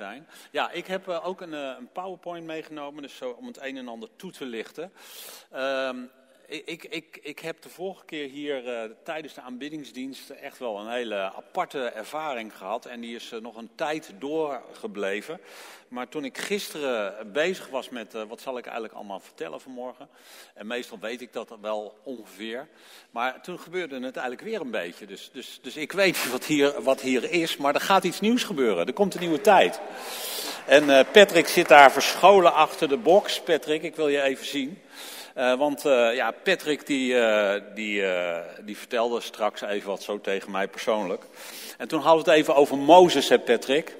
zijn. 0.00 0.28
Ja, 0.50 0.70
ik 0.70 0.86
heb 0.86 1.08
eh, 1.08 1.26
ook 1.26 1.40
een, 1.40 1.54
eh, 1.54 1.74
een 1.78 1.92
PowerPoint 1.92 2.46
meegenomen, 2.46 3.02
dus 3.02 3.16
zo 3.16 3.30
om 3.30 3.46
het 3.46 3.62
een 3.62 3.76
en 3.76 3.88
ander 3.88 4.08
toe 4.16 4.32
te 4.32 4.44
lichten. 4.44 4.92
Ehm, 5.50 5.96
ik, 6.50 6.84
ik, 6.84 7.18
ik 7.22 7.38
heb 7.38 7.62
de 7.62 7.68
vorige 7.68 8.04
keer 8.04 8.28
hier 8.28 8.64
uh, 8.64 8.90
tijdens 9.04 9.34
de 9.34 9.40
aanbiddingsdienst 9.40 10.30
echt 10.30 10.58
wel 10.58 10.78
een 10.78 10.90
hele 10.90 11.14
aparte 11.16 11.84
ervaring 11.84 12.56
gehad. 12.56 12.86
En 12.86 13.00
die 13.00 13.14
is 13.14 13.32
uh, 13.32 13.40
nog 13.40 13.56
een 13.56 13.70
tijd 13.74 14.12
doorgebleven. 14.18 15.40
Maar 15.88 16.08
toen 16.08 16.24
ik 16.24 16.38
gisteren 16.38 17.32
bezig 17.32 17.68
was 17.68 17.88
met 17.88 18.14
uh, 18.14 18.22
wat 18.28 18.40
zal 18.40 18.58
ik 18.58 18.64
eigenlijk 18.64 18.94
allemaal 18.94 19.20
vertellen 19.20 19.60
vanmorgen. 19.60 20.08
En 20.54 20.66
meestal 20.66 20.98
weet 20.98 21.20
ik 21.20 21.32
dat 21.32 21.56
wel 21.60 21.98
ongeveer. 22.02 22.68
Maar 23.10 23.42
toen 23.42 23.58
gebeurde 23.58 23.94
het 23.94 24.16
eigenlijk 24.16 24.48
weer 24.48 24.60
een 24.60 24.70
beetje. 24.70 25.06
Dus, 25.06 25.30
dus, 25.32 25.58
dus 25.62 25.76
ik 25.76 25.92
weet 25.92 26.28
wat 26.32 26.44
hier, 26.44 26.82
wat 26.82 27.00
hier 27.00 27.30
is. 27.30 27.56
Maar 27.56 27.74
er 27.74 27.80
gaat 27.80 28.04
iets 28.04 28.20
nieuws 28.20 28.44
gebeuren. 28.44 28.86
Er 28.86 28.92
komt 28.92 29.14
een 29.14 29.20
nieuwe 29.20 29.40
tijd. 29.40 29.80
En 30.66 31.06
Patrick 31.12 31.48
zit 31.48 31.68
daar 31.68 31.92
verscholen 31.92 32.54
achter 32.54 32.88
de 32.88 32.96
box. 32.96 33.40
Patrick, 33.40 33.82
ik 33.82 33.96
wil 33.96 34.08
je 34.08 34.22
even 34.22 34.46
zien. 34.46 34.78
Uh, 35.40 35.54
want 35.54 35.86
uh, 35.86 36.14
ja, 36.14 36.30
Patrick 36.42 36.86
die, 36.86 37.14
uh, 37.14 37.52
die, 37.74 38.02
die 38.64 38.76
vertelde 38.76 39.20
straks 39.20 39.60
even 39.62 39.88
wat 39.88 40.02
zo 40.02 40.20
tegen 40.20 40.50
mij 40.50 40.68
persoonlijk. 40.68 41.24
En 41.78 41.88
toen 41.88 42.00
hadden 42.00 42.24
we 42.24 42.30
het 42.30 42.40
even 42.40 42.54
over 42.54 42.78
Mozes, 42.78 43.28
hè 43.28 43.38
Patrick. 43.38 43.96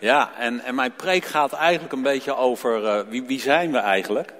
Ja, 0.00 0.30
en, 0.38 0.60
en 0.60 0.74
mijn 0.74 0.94
preek 0.96 1.24
gaat 1.24 1.52
eigenlijk 1.52 1.92
een 1.92 2.02
beetje 2.02 2.36
over 2.36 3.04
wie, 3.08 3.22
wie 3.22 3.40
zijn 3.40 3.72
we 3.72 3.78
eigenlijk. 3.78 4.32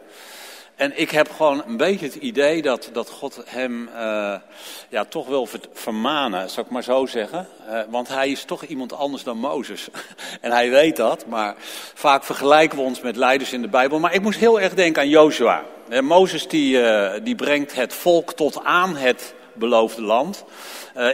En 0.75 1.01
ik 1.01 1.11
heb 1.11 1.31
gewoon 1.31 1.63
een 1.67 1.77
beetje 1.77 2.07
het 2.07 2.15
idee 2.15 2.63
dat, 2.63 2.91
dat 2.93 3.11
God 3.11 3.43
hem 3.47 3.89
ja, 4.89 5.05
toch 5.09 5.27
wil 5.27 5.49
vermanen, 5.73 6.51
zou 6.51 6.67
ik 6.67 6.73
maar 6.73 6.83
zo 6.83 7.07
zeggen. 7.07 7.49
Want 7.89 8.09
hij 8.09 8.31
is 8.31 8.45
toch 8.45 8.63
iemand 8.63 8.93
anders 8.93 9.23
dan 9.23 9.39
Mozes. 9.39 9.89
en 10.41 10.51
hij 10.51 10.71
weet 10.71 10.97
dat, 10.97 11.27
maar 11.27 11.55
vaak 11.95 12.25
vergelijken 12.25 12.79
we 12.79 12.85
ons 12.85 13.01
met 13.01 13.17
leiders 13.17 13.53
in 13.53 13.63
de 13.63 13.69
Bijbel. 13.69 13.99
Maar 13.99 14.15
ik 14.15 14.23
moest 14.23 14.39
heel 14.39 14.61
erg 14.61 14.75
denken 14.75 15.03
aan 15.03 15.09
Joshua. 15.09 15.65
Mozes 16.01 16.49
die, 16.49 16.81
die 17.23 17.35
brengt 17.35 17.75
het 17.75 17.95
volk 17.95 18.33
tot 18.33 18.65
aan 18.65 18.97
het 18.97 19.35
beloofde 19.53 20.03
land. 20.03 20.45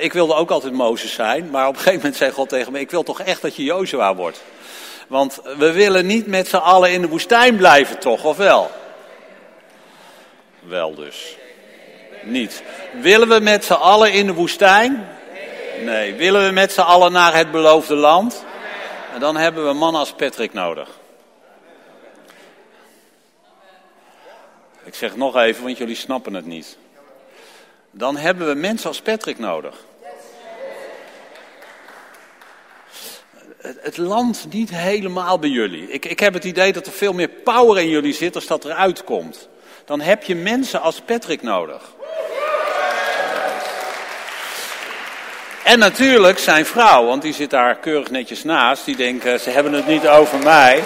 ik 0.00 0.12
wilde 0.12 0.34
ook 0.34 0.50
altijd 0.50 0.72
Mozes 0.72 1.12
zijn, 1.12 1.50
maar 1.50 1.66
op 1.66 1.74
een 1.74 1.80
gegeven 1.80 1.98
moment 1.98 2.16
zei 2.16 2.30
God 2.30 2.48
tegen 2.48 2.72
me, 2.72 2.80
ik 2.80 2.90
wil 2.90 3.02
toch 3.02 3.20
echt 3.20 3.42
dat 3.42 3.56
je 3.56 3.62
Joshua 3.62 4.14
wordt. 4.14 4.42
Want 5.08 5.40
we 5.56 5.72
willen 5.72 6.06
niet 6.06 6.26
met 6.26 6.48
z'n 6.48 6.56
allen 6.56 6.92
in 6.92 7.00
de 7.00 7.08
woestijn 7.08 7.56
blijven 7.56 7.98
toch, 7.98 8.24
of 8.24 8.36
wel? 8.36 8.70
Wel 10.60 10.94
dus. 10.94 11.36
Niet. 12.22 12.62
Willen 13.00 13.28
we 13.28 13.40
met 13.40 13.64
z'n 13.64 13.72
allen 13.72 14.12
in 14.12 14.26
de 14.26 14.32
woestijn? 14.32 15.08
Nee. 15.84 16.14
Willen 16.14 16.46
we 16.46 16.52
met 16.52 16.72
z'n 16.72 16.80
allen 16.80 17.12
naar 17.12 17.34
het 17.34 17.50
beloofde 17.50 17.94
land? 17.94 18.44
En 19.14 19.20
dan 19.20 19.36
hebben 19.36 19.66
we 19.66 19.72
mannen 19.72 20.00
als 20.00 20.12
Patrick 20.12 20.52
nodig. 20.52 20.88
Ik 24.88 24.94
zeg 24.94 25.16
nog 25.16 25.36
even, 25.36 25.64
want 25.64 25.78
jullie 25.78 25.96
snappen 25.96 26.34
het 26.34 26.46
niet. 26.46 26.76
Dan 27.90 28.16
hebben 28.16 28.48
we 28.48 28.54
mensen 28.54 28.88
als 28.88 29.00
Patrick 29.00 29.38
nodig. 29.38 29.84
Het 33.62 33.96
land 33.96 34.46
niet 34.50 34.70
helemaal 34.70 35.38
bij 35.38 35.50
jullie. 35.50 35.90
Ik, 35.90 36.04
ik 36.04 36.20
heb 36.20 36.34
het 36.34 36.44
idee 36.44 36.72
dat 36.72 36.86
er 36.86 36.92
veel 36.92 37.12
meer 37.12 37.28
power 37.28 37.82
in 37.82 37.88
jullie 37.88 38.14
zit 38.14 38.34
als 38.34 38.46
dat 38.46 38.64
eruit 38.64 39.04
komt 39.04 39.48
dan 39.88 40.00
heb 40.00 40.22
je 40.22 40.34
mensen 40.34 40.80
als 40.80 41.00
Patrick 41.00 41.42
nodig. 41.42 41.82
En 45.64 45.78
natuurlijk 45.78 46.38
zijn 46.38 46.66
vrouw, 46.66 47.04
want 47.04 47.22
die 47.22 47.32
zit 47.32 47.50
daar 47.50 47.76
keurig 47.76 48.10
netjes 48.10 48.44
naast. 48.44 48.84
Die 48.84 48.96
denken, 48.96 49.40
ze 49.40 49.50
hebben 49.50 49.72
het 49.72 49.86
niet 49.86 50.08
over 50.08 50.38
mij. 50.38 50.82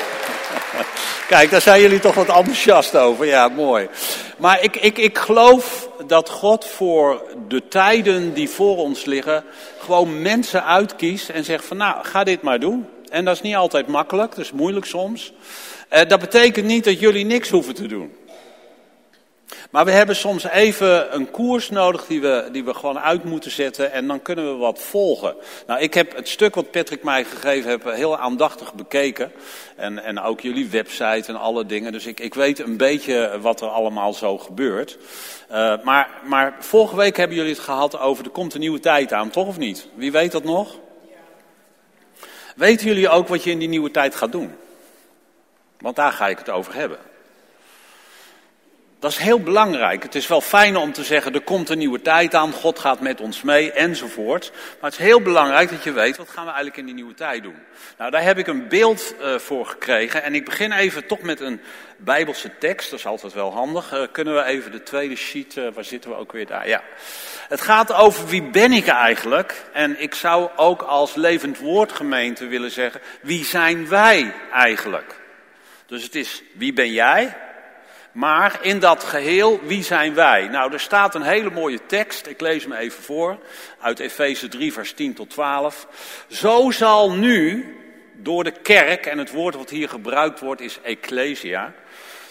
Kijk, 1.29 1.51
daar 1.51 1.61
zijn 1.61 1.81
jullie 1.81 2.01
toch 2.01 2.15
wat 2.15 2.29
enthousiast 2.29 2.97
over. 2.97 3.27
Ja, 3.27 3.49
mooi. 3.49 3.89
Maar 4.37 4.63
ik, 4.63 4.77
ik, 4.77 4.99
ik 4.99 5.19
geloof 5.19 5.89
dat 6.07 6.29
God 6.29 6.67
voor 6.67 7.23
de 7.49 7.69
tijden 7.69 8.35
die 8.35 8.49
voor 8.49 8.77
ons 8.77 9.05
liggen, 9.05 9.45
gewoon 9.79 10.23
mensen 10.23 10.65
uitkiest 10.65 11.29
en 11.29 11.45
zegt 11.45 11.65
van 11.65 11.77
nou, 11.77 12.05
ga 12.05 12.25
dit 12.25 12.43
maar 12.43 12.61
doen. 12.61 12.87
En 13.09 13.25
dat 13.25 13.35
is 13.35 13.43
niet 13.43 13.55
altijd 13.55 13.87
makkelijk, 13.87 14.31
dat 14.31 14.45
is 14.45 14.53
moeilijk 14.53 14.87
soms. 14.87 15.33
Eh, 15.89 16.09
dat 16.09 16.21
betekent 16.21 16.67
niet 16.67 16.85
dat 16.85 17.01
jullie 17.01 17.25
niks 17.25 17.51
hoeven 17.51 17.75
te 17.75 17.87
doen. 17.87 18.13
Maar 19.71 19.85
we 19.85 19.91
hebben 19.91 20.17
soms 20.17 20.45
even 20.45 21.15
een 21.15 21.31
koers 21.31 21.71
nodig 21.71 22.07
die 22.07 22.21
we, 22.21 22.49
die 22.53 22.65
we 22.65 22.75
gewoon 22.75 22.99
uit 22.99 23.25
moeten 23.25 23.51
zetten 23.51 23.93
en 23.93 24.07
dan 24.07 24.23
kunnen 24.23 24.53
we 24.53 24.57
wat 24.57 24.81
volgen. 24.81 25.35
Nou, 25.67 25.81
ik 25.81 25.95
heb 25.95 26.17
het 26.17 26.29
stuk 26.29 26.55
wat 26.55 26.71
Patrick 26.71 27.03
mij 27.03 27.25
gegeven 27.25 27.71
heeft 27.71 27.97
heel 27.97 28.19
aandachtig 28.19 28.75
bekeken. 28.75 29.33
En, 29.77 30.05
en 30.05 30.21
ook 30.21 30.41
jullie 30.41 30.71
website 30.71 31.25
en 31.27 31.37
alle 31.37 31.67
dingen. 31.67 31.93
Dus 31.93 32.07
ik, 32.07 32.21
ik 32.21 32.35
weet 32.35 32.59
een 32.59 32.77
beetje 32.77 33.39
wat 33.41 33.61
er 33.61 33.69
allemaal 33.69 34.13
zo 34.13 34.39
gebeurt. 34.39 34.99
Uh, 35.51 35.75
maar, 35.83 36.09
maar 36.25 36.55
vorige 36.59 36.97
week 36.97 37.17
hebben 37.17 37.37
jullie 37.37 37.53
het 37.53 37.63
gehad 37.63 37.99
over 37.99 38.25
er 38.25 38.31
komt 38.31 38.55
een 38.55 38.61
nieuwe 38.61 38.81
tijd 38.81 39.13
aan, 39.13 39.31
toch 39.31 39.47
of 39.47 39.59
niet? 39.59 39.89
Wie 39.95 40.13
weet 40.13 40.33
dat 40.33 40.45
nog? 40.45 40.79
Weten 42.57 42.87
jullie 42.87 43.09
ook 43.09 43.29
wat 43.29 43.45
je 43.45 43.51
in 43.51 43.59
die 43.59 43.69
nieuwe 43.69 43.91
tijd 43.91 44.15
gaat 44.15 44.33
doen? 44.33 44.55
Want 45.79 45.97
daar 45.97 46.13
ga 46.13 46.29
ik 46.29 46.39
het 46.39 46.51
over 46.51 46.75
hebben. 46.75 46.99
Dat 49.03 49.11
is 49.11 49.17
heel 49.17 49.41
belangrijk. 49.41 50.03
Het 50.03 50.15
is 50.15 50.27
wel 50.27 50.41
fijn 50.41 50.77
om 50.77 50.93
te 50.93 51.05
zeggen, 51.05 51.35
er 51.35 51.41
komt 51.41 51.69
een 51.69 51.79
nieuwe 51.79 52.03
tijd 52.03 52.35
aan, 52.35 52.53
God 52.53 52.79
gaat 52.79 53.01
met 53.01 53.21
ons 53.21 53.43
mee, 53.43 53.73
enzovoort. 53.73 54.51
Maar 54.53 54.91
het 54.91 55.01
is 55.01 55.07
heel 55.07 55.21
belangrijk 55.21 55.71
dat 55.71 55.85
je 55.85 55.93
weet, 55.93 56.17
wat 56.17 56.29
gaan 56.29 56.45
we 56.45 56.51
eigenlijk 56.51 56.77
in 56.77 56.85
die 56.85 56.95
nieuwe 56.95 57.15
tijd 57.15 57.43
doen? 57.43 57.57
Nou, 57.99 58.11
daar 58.11 58.23
heb 58.23 58.39
ik 58.39 58.47
een 58.47 58.69
beeld 58.69 59.15
uh, 59.21 59.39
voor 59.39 59.67
gekregen. 59.67 60.23
En 60.23 60.35
ik 60.35 60.45
begin 60.45 60.73
even 60.73 61.07
toch 61.07 61.21
met 61.21 61.41
een 61.41 61.61
Bijbelse 61.97 62.51
tekst, 62.59 62.91
dat 62.91 62.99
is 62.99 63.07
altijd 63.07 63.33
wel 63.33 63.53
handig. 63.53 63.93
Uh, 63.93 64.03
kunnen 64.13 64.35
we 64.35 64.43
even 64.43 64.73
de 64.73 64.83
tweede 64.83 65.17
sheet, 65.17 65.57
uh, 65.57 65.69
waar 65.75 65.85
zitten 65.85 66.11
we 66.11 66.17
ook 66.17 66.33
weer 66.33 66.47
daar? 66.47 66.69
Ja. 66.69 66.83
Het 67.49 67.61
gaat 67.61 67.93
over 67.93 68.27
wie 68.27 68.43
ben 68.43 68.73
ik 68.73 68.87
eigenlijk? 68.87 69.65
En 69.73 70.03
ik 70.03 70.15
zou 70.15 70.51
ook 70.57 70.83
als 70.83 71.15
levend 71.15 71.59
woordgemeente 71.59 72.47
willen 72.47 72.71
zeggen, 72.71 73.01
wie 73.21 73.45
zijn 73.45 73.89
wij 73.89 74.35
eigenlijk? 74.53 75.21
Dus 75.87 76.03
het 76.03 76.15
is, 76.15 76.43
wie 76.53 76.73
ben 76.73 76.93
jij? 76.93 77.37
Maar 78.13 78.59
in 78.63 78.79
dat 78.79 79.05
geheel, 79.05 79.61
wie 79.63 79.83
zijn 79.83 80.15
wij? 80.15 80.49
Nou, 80.49 80.73
er 80.73 80.81
staat 80.81 81.15
een 81.15 81.23
hele 81.23 81.51
mooie 81.51 81.87
tekst, 81.87 82.27
ik 82.27 82.41
lees 82.41 82.63
hem 82.63 82.73
even 82.73 83.03
voor, 83.03 83.39
uit 83.81 83.99
Efeze 83.99 84.49
3, 84.49 84.73
vers 84.73 84.93
10 84.93 85.15
tot 85.15 85.31
12. 85.31 85.87
Zo 86.29 86.71
zal 86.71 87.13
nu 87.13 87.77
door 88.13 88.45
de 88.45 88.51
kerk, 88.63 89.07
en 89.07 89.19
het 89.19 89.31
woord 89.31 89.55
wat 89.55 89.71
hier 89.71 89.89
gebruikt 89.89 90.41
wordt 90.41 90.61
is 90.61 90.79
ecclesia, 90.83 91.73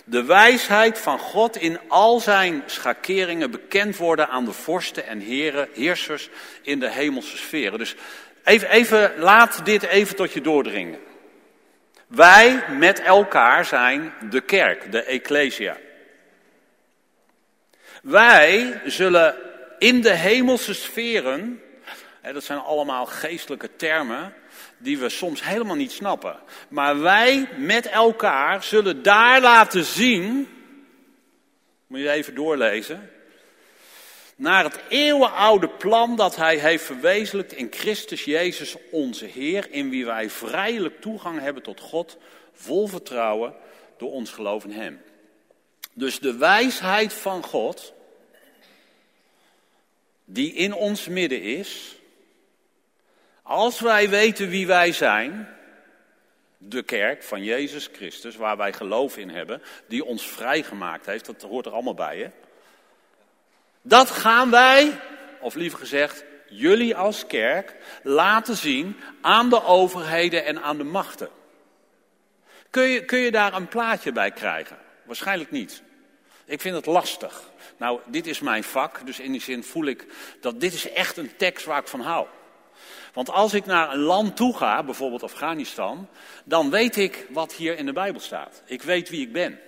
de 0.04 0.24
wijsheid 0.24 1.00
van 1.00 1.20
God 1.20 1.58
in 1.58 1.80
al 1.88 2.20
zijn 2.20 2.64
schakeringen 2.66 3.52
bekend 3.52 3.98
worden 3.98 4.30
aan 4.30 4.46
de 4.46 4.52
vorsten 4.52 5.08
en 5.08 5.20
heren, 5.20 5.68
heersers 5.74 6.30
in 6.62 6.80
de 6.80 6.90
hemelse 6.90 7.38
sferen. 7.38 7.80
Dus 7.80 7.96
even, 8.44 8.70
even, 8.70 9.14
laat 9.18 9.66
dit 9.66 9.84
even 9.84 10.16
tot 10.16 10.34
je 10.34 10.42
doordringen. 10.42 11.00
Wij 12.12 12.64
met 12.78 13.02
elkaar 13.02 13.66
zijn 13.66 14.14
de 14.30 14.42
kerk, 14.42 14.92
de 14.92 15.04
ecclesia. 15.04 15.78
Wij 18.04 18.82
zullen 18.86 19.36
in 19.78 20.02
de 20.02 20.14
hemelse 20.14 20.74
sferen, 20.74 21.62
dat 22.34 22.44
zijn 22.44 22.60
allemaal 22.60 23.06
geestelijke 23.06 23.76
termen 23.76 24.34
die 24.78 24.98
we 24.98 25.10
soms 25.10 25.44
helemaal 25.44 25.76
niet 25.76 25.92
snappen, 25.92 26.40
maar 26.70 27.00
wij 27.00 27.50
met 27.58 27.86
elkaar 27.90 28.64
zullen 28.64 29.04
daar 29.04 29.42
laten 29.42 29.84
zien, 29.84 30.48
moet 31.88 32.00
je 32.00 32.10
even 32.10 32.36
doorlezen, 32.36 33.10
naar 34.42 34.64
het 34.64 34.80
eeuwenoude 34.90 35.70
plan 35.70 36.16
dat 36.16 36.36
hij 36.36 36.58
heeft 36.58 36.84
verwezenlijkt 36.84 37.54
in 37.54 37.68
Christus 37.72 38.24
Jezus 38.24 38.76
onze 38.92 39.26
Heer, 39.26 39.72
in 39.72 39.90
wie 39.90 40.06
wij 40.06 40.30
vrijelijk 40.30 41.02
toegang 41.02 41.40
hebben 41.40 41.64
tot 41.64 41.80
God, 41.80 42.18
vol 42.54 42.88
vertrouwen 42.88 43.54
door 43.98 44.12
ons 44.12 44.32
geloof 44.32 44.64
in 44.64 44.72
Hem. 44.72 45.02
Dus 45.94 46.20
de 46.20 46.38
wijsheid 46.38 47.14
van 47.14 47.44
God, 47.44 47.94
die 50.26 50.54
in 50.54 50.74
ons 50.74 51.08
midden 51.08 51.42
is, 51.42 51.96
als 53.42 53.80
wij 53.80 54.10
weten 54.10 54.50
wie 54.50 54.68
wij 54.68 54.92
zijn, 54.92 55.58
de 56.58 56.84
kerk 56.84 57.24
van 57.24 57.44
Jezus 57.44 57.90
Christus, 57.92 58.36
waar 58.36 58.58
wij 58.58 58.74
geloof 58.74 59.18
in 59.18 59.30
hebben, 59.30 59.62
die 59.88 60.06
ons 60.06 60.28
vrijgemaakt 60.28 61.06
heeft, 61.06 61.26
dat 61.26 61.42
hoort 61.42 61.66
er 61.66 61.72
allemaal 61.72 61.94
bij, 61.94 62.18
hè? 62.18 62.30
Dat 63.82 64.10
gaan 64.10 64.50
wij, 64.50 65.00
of 65.40 65.56
liever 65.56 65.80
gezegd, 65.80 66.24
jullie 66.50 66.96
als 66.96 67.26
kerk 67.28 67.76
laten 68.04 68.56
zien 68.56 68.98
aan 69.22 69.50
de 69.50 69.64
overheden 69.64 70.46
en 70.46 70.62
aan 70.62 70.78
de 70.78 70.84
machten. 70.84 71.30
Kun 72.70 72.84
je, 72.84 73.06
kun 73.06 73.20
je 73.20 73.32
daar 73.32 73.54
een 73.54 73.68
plaatje 73.68 74.12
bij 74.12 74.32
krijgen? 74.32 74.78
Waarschijnlijk 75.04 75.52
niet. 75.52 75.82
Ik 76.46 76.62
vind 76.62 76.76
het 76.76 76.86
lastig. 76.86 77.50
Nou, 77.78 78.00
dit 78.06 78.28
is 78.28 78.40
mijn 78.40 78.64
vak, 78.64 79.06
dus 79.06 79.20
in 79.20 79.32
die 79.32 79.42
zin 79.42 79.64
voel 79.64 79.86
ik 79.86 80.06
dat 80.40 80.60
dit 80.60 80.74
is 80.74 80.92
echt 80.92 81.18
een 81.18 81.36
tekst 81.36 81.66
waar 81.66 81.80
ik 81.80 81.88
van 81.88 82.02
hou. 82.02 82.28
Want 83.14 83.30
als 83.30 83.54
ik 83.54 83.66
naar 83.66 83.94
een 83.94 84.00
land 84.00 84.36
toe 84.36 84.58
ga, 84.58 84.84
bijvoorbeeld 84.84 85.24
Afghanistan, 85.24 86.08
dan 86.44 86.70
weet 86.70 86.98
ik 86.98 87.26
wat 87.30 87.54
hier 87.54 87.78
in 87.78 87.86
de 87.86 87.94
Bijbel 87.94 88.22
staat. 88.22 88.62
Ik 88.66 88.82
weet 88.82 89.10
wie 89.10 89.22
ik 89.22 89.32
ben. 89.32 89.60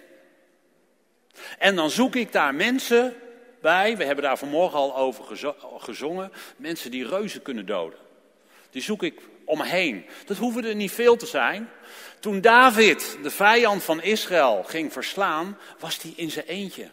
En 1.57 1.75
dan 1.75 1.89
zoek 1.89 2.15
ik 2.15 2.31
daar 2.31 2.55
mensen 2.55 3.15
bij, 3.63 3.97
we 3.97 4.05
hebben 4.05 4.23
daar 4.23 4.37
vanmorgen 4.37 4.79
al 4.79 4.95
over 4.95 5.23
gezongen, 5.77 6.31
mensen 6.57 6.91
die 6.91 7.07
reuzen 7.07 7.41
kunnen 7.41 7.65
doden. 7.65 7.99
Die 8.69 8.81
zoek 8.81 9.03
ik 9.03 9.21
omheen. 9.45 10.05
Dat 10.25 10.37
hoeven 10.37 10.65
er 10.65 10.75
niet 10.75 10.91
veel 10.91 11.15
te 11.15 11.25
zijn. 11.25 11.69
Toen 12.19 12.41
David 12.41 13.17
de 13.23 13.29
vijand 13.29 13.83
van 13.83 14.01
Israël 14.01 14.63
ging 14.63 14.93
verslaan, 14.93 15.57
was 15.79 16.01
hij 16.01 16.13
in 16.15 16.31
zijn 16.31 16.45
eentje. 16.45 16.89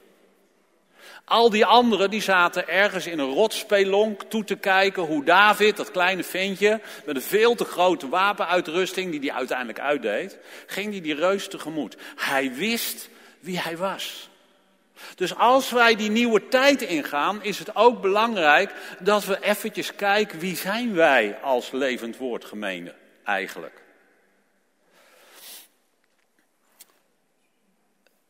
Al 1.25 1.51
die 1.51 1.65
anderen 1.65 2.11
die 2.11 2.23
zaten 2.23 2.69
ergens 2.69 3.07
in 3.07 3.19
een 3.19 3.33
rotspelonk 3.33 4.23
toe 4.23 4.45
te 4.45 4.57
kijken 4.57 5.03
hoe 5.03 5.25
David, 5.25 5.77
dat 5.77 5.91
kleine 5.91 6.25
ventje, 6.25 6.81
met 7.05 7.17
een 7.17 7.23
veel 7.23 7.55
te 7.55 7.65
grote 7.65 8.09
wapenuitrusting 8.09 9.11
die 9.11 9.21
hij 9.21 9.39
uiteindelijk 9.39 9.81
uitdeed, 9.81 10.39
ging 10.67 10.91
hij 10.91 11.01
die 11.01 11.15
reus 11.15 11.49
tegemoet. 11.49 11.97
Hij 12.17 12.55
wist 12.55 13.09
wie 13.41 13.59
hij 13.59 13.77
was. 13.77 14.30
Dus 15.15 15.35
als 15.35 15.71
wij 15.71 15.97
die 15.97 16.11
nieuwe 16.11 16.49
tijd 16.49 16.83
ingaan, 16.83 17.43
is 17.43 17.59
het 17.59 17.77
ook 17.77 18.01
belangrijk 18.01 18.75
dat 18.99 19.25
we 19.25 19.43
eventjes 19.43 19.95
kijken 19.95 20.39
wie 20.39 20.57
zijn 20.57 20.95
wij 20.95 21.39
als 21.41 21.71
levend 21.71 22.17
woordgemeente 22.17 22.95
eigenlijk. 23.25 23.83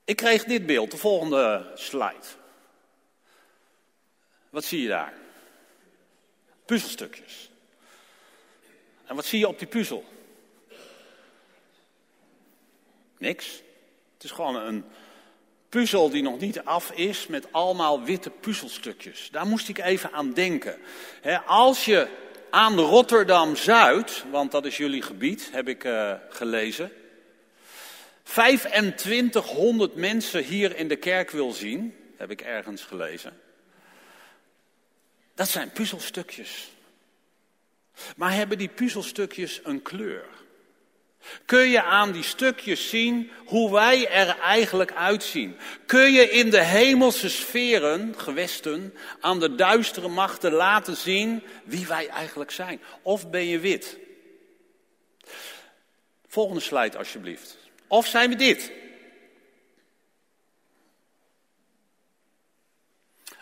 Ik 0.05 0.17
kreeg 0.17 0.45
dit 0.45 0.67
beeld, 0.67 0.91
de 0.91 0.97
volgende 0.97 1.71
slide. 1.75 2.27
Wat 4.51 4.65
zie 4.65 4.83
je 4.83 4.89
daar? 4.89 5.13
Puzzelstukjes. 6.65 7.51
En 9.07 9.17
wat 9.17 9.25
zie 9.25 9.39
je 9.39 9.49
op 9.49 9.59
die 9.59 9.69
puzzel? 9.69 10.05
Niks. 13.19 13.63
Het 14.15 14.25
is 14.25 14.31
gewoon 14.31 14.57
een 14.57 14.85
puzzel 15.71 16.11
die 16.11 16.23
nog 16.23 16.41
niet 16.41 16.61
af 16.61 16.91
is 16.91 17.27
met 17.27 17.53
allemaal 17.53 18.03
witte 18.03 18.31
puzzelstukjes. 18.31 19.29
Daar 19.33 19.47
moest 19.47 19.69
ik 19.69 19.79
even 19.79 20.13
aan 20.13 20.33
denken. 20.33 20.79
als 21.47 21.85
je 21.85 22.09
aan 22.51 22.79
Rotterdam 22.79 23.57
Zuid, 23.57 24.25
want 24.31 24.51
dat 24.51 24.65
is 24.65 24.77
jullie 24.77 25.03
gebied, 25.03 25.49
heb 25.53 25.69
ik 25.69 25.85
uh, 25.85 26.15
gelezen. 26.29 26.93
2500 28.23 29.95
mensen 29.95 30.43
hier 30.43 30.77
in 30.77 30.89
de 30.89 30.97
kerk 30.97 31.31
wil 31.31 31.53
zien, 31.53 31.97
heb 32.17 32.31
ik 32.31 32.41
ergens 32.41 32.83
gelezen. 32.83 33.41
Dat 35.35 35.49
zijn 35.49 35.71
puzzelstukjes. 35.71 36.71
Maar 38.17 38.33
hebben 38.33 38.59
die 38.59 38.69
puzzelstukjes 38.69 39.61
een 39.65 39.83
kleur? 39.83 40.25
Kun 41.45 41.69
je 41.69 41.83
aan 41.83 42.13
die 42.13 42.23
stukjes 42.23 42.89
zien 42.89 43.31
hoe 43.45 43.73
wij 43.73 44.09
er 44.09 44.39
eigenlijk 44.39 44.93
uitzien? 44.93 45.57
Kun 45.87 46.13
je 46.13 46.31
in 46.31 46.51
de 46.51 46.63
hemelse 46.63 47.29
sferen, 47.29 48.15
gewesten, 48.17 48.95
aan 49.21 49.41
de 49.41 49.55
duistere 49.55 50.09
machten 50.09 50.53
laten 50.53 50.97
zien 50.97 51.43
wie 51.65 51.87
wij 51.87 52.09
eigenlijk 52.09 52.51
zijn? 52.51 52.81
Of 53.03 53.31
ben 53.31 53.45
je 53.45 53.59
wit? 53.59 53.99
Volgende 56.27 56.61
slide 56.61 56.99
alsjeblieft. 56.99 57.59
Of 57.87 58.07
zijn 58.07 58.31
we 58.31 58.37
dit? 58.37 58.73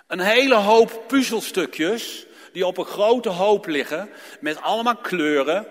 Een 0.06 0.20
hele 0.20 0.54
hoop 0.54 1.04
puzzelstukjes 1.06 2.26
die 2.52 2.66
op 2.66 2.78
een 2.78 2.84
grote 2.84 3.28
hoop 3.28 3.66
liggen 3.66 4.10
met 4.40 4.60
allemaal 4.60 4.96
kleuren. 4.96 5.66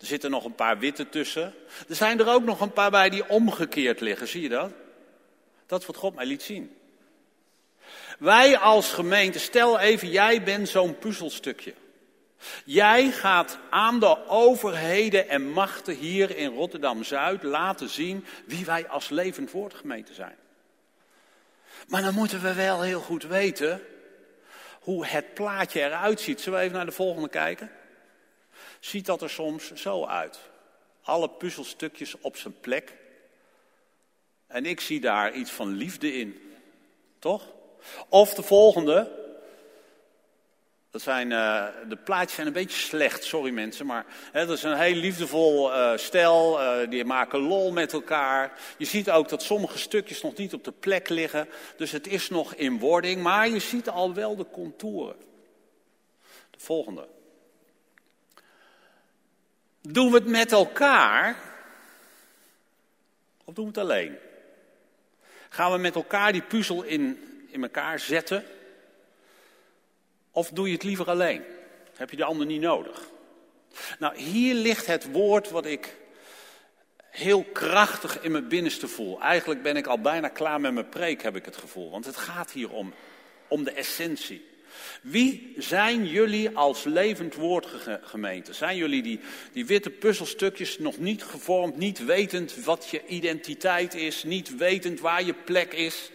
Er 0.00 0.06
zitten 0.06 0.30
nog 0.30 0.44
een 0.44 0.54
paar 0.54 0.78
witte 0.78 1.08
tussen. 1.08 1.54
Er 1.88 1.94
zijn 1.94 2.18
er 2.18 2.28
ook 2.28 2.44
nog 2.44 2.60
een 2.60 2.72
paar 2.72 2.90
bij 2.90 3.10
die 3.10 3.28
omgekeerd 3.28 4.00
liggen, 4.00 4.28
zie 4.28 4.42
je 4.42 4.48
dat? 4.48 4.72
Dat 5.66 5.80
is 5.80 5.86
wat 5.86 5.96
God 5.96 6.14
mij 6.14 6.26
liet 6.26 6.42
zien. 6.42 6.76
Wij 8.18 8.58
als 8.58 8.92
gemeente, 8.92 9.38
stel 9.38 9.78
even, 9.78 10.08
jij 10.08 10.42
bent 10.42 10.68
zo'n 10.68 10.98
puzzelstukje. 10.98 11.74
Jij 12.64 13.10
gaat 13.10 13.58
aan 13.70 14.00
de 14.00 14.28
overheden 14.28 15.28
en 15.28 15.50
machten 15.50 15.94
hier 15.94 16.36
in 16.36 16.54
Rotterdam-Zuid 16.54 17.42
laten 17.42 17.88
zien 17.88 18.24
wie 18.46 18.64
wij 18.64 18.88
als 18.88 19.08
levend 19.08 19.50
woordgemeente 19.50 20.14
zijn. 20.14 20.36
Maar 21.88 22.02
dan 22.02 22.14
moeten 22.14 22.42
we 22.42 22.54
wel 22.54 22.82
heel 22.82 23.00
goed 23.00 23.22
weten 23.22 23.82
hoe 24.80 25.06
het 25.06 25.34
plaatje 25.34 25.80
eruit 25.80 26.20
ziet. 26.20 26.40
Zullen 26.40 26.58
we 26.58 26.64
even 26.64 26.76
naar 26.76 26.86
de 26.86 26.92
volgende 26.92 27.28
kijken? 27.28 27.70
Ziet 28.80 29.06
dat 29.06 29.22
er 29.22 29.30
soms 29.30 29.72
zo 29.72 30.04
uit. 30.04 30.38
Alle 31.02 31.28
puzzelstukjes 31.28 32.14
op 32.20 32.36
zijn 32.36 32.60
plek. 32.60 32.94
En 34.46 34.66
ik 34.66 34.80
zie 34.80 35.00
daar 35.00 35.32
iets 35.32 35.50
van 35.50 35.68
liefde 35.68 36.12
in. 36.12 36.54
Toch? 37.18 37.46
Of 38.08 38.34
de 38.34 38.42
volgende. 38.42 39.18
Dat 40.90 41.02
zijn, 41.02 41.30
uh, 41.30 41.66
de 41.88 41.96
plaatjes 41.96 42.34
zijn 42.34 42.46
een 42.46 42.52
beetje 42.52 42.78
slecht, 42.78 43.24
sorry 43.24 43.52
mensen, 43.52 43.86
maar 43.86 44.06
hè, 44.32 44.46
dat 44.46 44.56
is 44.56 44.62
een 44.62 44.78
heel 44.78 44.94
liefdevol 44.94 45.72
uh, 45.72 45.96
stel, 45.96 46.60
uh, 46.60 46.90
die 46.90 47.04
maken 47.04 47.38
lol 47.38 47.72
met 47.72 47.92
elkaar. 47.92 48.58
Je 48.78 48.84
ziet 48.84 49.10
ook 49.10 49.28
dat 49.28 49.42
sommige 49.42 49.78
stukjes 49.78 50.22
nog 50.22 50.36
niet 50.36 50.54
op 50.54 50.64
de 50.64 50.72
plek 50.72 51.08
liggen, 51.08 51.48
dus 51.76 51.90
het 51.90 52.06
is 52.06 52.28
nog 52.28 52.54
in 52.54 52.78
wording, 52.78 53.22
maar 53.22 53.48
je 53.48 53.58
ziet 53.58 53.88
al 53.88 54.14
wel 54.14 54.36
de 54.36 54.46
contouren. 54.52 55.16
De 56.50 56.58
volgende. 56.58 57.08
Doen 59.80 60.10
we 60.10 60.14
het 60.14 60.26
met 60.26 60.52
elkaar 60.52 61.36
of 63.44 63.54
doen 63.54 63.72
we 63.72 63.80
het 63.80 63.90
alleen? 63.90 64.16
Gaan 65.48 65.72
we 65.72 65.78
met 65.78 65.94
elkaar 65.94 66.32
die 66.32 66.42
puzzel 66.42 66.82
in, 66.82 67.18
in 67.48 67.62
elkaar 67.62 67.98
zetten? 67.98 68.44
Of 70.30 70.48
doe 70.48 70.66
je 70.66 70.72
het 70.72 70.82
liever 70.82 71.10
alleen? 71.10 71.42
Heb 71.96 72.10
je 72.10 72.16
de 72.16 72.24
ander 72.24 72.46
niet 72.46 72.60
nodig? 72.60 73.08
Nou, 73.98 74.16
hier 74.16 74.54
ligt 74.54 74.86
het 74.86 75.10
woord 75.10 75.50
wat 75.50 75.66
ik 75.66 75.96
heel 77.10 77.44
krachtig 77.44 78.20
in 78.20 78.32
mijn 78.32 78.48
binnenste 78.48 78.88
voel. 78.88 79.20
Eigenlijk 79.20 79.62
ben 79.62 79.76
ik 79.76 79.86
al 79.86 80.00
bijna 80.00 80.28
klaar 80.28 80.60
met 80.60 80.72
mijn 80.72 80.88
preek, 80.88 81.22
heb 81.22 81.36
ik 81.36 81.44
het 81.44 81.56
gevoel. 81.56 81.90
Want 81.90 82.04
het 82.04 82.16
gaat 82.16 82.50
hier 82.50 82.70
om, 82.70 82.94
om 83.48 83.64
de 83.64 83.72
essentie. 83.72 84.48
Wie 85.02 85.54
zijn 85.56 86.06
jullie 86.06 86.56
als 86.56 86.84
levend 86.84 87.34
woordgemeente? 87.34 88.52
Zijn 88.52 88.76
jullie 88.76 89.02
die, 89.02 89.20
die 89.52 89.66
witte 89.66 89.90
puzzelstukjes 89.90 90.78
nog 90.78 90.98
niet 90.98 91.22
gevormd, 91.22 91.76
niet 91.76 92.04
wetend 92.04 92.64
wat 92.64 92.88
je 92.90 93.06
identiteit 93.06 93.94
is, 93.94 94.24
niet 94.24 94.56
wetend 94.56 95.00
waar 95.00 95.22
je 95.22 95.34
plek 95.34 95.72
is? 95.72 96.10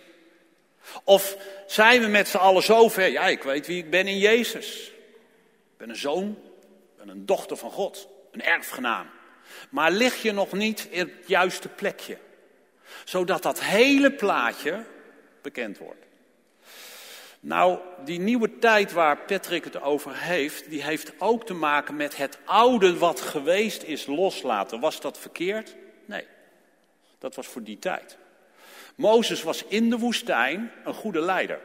Of 1.04 1.38
zijn 1.68 2.02
we 2.02 2.08
met 2.08 2.28
z'n 2.28 2.38
allen 2.38 2.64
zo 2.64 2.90
ver? 2.90 3.12
Ja, 3.12 3.28
ik 3.28 3.44
weet 3.44 3.68
wie 3.68 3.78
ik 3.78 3.90
ben 3.90 4.08
in 4.08 4.18
Jezus. 4.18 4.92
Ik 5.72 5.78
ben 5.78 5.90
een 5.90 5.96
zoon, 5.96 6.38
ik 6.96 6.98
ben 6.98 7.10
een 7.10 7.26
dochter 7.26 7.58
van 7.58 7.72
God, 7.72 8.08
een 8.32 8.42
erfgenaam. 8.42 9.08
Maar 9.70 9.92
lig 9.92 10.22
je 10.22 10.32
nog 10.32 10.52
niet 10.52 10.88
in 10.90 11.00
het 11.00 11.28
juiste 11.28 11.68
plekje? 11.68 12.18
Zodat 13.04 13.44
dat 13.44 13.64
hele 13.64 14.12
plaatje 14.12 14.84
bekend 15.42 15.78
wordt. 15.78 16.06
Nou, 17.46 17.80
die 18.04 18.20
nieuwe 18.20 18.60
tijd 18.60 18.92
waar 18.92 19.18
Patrick 19.18 19.64
het 19.64 19.82
over 19.82 20.16
heeft, 20.16 20.70
die 20.70 20.84
heeft 20.84 21.14
ook 21.18 21.46
te 21.46 21.54
maken 21.54 21.96
met 21.96 22.18
het 22.18 22.38
oude 22.46 22.98
wat 22.98 23.22
geweest 23.22 23.84
is 23.84 24.06
loslaten. 24.06 24.80
Was 24.80 25.02
dat 25.02 25.20
verkeerd? 25.20 25.76
Nee, 26.06 26.26
dat 27.20 27.36
was 27.36 27.48
voor 27.48 27.64
die 27.64 27.80
tijd. 27.80 28.18
Mozes 28.96 29.44
was 29.44 29.64
in 29.66 29.90
de 29.90 29.98
woestijn 29.98 30.72
een 30.84 30.94
goede 30.94 31.20
leider. 31.20 31.60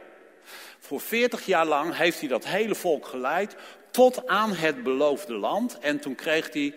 Voor 0.79 0.99
40 0.99 1.45
jaar 1.45 1.65
lang 1.65 1.95
heeft 1.95 2.19
hij 2.19 2.29
dat 2.29 2.45
hele 2.45 2.75
volk 2.75 3.05
geleid 3.05 3.55
tot 3.91 4.27
aan 4.27 4.53
het 4.53 4.83
beloofde 4.83 5.33
land. 5.33 5.79
En 5.79 5.99
toen 5.99 6.15
kreeg 6.15 6.53
hij 6.53 6.75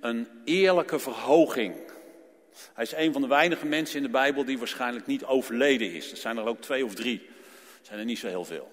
een 0.00 0.28
eerlijke 0.44 0.98
verhoging. 0.98 1.74
Hij 2.74 2.84
is 2.84 2.94
een 2.94 3.12
van 3.12 3.22
de 3.22 3.28
weinige 3.28 3.66
mensen 3.66 3.96
in 3.96 4.02
de 4.02 4.08
Bijbel 4.08 4.44
die 4.44 4.58
waarschijnlijk 4.58 5.06
niet 5.06 5.24
overleden 5.24 5.92
is. 5.92 6.10
Er 6.10 6.16
zijn 6.16 6.36
er 6.36 6.46
ook 6.46 6.60
twee 6.60 6.84
of 6.84 6.94
drie. 6.94 7.32
Zijn 7.84 7.98
er 7.98 8.04
niet 8.04 8.18
zo 8.18 8.26
heel 8.26 8.44
veel. 8.44 8.72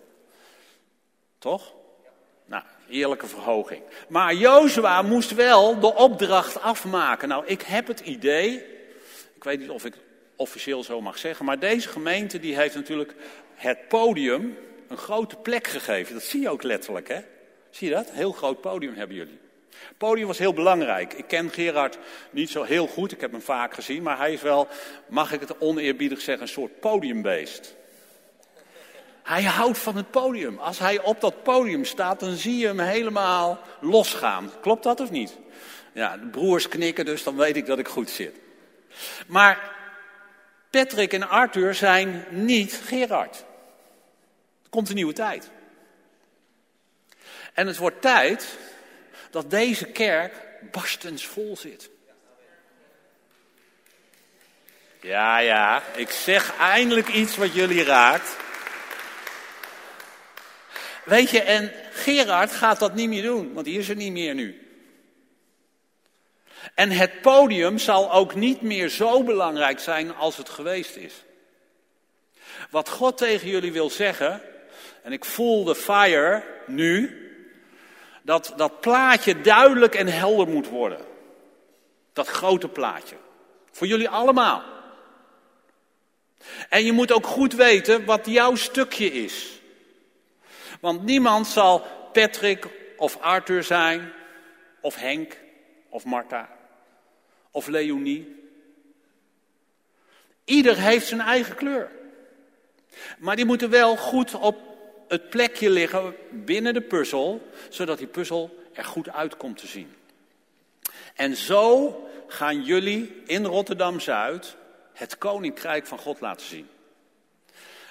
Toch? 1.38 1.74
Nou, 2.46 2.64
eerlijke 2.90 3.28
verhoging. 3.28 3.84
Maar 4.08 4.34
Jozua 4.34 5.02
moest 5.02 5.34
wel 5.34 5.80
de 5.80 5.96
opdracht 5.96 6.62
afmaken. 6.62 7.28
Nou, 7.28 7.46
ik 7.46 7.62
heb 7.62 7.88
het 7.88 8.00
idee, 8.00 8.56
ik 9.36 9.44
weet 9.44 9.60
niet 9.60 9.70
of 9.70 9.86
ik 9.86 9.98
officieel 10.36 10.84
zo 10.84 11.02
mag 11.02 11.18
zeggen. 11.18 11.46
Maar 11.46 11.60
deze 11.60 11.90
gemeente 11.90 12.40
die 12.40 12.56
heeft 12.56 12.76
natuurlijk 12.76 13.16
het 13.54 13.88
podium 13.88 14.58
een 14.88 14.98
grote 14.98 15.36
plek 15.36 15.68
gegeven. 15.68 16.14
Dat 16.14 16.24
zie 16.24 16.42
je 16.42 16.50
ook 16.50 16.64
letterlijk, 16.64 17.08
hè? 17.08 17.22
Zie 17.70 17.90
je 17.90 17.94
dat? 17.94 18.12
Heel 18.12 18.32
groot 18.32 18.62
podium 18.62 18.96
hebben 18.96 19.16
jullie. 19.16 19.40
Het 19.70 19.98
podium 19.98 20.28
was 20.28 20.38
heel 20.38 20.54
belangrijk. 20.54 21.14
Ik 21.14 21.28
ken 21.28 21.50
Gerard 21.50 21.98
niet 22.32 22.50
zo 22.50 22.64
heel 22.64 22.88
goed, 22.88 23.12
ik 23.12 23.22
heb 23.22 23.32
hem 23.32 23.42
vaak 23.42 23.74
gezien, 23.74 24.04
maar 24.04 24.18
hij 24.18 24.34
is 24.34 24.42
wel, 24.42 24.68
mag 25.08 25.32
ik 25.32 25.40
het 25.40 25.60
oneerbiedig 25.60 26.22
zeggen, 26.22 26.44
een 26.44 26.54
soort 26.54 26.80
podiumbeest. 26.80 27.80
Hij 29.32 29.44
houdt 29.44 29.78
van 29.78 29.96
het 29.96 30.12
podium. 30.12 30.60
Als 30.60 30.80
hij 30.80 31.02
op 31.02 31.22
dat 31.22 31.44
podium 31.44 31.86
staat, 31.86 32.20
dan 32.20 32.36
zie 32.36 32.58
je 32.58 32.68
hem 32.68 32.80
helemaal 32.80 33.60
losgaan. 33.80 34.52
Klopt 34.62 34.84
dat 34.84 35.00
of 35.00 35.12
niet? 35.12 35.38
Ja, 35.94 36.18
de 36.18 36.26
broers 36.26 36.68
knikken, 36.68 37.06
dus 37.06 37.24
dan 37.24 37.36
weet 37.36 37.56
ik 37.56 37.66
dat 37.66 37.80
ik 37.80 37.88
goed 37.88 38.10
zit. 38.10 38.36
Maar 39.28 39.76
Patrick 40.70 41.14
en 41.14 41.30
Arthur 41.30 41.76
zijn 41.76 42.26
niet 42.30 42.82
Gerard. 42.86 43.36
Er 44.64 44.70
komt 44.70 44.90
een 44.90 44.96
nieuwe 44.96 45.14
tijd. 45.14 45.50
En 47.54 47.68
het 47.68 47.78
wordt 47.78 48.02
tijd 48.02 48.58
dat 49.30 49.50
deze 49.50 49.86
kerk 49.86 50.34
barstensvol 50.72 51.58
zit. 51.58 51.90
Ja, 55.02 55.38
ja, 55.40 55.84
ik 55.96 56.10
zeg 56.10 56.58
eindelijk 56.58 57.08
iets 57.08 57.38
wat 57.38 57.54
jullie 57.54 57.84
raakt. 57.84 58.38
Weet 61.06 61.30
je, 61.30 61.42
en 61.42 61.72
Gerard 61.92 62.52
gaat 62.52 62.80
dat 62.80 62.94
niet 62.94 63.10
meer 63.10 63.24
doen, 63.24 63.54
want 63.54 63.66
die 63.66 63.80
is 63.80 63.90
er 63.90 63.96
niet 63.96 64.12
meer 64.12 64.36
nu. 64.36 64.62
En 66.76 66.90
het 66.90 67.22
podium 67.22 67.78
zal 67.78 68.12
ook 68.12 68.36
niet 68.36 68.62
meer 68.62 68.90
zo 68.90 69.24
belangrijk 69.24 69.80
zijn 69.80 70.16
als 70.16 70.38
het 70.38 70.50
geweest 70.50 70.96
is. 70.96 71.14
Wat 72.70 72.90
God 72.90 73.18
tegen 73.18 73.48
jullie 73.48 73.72
wil 73.72 73.90
zeggen, 73.90 74.42
en 75.04 75.12
ik 75.12 75.26
voel 75.26 75.64
de 75.64 75.76
fire 75.76 76.44
nu, 76.68 77.20
dat 78.22 78.54
dat 78.56 78.80
plaatje 78.80 79.42
duidelijk 79.42 79.96
en 79.96 80.08
helder 80.08 80.48
moet 80.48 80.68
worden. 80.68 81.06
Dat 82.14 82.28
grote 82.28 82.68
plaatje. 82.68 83.16
Voor 83.72 83.88
jullie 83.88 84.10
allemaal. 84.10 84.64
En 86.70 86.86
je 86.86 86.92
moet 86.92 87.12
ook 87.12 87.26
goed 87.26 87.54
weten 87.54 88.06
wat 88.06 88.26
jouw 88.26 88.56
stukje 88.56 89.12
is. 89.12 89.61
Want 90.82 91.04
niemand 91.04 91.48
zal 91.48 91.86
Patrick 92.14 92.68
of 92.98 93.18
Arthur 93.18 93.64
zijn, 93.64 94.14
of 94.82 94.96
Henk, 94.96 95.38
of 95.90 96.06
Martha, 96.06 96.50
of 97.52 97.68
Leonie. 97.68 98.36
Ieder 100.46 100.78
heeft 100.78 101.08
zijn 101.08 101.22
eigen 101.22 101.56
kleur. 101.56 101.92
Maar 103.20 103.36
die 103.36 103.46
moeten 103.46 103.70
wel 103.70 103.98
goed 103.98 104.34
op 104.34 104.60
het 105.08 105.30
plekje 105.30 105.70
liggen 105.70 106.16
binnen 106.30 106.74
de 106.74 106.82
puzzel, 106.82 107.48
zodat 107.70 107.98
die 107.98 108.08
puzzel 108.08 108.58
er 108.74 108.86
goed 108.86 109.10
uit 109.10 109.38
komt 109.38 109.58
te 109.58 109.68
zien. 109.68 109.94
En 111.16 111.36
zo 111.36 111.96
gaan 112.28 112.62
jullie 112.62 113.22
in 113.26 113.46
Rotterdam 113.46 114.00
Zuid 114.00 114.56
het 114.94 115.18
koninkrijk 115.18 115.88
van 115.88 115.98
God 115.98 116.20
laten 116.20 116.46
zien. 116.46 116.70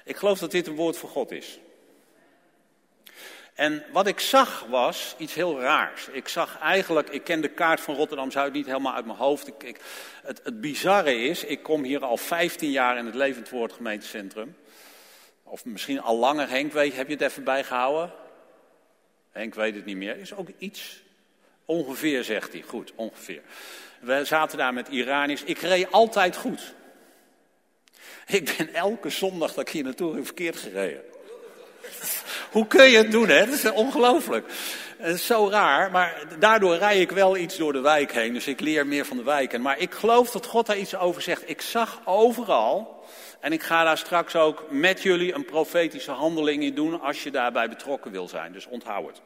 Ik 0.04 0.16
geloof 0.16 0.38
dat 0.38 0.50
dit 0.50 0.66
een 0.66 0.74
woord 0.74 0.96
voor 0.96 1.08
God 1.08 1.30
is. 1.30 1.58
En 3.60 3.84
wat 3.92 4.06
ik 4.06 4.20
zag 4.20 4.64
was 4.68 5.14
iets 5.18 5.34
heel 5.34 5.60
raars. 5.60 6.08
Ik 6.12 6.28
zag 6.28 6.58
eigenlijk, 6.58 7.08
ik 7.08 7.24
ken 7.24 7.40
de 7.40 7.48
kaart 7.48 7.80
van 7.80 7.94
Rotterdam 7.94 8.30
Zuid 8.30 8.52
niet 8.52 8.66
helemaal 8.66 8.94
uit 8.94 9.04
mijn 9.04 9.18
hoofd. 9.18 9.46
Ik, 9.46 9.80
het, 10.22 10.40
het 10.44 10.60
bizarre 10.60 11.14
is, 11.14 11.44
ik 11.44 11.62
kom 11.62 11.82
hier 11.82 12.04
al 12.04 12.16
15 12.16 12.70
jaar 12.70 12.98
in 12.98 13.06
het 13.06 13.14
Levend 13.14 13.50
Woord. 13.50 13.74
Of 15.42 15.64
misschien 15.64 16.00
al 16.00 16.16
langer, 16.16 16.48
Henk, 16.48 16.72
heb 16.72 17.06
je 17.06 17.12
het 17.12 17.20
even 17.22 17.44
bijgehouden? 17.44 18.12
Henk 19.30 19.54
weet 19.54 19.74
het 19.74 19.84
niet 19.84 19.96
meer. 19.96 20.16
Is 20.16 20.34
ook 20.34 20.48
iets. 20.58 21.02
Ongeveer, 21.64 22.24
zegt 22.24 22.52
hij. 22.52 22.62
Goed, 22.66 22.92
ongeveer. 22.94 23.42
We 24.00 24.24
zaten 24.24 24.58
daar 24.58 24.74
met 24.74 24.88
Iraniërs. 24.88 25.44
Ik 25.44 25.58
reed 25.58 25.92
altijd 25.92 26.36
goed. 26.36 26.74
Ik 28.26 28.54
ben 28.56 28.74
elke 28.74 29.10
zondag 29.10 29.54
dat 29.54 29.66
ik 29.66 29.72
hier 29.72 29.84
naartoe 29.84 30.14
heb 30.14 30.24
verkeerd 30.24 30.56
gereden. 30.56 31.02
Hoe 32.50 32.66
kun 32.66 32.90
je 32.90 32.96
het 32.96 33.10
doen, 33.10 33.28
hè? 33.28 33.44
Dat 33.46 33.54
is 33.54 33.70
ongelooflijk. 33.70 34.52
Het 34.98 35.14
is 35.14 35.26
zo 35.26 35.48
raar, 35.48 35.90
maar 35.90 36.22
daardoor 36.38 36.76
rij 36.76 37.00
ik 37.00 37.10
wel 37.10 37.36
iets 37.36 37.56
door 37.56 37.72
de 37.72 37.80
wijk 37.80 38.12
heen. 38.12 38.32
Dus 38.32 38.46
ik 38.46 38.60
leer 38.60 38.86
meer 38.86 39.04
van 39.04 39.16
de 39.16 39.22
wijken. 39.22 39.60
Maar 39.60 39.78
ik 39.78 39.92
geloof 39.92 40.30
dat 40.30 40.46
God 40.46 40.66
daar 40.66 40.78
iets 40.78 40.96
over 40.96 41.22
zegt. 41.22 41.48
Ik 41.48 41.60
zag 41.60 42.00
overal, 42.04 43.04
en 43.40 43.52
ik 43.52 43.62
ga 43.62 43.84
daar 43.84 43.98
straks 43.98 44.36
ook 44.36 44.70
met 44.70 45.02
jullie 45.02 45.34
een 45.34 45.44
profetische 45.44 46.10
handeling 46.10 46.62
in 46.62 46.74
doen 46.74 47.00
als 47.00 47.22
je 47.22 47.30
daarbij 47.30 47.68
betrokken 47.68 48.10
wil 48.10 48.28
zijn. 48.28 48.52
Dus 48.52 48.66
onthoud 48.66 49.06
het. 49.06 49.20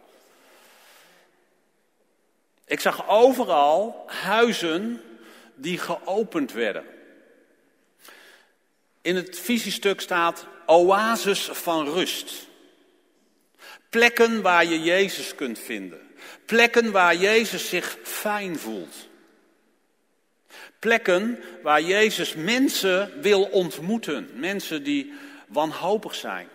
Ik 2.66 2.80
zag 2.80 3.08
overal 3.08 4.04
huizen 4.06 5.02
die 5.54 5.78
geopend 5.78 6.52
werden. 6.52 6.84
In 9.02 9.16
het 9.16 9.40
visiestuk 9.40 10.00
staat 10.00 10.46
oases 10.66 11.48
van 11.52 11.88
rust. 11.88 12.52
Plekken 13.94 14.42
waar 14.42 14.64
je 14.64 14.82
Jezus 14.82 15.34
kunt 15.34 15.58
vinden. 15.58 16.00
Plekken 16.44 16.90
waar 16.90 17.16
Jezus 17.16 17.68
zich 17.68 17.98
fijn 18.02 18.58
voelt. 18.58 19.08
Plekken 20.78 21.38
waar 21.62 21.82
Jezus 21.82 22.34
mensen 22.34 23.20
wil 23.20 23.42
ontmoeten. 23.42 24.28
Mensen 24.34 24.82
die 24.82 25.12
wanhopig 25.46 26.14
zijn. 26.14 26.48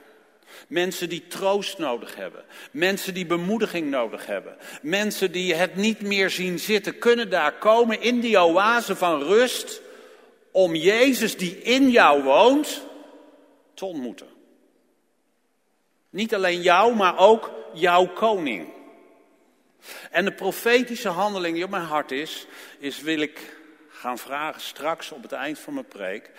Mensen 0.67 1.09
die 1.09 1.27
troost 1.27 1.77
nodig 1.77 2.15
hebben. 2.15 2.43
Mensen 2.71 3.13
die 3.13 3.25
bemoediging 3.25 3.89
nodig 3.89 4.25
hebben. 4.25 4.57
Mensen 4.81 5.31
die 5.31 5.53
het 5.53 5.75
niet 5.75 6.01
meer 6.01 6.29
zien 6.29 6.59
zitten, 6.59 6.97
kunnen 6.97 7.29
daar 7.29 7.53
komen 7.53 8.01
in 8.01 8.19
die 8.19 8.39
oase 8.39 8.95
van 8.95 9.23
rust. 9.23 9.81
Om 10.51 10.75
Jezus 10.75 11.37
die 11.37 11.61
in 11.61 11.89
jou 11.89 12.23
woont 12.23 12.81
te 13.73 13.85
ontmoeten. 13.85 14.28
Niet 16.09 16.35
alleen 16.35 16.61
jou, 16.61 16.95
maar 16.95 17.17
ook 17.17 17.51
jouw 17.73 18.07
koning. 18.07 18.73
En 20.11 20.25
de 20.25 20.33
profetische 20.33 21.09
handeling 21.09 21.55
die 21.55 21.63
op 21.63 21.69
mijn 21.69 21.83
hart 21.83 22.11
is, 22.11 22.47
is 22.79 23.01
wil 23.01 23.19
ik 23.19 23.57
gaan 23.89 24.17
vragen 24.17 24.61
straks 24.61 25.11
op 25.11 25.21
het 25.21 25.31
eind 25.31 25.59
van 25.59 25.73
mijn 25.73 25.85
preek. 25.85 26.31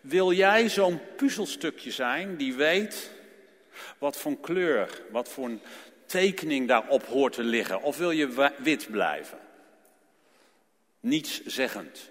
Wil 0.00 0.32
jij 0.32 0.68
zo'n 0.68 1.00
puzzelstukje 1.16 1.90
zijn 1.90 2.36
die 2.36 2.54
weet 2.54 3.10
wat 3.98 4.16
voor 4.16 4.40
kleur, 4.40 5.02
wat 5.10 5.28
voor 5.28 5.50
tekening 6.06 6.68
daarop 6.68 7.06
hoort 7.06 7.32
te 7.32 7.42
liggen? 7.42 7.82
Of 7.82 7.96
wil 7.96 8.10
je 8.10 8.52
wit 8.58 8.90
blijven? 8.90 9.38
Niets 11.00 11.44
zeggend. 11.44 12.10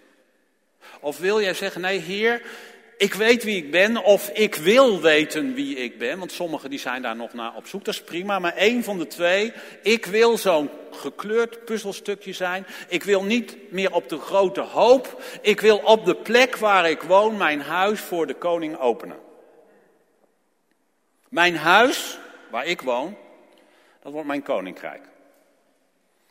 Of 0.99 1.17
wil 1.17 1.41
jij 1.41 1.53
zeggen, 1.53 1.81
nee 1.81 1.99
heer, 1.99 2.41
ik 2.97 3.13
weet 3.13 3.43
wie 3.43 3.55
ik 3.55 3.71
ben 3.71 4.03
of 4.03 4.29
ik 4.29 4.55
wil 4.55 5.01
weten 5.01 5.53
wie 5.53 5.75
ik 5.75 5.97
ben. 5.97 6.19
Want 6.19 6.31
sommigen 6.31 6.69
die 6.69 6.79
zijn 6.79 7.01
daar 7.01 7.15
nog 7.15 7.33
naar 7.33 7.55
op 7.55 7.67
zoek, 7.67 7.85
dat 7.85 7.93
is 7.93 8.01
prima. 8.01 8.39
Maar 8.39 8.55
één 8.55 8.83
van 8.83 8.97
de 8.97 9.07
twee, 9.07 9.53
ik 9.81 10.05
wil 10.05 10.37
zo'n 10.37 10.69
gekleurd 10.91 11.65
puzzelstukje 11.65 12.33
zijn. 12.33 12.65
Ik 12.87 13.03
wil 13.03 13.23
niet 13.23 13.71
meer 13.71 13.93
op 13.93 14.09
de 14.09 14.17
grote 14.17 14.61
hoop. 14.61 15.23
Ik 15.41 15.61
wil 15.61 15.77
op 15.77 16.05
de 16.05 16.15
plek 16.15 16.57
waar 16.57 16.89
ik 16.89 17.01
woon 17.01 17.37
mijn 17.37 17.61
huis 17.61 17.99
voor 17.99 18.27
de 18.27 18.35
koning 18.35 18.77
openen. 18.77 19.19
Mijn 21.29 21.55
huis, 21.55 22.17
waar 22.51 22.65
ik 22.65 22.81
woon, 22.81 23.17
dat 24.01 24.11
wordt 24.11 24.27
mijn 24.27 24.43
koninkrijk. 24.43 25.01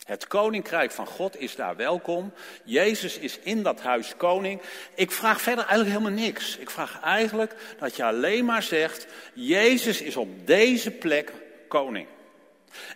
Het 0.06 0.26
koninkrijk 0.26 0.90
van 0.90 1.06
God 1.06 1.40
is 1.40 1.56
daar 1.56 1.76
welkom. 1.76 2.32
Jezus 2.64 3.18
is 3.18 3.38
in 3.38 3.62
dat 3.62 3.80
huis 3.80 4.16
koning. 4.16 4.60
Ik 4.94 5.10
vraag 5.10 5.40
verder 5.40 5.64
eigenlijk 5.64 5.98
helemaal 5.98 6.24
niks. 6.24 6.56
Ik 6.56 6.70
vraag 6.70 7.00
eigenlijk 7.00 7.76
dat 7.78 7.96
je 7.96 8.04
alleen 8.04 8.44
maar 8.44 8.62
zegt: 8.62 9.06
Jezus 9.34 10.02
is 10.02 10.16
op 10.16 10.46
deze 10.46 10.90
plek 10.90 11.32
koning. 11.68 12.06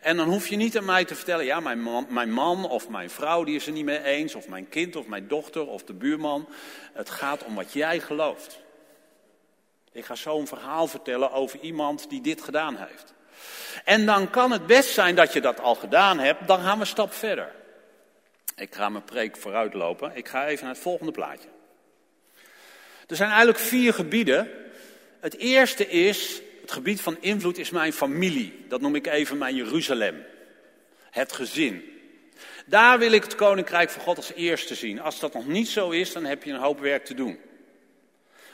En 0.01 0.17
dan 0.17 0.29
hoef 0.29 0.49
je 0.49 0.57
niet 0.57 0.77
aan 0.77 0.85
mij 0.85 1.05
te 1.05 1.15
vertellen, 1.15 1.45
ja, 1.45 1.61
mijn 1.61 1.83
man, 1.83 2.07
mijn 2.09 2.33
man 2.33 2.69
of 2.69 2.89
mijn 2.89 3.11
vrouw 3.11 3.45
die 3.45 3.57
is 3.57 3.67
er 3.67 3.73
niet 3.73 3.85
mee 3.85 4.03
eens, 4.03 4.35
of 4.35 4.49
mijn 4.49 4.69
kind 4.69 4.97
of 4.97 5.07
mijn 5.07 5.29
dochter 5.29 5.67
of 5.67 5.85
de 5.85 5.95
buurman. 5.95 6.49
Het 6.93 7.11
gaat 7.11 7.45
om 7.45 7.55
wat 7.55 7.73
jij 7.73 8.01
gelooft. 8.01 8.61
Ik 9.93 10.05
ga 10.05 10.15
zo 10.15 10.39
een 10.39 10.47
verhaal 10.47 10.87
vertellen 10.87 11.33
over 11.33 11.61
iemand 11.61 12.11
die 12.11 12.21
dit 12.21 12.43
gedaan 12.43 12.77
heeft. 12.77 13.15
En 13.85 14.07
dan 14.07 14.31
kan 14.31 14.51
het 14.51 14.67
best 14.67 14.91
zijn 14.91 15.15
dat 15.15 15.33
je 15.33 15.41
dat 15.41 15.61
al 15.61 15.75
gedaan 15.75 16.19
hebt, 16.19 16.47
dan 16.47 16.61
gaan 16.61 16.75
we 16.75 16.81
een 16.81 16.87
stap 16.87 17.13
verder. 17.13 17.53
Ik 18.57 18.75
ga 18.75 18.89
mijn 18.89 19.05
preek 19.05 19.37
vooruitlopen. 19.37 20.13
Ik 20.15 20.29
ga 20.29 20.47
even 20.47 20.65
naar 20.65 20.75
het 20.75 20.83
volgende 20.83 21.13
plaatje. 21.13 21.49
Er 23.07 23.17
zijn 23.17 23.29
eigenlijk 23.29 23.59
vier 23.59 23.95
gebieden. 23.95 24.51
Het 25.21 25.37
eerste 25.37 25.89
is, 25.89 26.41
het 26.61 26.73
gebied 26.73 27.01
van 27.01 27.17
invloed 27.21 27.59
is 27.59 27.71
mijn 27.71 27.93
familie. 27.93 28.65
Dat 28.69 28.81
noem 28.81 28.95
ik 28.95 29.07
even 29.07 29.39
mijn 29.39 29.55
Jeruzalem. 29.55 30.25
Het 31.11 31.33
gezin. 31.33 31.85
Daar 32.67 32.99
wil 32.99 33.13
ik 33.13 33.23
het 33.23 33.35
koninkrijk 33.35 33.91
van 33.91 34.03
God 34.03 34.17
als 34.17 34.33
eerste 34.33 34.75
zien. 34.75 35.01
Als 35.01 35.21
dat 35.21 35.33
nog 35.33 35.47
niet 35.47 35.69
zo 35.69 35.91
is, 35.91 36.13
dan 36.13 36.25
heb 36.25 36.43
je 36.43 36.53
een 36.53 36.61
hoop 36.61 36.81
werk 36.81 37.05
te 37.05 37.15
doen. 37.15 37.39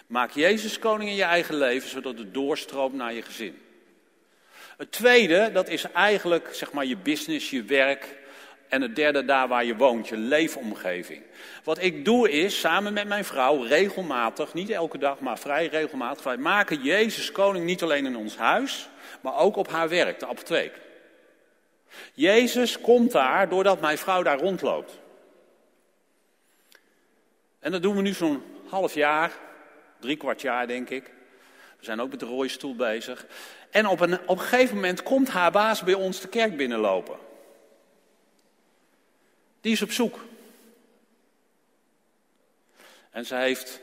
Maak 0.06 0.30
Jezus 0.30 0.78
koning 0.78 1.10
in 1.10 1.16
je 1.16 1.22
eigen 1.22 1.54
leven, 1.54 1.88
zodat 1.88 2.18
het 2.18 2.34
doorstroomt 2.34 2.94
naar 2.94 3.12
je 3.12 3.22
gezin. 3.22 3.58
Het 4.76 4.92
tweede, 4.92 5.50
dat 5.52 5.68
is 5.68 5.90
eigenlijk 5.92 6.48
zeg 6.52 6.72
maar 6.72 6.84
je 6.84 6.96
business, 6.96 7.50
je 7.50 7.62
werk, 7.62 8.24
En 8.68 8.82
het 8.82 8.96
derde 8.96 9.24
daar 9.24 9.48
waar 9.48 9.64
je 9.64 9.76
woont, 9.76 10.08
je 10.08 10.16
leefomgeving. 10.16 11.22
Wat 11.64 11.82
ik 11.82 12.04
doe 12.04 12.30
is, 12.30 12.60
samen 12.60 12.92
met 12.92 13.08
mijn 13.08 13.24
vrouw, 13.24 13.62
regelmatig, 13.62 14.54
niet 14.54 14.70
elke 14.70 14.98
dag, 14.98 15.20
maar 15.20 15.38
vrij 15.38 15.66
regelmatig, 15.66 16.24
wij 16.24 16.36
maken 16.36 16.82
Jezus 16.82 17.32
koning 17.32 17.64
niet 17.64 17.82
alleen 17.82 18.06
in 18.06 18.16
ons 18.16 18.36
huis, 18.36 18.88
maar 19.20 19.36
ook 19.36 19.56
op 19.56 19.68
haar 19.68 19.88
werk, 19.88 20.18
de 20.18 20.26
apotheek. 20.26 20.72
Jezus 22.14 22.80
komt 22.80 23.12
daar 23.12 23.48
doordat 23.48 23.80
mijn 23.80 23.98
vrouw 23.98 24.22
daar 24.22 24.38
rondloopt. 24.38 24.98
En 27.58 27.72
dat 27.72 27.82
doen 27.82 27.96
we 27.96 28.02
nu 28.02 28.12
zo'n 28.12 28.42
half 28.68 28.94
jaar, 28.94 29.32
drie 30.00 30.16
kwart 30.16 30.40
jaar 30.40 30.66
denk 30.66 30.90
ik. 30.90 31.04
We 31.78 31.84
zijn 31.84 32.00
ook 32.00 32.10
met 32.10 32.20
de 32.20 32.26
rode 32.26 32.48
stoel 32.48 32.76
bezig. 32.76 33.26
En 33.76 33.86
op 33.86 34.00
een, 34.00 34.28
op 34.28 34.38
gegeven 34.38 34.74
moment 34.74 35.02
komt 35.02 35.28
haar 35.28 35.50
baas 35.50 35.82
bij 35.82 35.94
ons 35.94 36.20
de 36.20 36.28
kerk 36.28 36.56
binnenlopen. 36.56 37.18
Die 39.60 39.72
is 39.72 39.82
op 39.82 39.90
zoek. 39.90 40.24
En 43.10 43.26
ze 43.26 43.34
heeft 43.34 43.80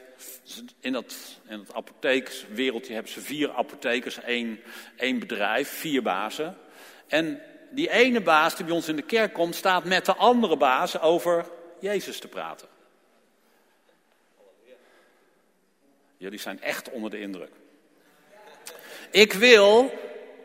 in 0.79 0.93
dat, 0.93 1.15
in 1.47 1.57
dat 1.57 1.75
apotheekswereldje 1.75 2.93
hebben 2.93 3.11
ze 3.11 3.21
vier 3.21 3.51
apothekers, 3.51 4.19
één, 4.21 4.59
één 4.95 5.19
bedrijf, 5.19 5.69
vier 5.69 6.01
bazen. 6.01 6.57
En 7.07 7.41
die 7.71 7.89
ene 7.89 8.21
baas 8.21 8.55
die 8.55 8.65
bij 8.65 8.75
ons 8.75 8.87
in 8.87 8.95
de 8.95 9.01
kerk 9.01 9.33
komt, 9.33 9.55
staat 9.55 9.83
met 9.83 10.05
de 10.05 10.15
andere 10.15 10.57
baas 10.57 10.99
over 10.99 11.45
Jezus 11.79 12.19
te 12.19 12.27
praten. 12.27 12.67
Jullie 16.17 16.39
zijn 16.39 16.61
echt 16.61 16.89
onder 16.89 17.09
de 17.09 17.19
indruk. 17.19 17.61
Ik 19.13 19.33
wil 19.33 19.93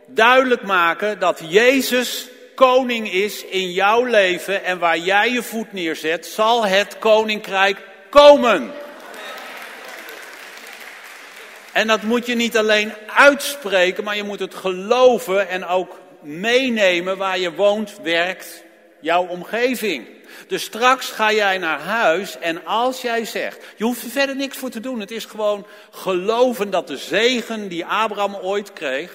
duidelijk 0.06 0.62
maken 0.62 1.18
dat 1.18 1.40
Jezus 1.48 2.28
koning 2.54 3.12
is 3.12 3.44
in 3.44 3.70
jouw 3.70 4.04
leven 4.04 4.64
en 4.64 4.78
waar 4.78 4.98
jij 4.98 5.30
je 5.30 5.42
voet 5.42 5.72
neerzet, 5.72 6.26
zal 6.26 6.66
het 6.66 6.98
koninkrijk 6.98 7.78
komen. 8.10 8.72
En 11.72 11.86
dat 11.86 12.02
moet 12.02 12.26
je 12.26 12.34
niet 12.34 12.56
alleen 12.56 12.92
uitspreken, 13.06 14.04
maar 14.04 14.16
je 14.16 14.24
moet 14.24 14.40
het 14.40 14.54
geloven 14.54 15.48
en 15.48 15.66
ook 15.66 16.00
meenemen 16.20 17.16
waar 17.16 17.38
je 17.38 17.54
woont, 17.54 17.98
werkt, 18.02 18.64
jouw 19.00 19.26
omgeving. 19.26 20.17
Dus 20.46 20.62
straks 20.62 21.10
ga 21.10 21.32
jij 21.32 21.58
naar 21.58 21.80
huis 21.80 22.38
en 22.38 22.64
als 22.64 23.02
jij 23.02 23.24
zegt, 23.24 23.64
je 23.76 23.84
hoeft 23.84 24.02
er 24.02 24.10
verder 24.10 24.36
niks 24.36 24.56
voor 24.56 24.70
te 24.70 24.80
doen. 24.80 25.00
Het 25.00 25.10
is 25.10 25.24
gewoon 25.24 25.66
geloven 25.90 26.70
dat 26.70 26.86
de 26.86 26.96
zegen 26.96 27.68
die 27.68 27.86
Abraham 27.86 28.34
ooit 28.34 28.72
kreeg, 28.72 29.12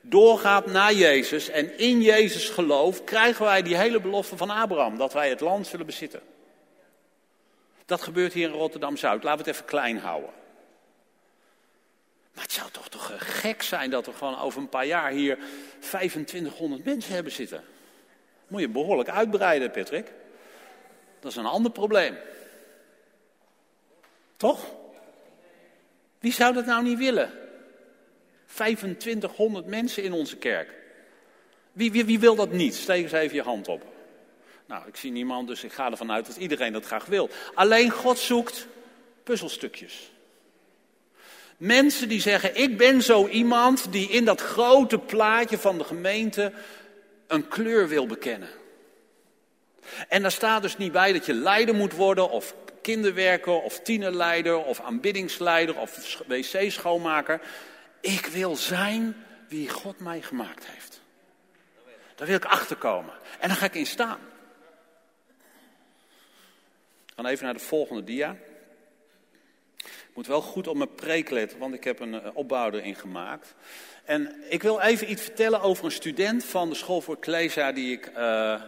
doorgaat 0.00 0.66
naar 0.66 0.92
Jezus. 0.92 1.48
En 1.48 1.78
in 1.78 2.02
Jezus 2.02 2.48
geloof 2.48 3.04
krijgen 3.04 3.44
wij 3.44 3.62
die 3.62 3.76
hele 3.76 4.00
belofte 4.00 4.36
van 4.36 4.50
Abraham, 4.50 4.98
dat 4.98 5.12
wij 5.12 5.28
het 5.28 5.40
land 5.40 5.66
zullen 5.66 5.86
bezitten. 5.86 6.20
Dat 7.86 8.02
gebeurt 8.02 8.32
hier 8.32 8.48
in 8.48 8.54
Rotterdam-Zuid. 8.54 9.22
Laten 9.22 9.44
we 9.44 9.50
het 9.50 9.54
even 9.54 9.66
klein 9.66 9.98
houden. 9.98 10.30
Maar 12.34 12.44
het 12.44 12.52
zou 12.52 12.70
toch 12.70 12.88
toch 12.88 13.12
gek 13.16 13.62
zijn 13.62 13.90
dat 13.90 14.06
we 14.06 14.12
gewoon 14.12 14.38
over 14.38 14.60
een 14.60 14.68
paar 14.68 14.86
jaar 14.86 15.10
hier 15.10 15.38
2500 15.78 16.84
mensen 16.84 17.14
hebben 17.14 17.32
zitten. 17.32 17.64
Moet 18.46 18.60
je 18.60 18.68
behoorlijk 18.68 19.08
uitbreiden, 19.08 19.70
Patrick. 19.70 20.12
Dat 21.22 21.30
is 21.30 21.36
een 21.36 21.46
ander 21.46 21.70
probleem. 21.70 22.16
Toch? 24.36 24.66
Wie 26.18 26.32
zou 26.32 26.54
dat 26.54 26.66
nou 26.66 26.82
niet 26.82 26.98
willen? 26.98 27.30
2500 28.46 29.66
mensen 29.66 30.02
in 30.02 30.12
onze 30.12 30.36
kerk. 30.36 30.74
Wie, 31.72 31.92
wie, 31.92 32.04
wie 32.04 32.18
wil 32.18 32.34
dat 32.34 32.50
niet? 32.50 32.74
Steek 32.74 33.02
eens 33.02 33.12
even 33.12 33.36
je 33.36 33.42
hand 33.42 33.68
op. 33.68 33.82
Nou, 34.66 34.86
ik 34.86 34.96
zie 34.96 35.10
niemand, 35.10 35.48
dus 35.48 35.64
ik 35.64 35.72
ga 35.72 35.90
ervan 35.90 36.12
uit 36.12 36.26
dat 36.26 36.36
iedereen 36.36 36.72
dat 36.72 36.84
graag 36.84 37.04
wil. 37.04 37.30
Alleen 37.54 37.90
God 37.90 38.18
zoekt 38.18 38.66
puzzelstukjes. 39.22 40.10
Mensen 41.56 42.08
die 42.08 42.20
zeggen, 42.20 42.56
ik 42.56 42.76
ben 42.76 43.02
zo 43.02 43.26
iemand 43.28 43.92
die 43.92 44.08
in 44.08 44.24
dat 44.24 44.40
grote 44.40 44.98
plaatje 44.98 45.58
van 45.58 45.78
de 45.78 45.84
gemeente 45.84 46.52
een 47.26 47.48
kleur 47.48 47.88
wil 47.88 48.06
bekennen. 48.06 48.48
En 50.08 50.22
daar 50.22 50.32
staat 50.32 50.62
dus 50.62 50.76
niet 50.76 50.92
bij 50.92 51.12
dat 51.12 51.26
je 51.26 51.34
leider 51.34 51.74
moet 51.74 51.92
worden 51.92 52.30
of 52.30 52.54
kinderwerker 52.82 53.60
of 53.60 53.80
tienerleider 53.80 54.64
of 54.64 54.80
aanbiddingsleider 54.80 55.78
of 55.78 56.18
wc-schoonmaker. 56.26 57.40
Ik 58.00 58.26
wil 58.26 58.56
zijn 58.56 59.24
wie 59.48 59.68
God 59.68 59.98
mij 59.98 60.22
gemaakt 60.22 60.66
heeft. 60.66 61.00
Daar 62.14 62.26
wil 62.26 62.36
ik 62.36 62.44
achterkomen. 62.44 63.14
En 63.40 63.48
daar 63.48 63.56
ga 63.56 63.66
ik 63.66 63.74
in 63.74 63.86
staan. 63.86 64.18
Dan 67.14 67.26
even 67.26 67.44
naar 67.44 67.54
de 67.54 67.60
volgende 67.60 68.04
dia. 68.04 68.36
Ik 69.78 70.18
moet 70.18 70.26
wel 70.26 70.42
goed 70.42 70.66
op 70.66 70.76
mijn 70.76 70.94
preek 70.94 71.30
letten, 71.30 71.58
want 71.58 71.74
ik 71.74 71.84
heb 71.84 72.00
een 72.00 72.22
eh, 72.22 72.30
opbouw 72.36 72.70
erin 72.70 72.94
gemaakt. 72.94 73.54
En 74.04 74.42
ik 74.48 74.62
wil 74.62 74.80
even 74.80 75.10
iets 75.10 75.22
vertellen 75.22 75.60
over 75.60 75.84
een 75.84 75.90
student 75.90 76.44
van 76.44 76.68
de 76.68 76.74
school 76.74 77.00
voor 77.00 77.16
Ecclesia 77.16 77.72
die 77.72 77.92
ik 77.92 78.10
uh, 78.16 78.62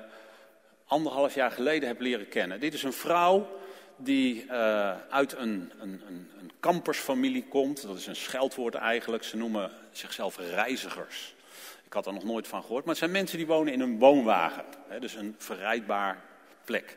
anderhalf 0.94 1.34
jaar 1.34 1.50
geleden 1.50 1.88
heb 1.88 2.00
leren 2.00 2.28
kennen. 2.28 2.60
Dit 2.60 2.74
is 2.74 2.82
een 2.82 2.92
vrouw 2.92 3.60
die 3.96 4.44
uh, 4.44 4.92
uit 5.10 5.32
een, 5.32 5.72
een, 5.80 6.02
een, 6.06 6.30
een 6.40 6.50
kampersfamilie 6.60 7.44
komt. 7.48 7.82
Dat 7.82 7.96
is 7.96 8.06
een 8.06 8.16
scheldwoord 8.16 8.74
eigenlijk. 8.74 9.24
Ze 9.24 9.36
noemen 9.36 9.70
zichzelf 9.92 10.38
reizigers. 10.38 11.34
Ik 11.84 11.92
had 11.92 12.06
er 12.06 12.12
nog 12.12 12.24
nooit 12.24 12.48
van 12.48 12.62
gehoord. 12.62 12.84
Maar 12.84 12.94
het 12.94 13.02
zijn 13.02 13.10
mensen 13.10 13.38
die 13.38 13.46
wonen 13.46 13.72
in 13.72 13.80
een 13.80 13.98
woonwagen. 13.98 14.64
Hè, 14.88 15.00
dus 15.00 15.14
een 15.14 15.34
verrijdbaar 15.38 16.22
plek. 16.64 16.96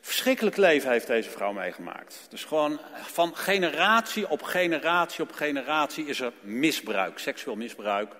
Verschrikkelijk 0.00 0.56
leven 0.56 0.90
heeft 0.90 1.06
deze 1.06 1.30
vrouw 1.30 1.52
meegemaakt. 1.52 2.26
Dus 2.28 2.44
gewoon 2.44 2.80
van 3.02 3.36
generatie 3.36 4.28
op 4.28 4.42
generatie 4.42 5.22
op 5.22 5.32
generatie 5.32 6.06
is 6.06 6.20
er 6.20 6.32
misbruik, 6.40 7.18
seksueel 7.18 7.56
misbruik, 7.56 8.12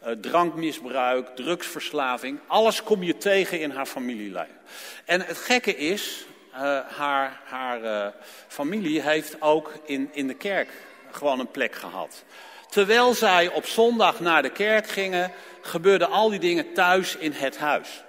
eh, 0.00 0.12
drankmisbruik, 0.12 1.36
drugsverslaving. 1.36 2.38
Alles 2.46 2.82
kom 2.82 3.02
je 3.02 3.16
tegen 3.16 3.60
in 3.60 3.70
haar 3.70 3.86
familielijn. 3.86 4.58
En 5.04 5.20
het 5.20 5.38
gekke 5.38 5.76
is, 5.76 6.26
uh, 6.52 6.78
haar, 6.96 7.40
haar 7.44 7.82
uh, 7.82 8.06
familie 8.48 9.00
heeft 9.00 9.40
ook 9.40 9.72
in, 9.84 10.10
in 10.12 10.26
de 10.26 10.34
kerk 10.34 10.70
gewoon 11.10 11.40
een 11.40 11.50
plek 11.50 11.74
gehad. 11.74 12.24
Terwijl 12.68 13.14
zij 13.14 13.48
op 13.48 13.66
zondag 13.66 14.20
naar 14.20 14.42
de 14.42 14.50
kerk 14.50 14.86
gingen, 14.88 15.32
gebeurden 15.60 16.10
al 16.10 16.30
die 16.30 16.38
dingen 16.38 16.72
thuis 16.72 17.16
in 17.16 17.32
het 17.32 17.58
huis. 17.58 18.03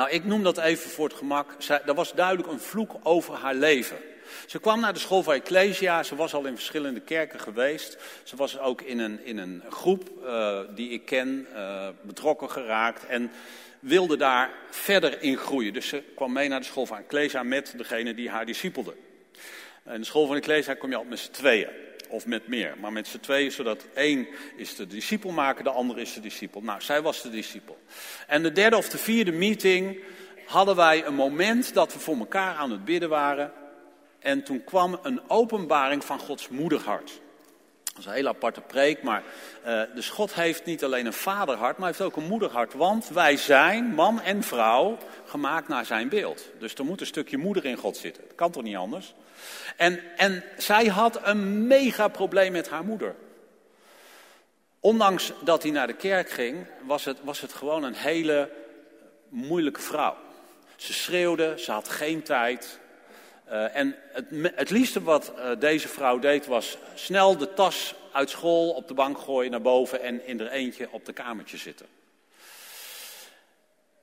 Nou, 0.00 0.12
ik 0.12 0.24
noem 0.24 0.42
dat 0.42 0.58
even 0.58 0.90
voor 0.90 1.08
het 1.08 1.16
gemak. 1.16 1.56
Er 1.86 1.94
was 1.94 2.12
duidelijk 2.12 2.48
een 2.48 2.60
vloek 2.60 2.94
over 3.02 3.34
haar 3.34 3.54
leven. 3.54 3.96
Ze 4.46 4.58
kwam 4.58 4.80
naar 4.80 4.92
de 4.92 4.98
school 4.98 5.22
van 5.22 5.34
Ecclesia. 5.34 6.02
Ze 6.02 6.16
was 6.16 6.34
al 6.34 6.46
in 6.46 6.54
verschillende 6.54 7.00
kerken 7.00 7.40
geweest. 7.40 7.98
Ze 8.22 8.36
was 8.36 8.58
ook 8.58 8.82
in 8.82 8.98
een, 8.98 9.24
in 9.24 9.38
een 9.38 9.62
groep 9.70 10.10
uh, 10.24 10.60
die 10.74 10.90
ik 10.90 11.04
ken 11.04 11.46
uh, 11.54 11.88
betrokken 12.02 12.50
geraakt. 12.50 13.06
En 13.06 13.30
wilde 13.80 14.16
daar 14.16 14.50
verder 14.70 15.22
in 15.22 15.36
groeien. 15.36 15.72
Dus 15.72 15.88
ze 15.88 16.02
kwam 16.14 16.32
mee 16.32 16.48
naar 16.48 16.60
de 16.60 16.66
school 16.66 16.86
van 16.86 16.98
Ecclesia 16.98 17.42
met 17.42 17.74
degene 17.76 18.14
die 18.14 18.30
haar 18.30 18.46
discipelde. 18.46 18.94
In 19.86 20.00
de 20.00 20.04
school 20.04 20.26
van 20.26 20.36
Ecclesia 20.36 20.74
kom 20.74 20.90
je 20.90 20.96
al 20.96 21.04
met 21.04 21.18
z'n 21.18 21.30
tweeën 21.30 21.68
of 22.10 22.26
met 22.26 22.48
meer. 22.48 22.74
Maar 22.80 22.92
met 22.92 23.08
z'n 23.08 23.20
tweeën, 23.20 23.52
zodat 23.52 23.86
één 23.94 24.28
is 24.56 24.76
de 24.76 24.86
discipel 24.86 25.30
maken, 25.30 25.64
de 25.64 25.70
ander 25.70 25.98
is 25.98 26.14
de 26.14 26.20
discipel. 26.20 26.60
Nou, 26.60 26.80
zij 26.80 27.02
was 27.02 27.22
de 27.22 27.30
discipel. 27.30 27.78
En 28.26 28.42
de 28.42 28.52
derde 28.52 28.76
of 28.76 28.88
de 28.88 28.98
vierde 28.98 29.32
meeting 29.32 29.98
hadden 30.46 30.76
wij 30.76 31.06
een 31.06 31.14
moment 31.14 31.74
dat 31.74 31.92
we 31.92 31.98
voor 31.98 32.18
elkaar 32.18 32.54
aan 32.54 32.70
het 32.70 32.84
bidden 32.84 33.08
waren. 33.08 33.52
En 34.18 34.42
toen 34.42 34.64
kwam 34.64 34.98
een 35.02 35.20
openbaring 35.30 36.04
van 36.04 36.18
Gods 36.18 36.48
moederhart. 36.48 37.20
Dat 38.00 38.08
is 38.08 38.14
een 38.14 38.24
hele 38.24 38.36
aparte 38.36 38.60
preek, 38.60 39.02
maar 39.02 39.22
uh, 39.66 39.82
dus 39.94 40.08
God 40.08 40.34
heeft 40.34 40.64
niet 40.64 40.84
alleen 40.84 41.06
een 41.06 41.12
vaderhart, 41.12 41.78
maar 41.78 41.86
heeft 41.86 42.00
ook 42.00 42.16
een 42.16 42.28
moederhart. 42.28 42.74
Want 42.74 43.08
wij 43.08 43.36
zijn, 43.36 43.84
man 43.84 44.20
en 44.20 44.42
vrouw, 44.42 44.98
gemaakt 45.24 45.68
naar 45.68 45.84
zijn 45.84 46.08
beeld. 46.08 46.50
Dus 46.58 46.74
er 46.74 46.84
moet 46.84 47.00
een 47.00 47.06
stukje 47.06 47.36
moeder 47.36 47.64
in 47.64 47.76
God 47.76 47.96
zitten. 47.96 48.22
Dat 48.26 48.34
kan 48.34 48.50
toch 48.50 48.62
niet 48.62 48.76
anders? 48.76 49.14
En, 49.76 50.00
en 50.16 50.44
zij 50.56 50.86
had 50.86 51.20
een 51.22 51.66
mega 51.66 52.08
probleem 52.08 52.52
met 52.52 52.68
haar 52.68 52.84
moeder. 52.84 53.14
Ondanks 54.80 55.32
dat 55.44 55.62
hij 55.62 55.72
naar 55.72 55.86
de 55.86 55.96
kerk 55.96 56.30
ging, 56.30 56.66
was 56.86 57.04
het, 57.04 57.18
was 57.22 57.40
het 57.40 57.52
gewoon 57.52 57.82
een 57.82 57.94
hele 57.94 58.50
moeilijke 59.28 59.80
vrouw. 59.80 60.16
Ze 60.76 60.92
schreeuwde, 60.92 61.54
ze 61.58 61.72
had 61.72 61.88
geen 61.88 62.22
tijd. 62.22 62.80
Uh, 63.50 63.76
en 63.76 63.96
het, 64.12 64.26
het 64.54 64.70
liefste 64.70 65.02
wat 65.02 65.32
uh, 65.36 65.50
deze 65.58 65.88
vrouw 65.88 66.18
deed 66.18 66.46
was 66.46 66.78
snel 66.94 67.36
de 67.36 67.54
tas 67.54 67.94
uit 68.12 68.30
school 68.30 68.70
op 68.70 68.88
de 68.88 68.94
bank 68.94 69.18
gooien 69.18 69.50
naar 69.50 69.60
boven 69.60 70.00
en 70.00 70.26
in 70.26 70.40
er 70.40 70.50
eentje 70.50 70.88
op 70.90 71.04
de 71.04 71.12
kamertje 71.12 71.56
zitten. 71.56 71.86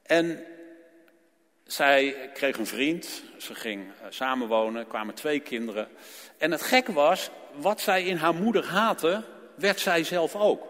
En 0.04 0.44
zij 1.64 2.30
kreeg 2.34 2.58
een 2.58 2.68
vriend, 2.68 3.24
ze 3.38 3.56
ging 3.56 3.86
uh, 3.86 3.92
samenwonen, 4.10 4.88
kwamen 4.88 5.14
twee 5.14 5.40
kinderen. 5.40 5.88
En 6.38 6.52
het 6.52 6.62
gekke 6.62 6.94
was, 6.94 7.30
wat 7.56 7.82
zij 7.82 8.04
in 8.04 8.18
haar 8.18 8.36
moeder 8.36 8.66
haatte, 8.66 9.24
werd 9.56 9.80
zij 9.80 10.04
zelf 10.04 10.36
ook. 10.36 10.68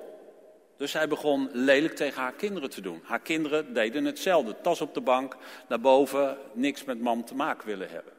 Dus 0.77 0.91
zij 0.91 1.07
begon 1.07 1.49
lelijk 1.51 1.95
tegen 1.95 2.21
haar 2.21 2.33
kinderen 2.33 2.69
te 2.69 2.81
doen. 2.81 3.01
Haar 3.03 3.19
kinderen 3.19 3.73
deden 3.73 4.05
hetzelfde. 4.05 4.55
Tas 4.61 4.81
op 4.81 4.93
de 4.93 5.01
bank, 5.01 5.35
naar 5.67 5.79
boven, 5.79 6.37
niks 6.53 6.83
met 6.83 6.99
mam 6.99 7.25
te 7.25 7.35
maken 7.35 7.67
willen 7.67 7.89
hebben. 7.89 8.13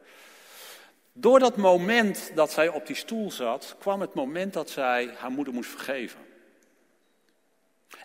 Door 1.19 1.39
dat 1.39 1.57
moment 1.57 2.31
dat 2.35 2.51
zij 2.51 2.67
op 2.67 2.87
die 2.87 2.95
stoel 2.95 3.31
zat, 3.31 3.75
kwam 3.79 4.01
het 4.01 4.13
moment 4.13 4.53
dat 4.53 4.69
zij 4.69 5.13
haar 5.17 5.31
moeder 5.31 5.53
moest 5.53 5.69
vergeven. 5.69 6.19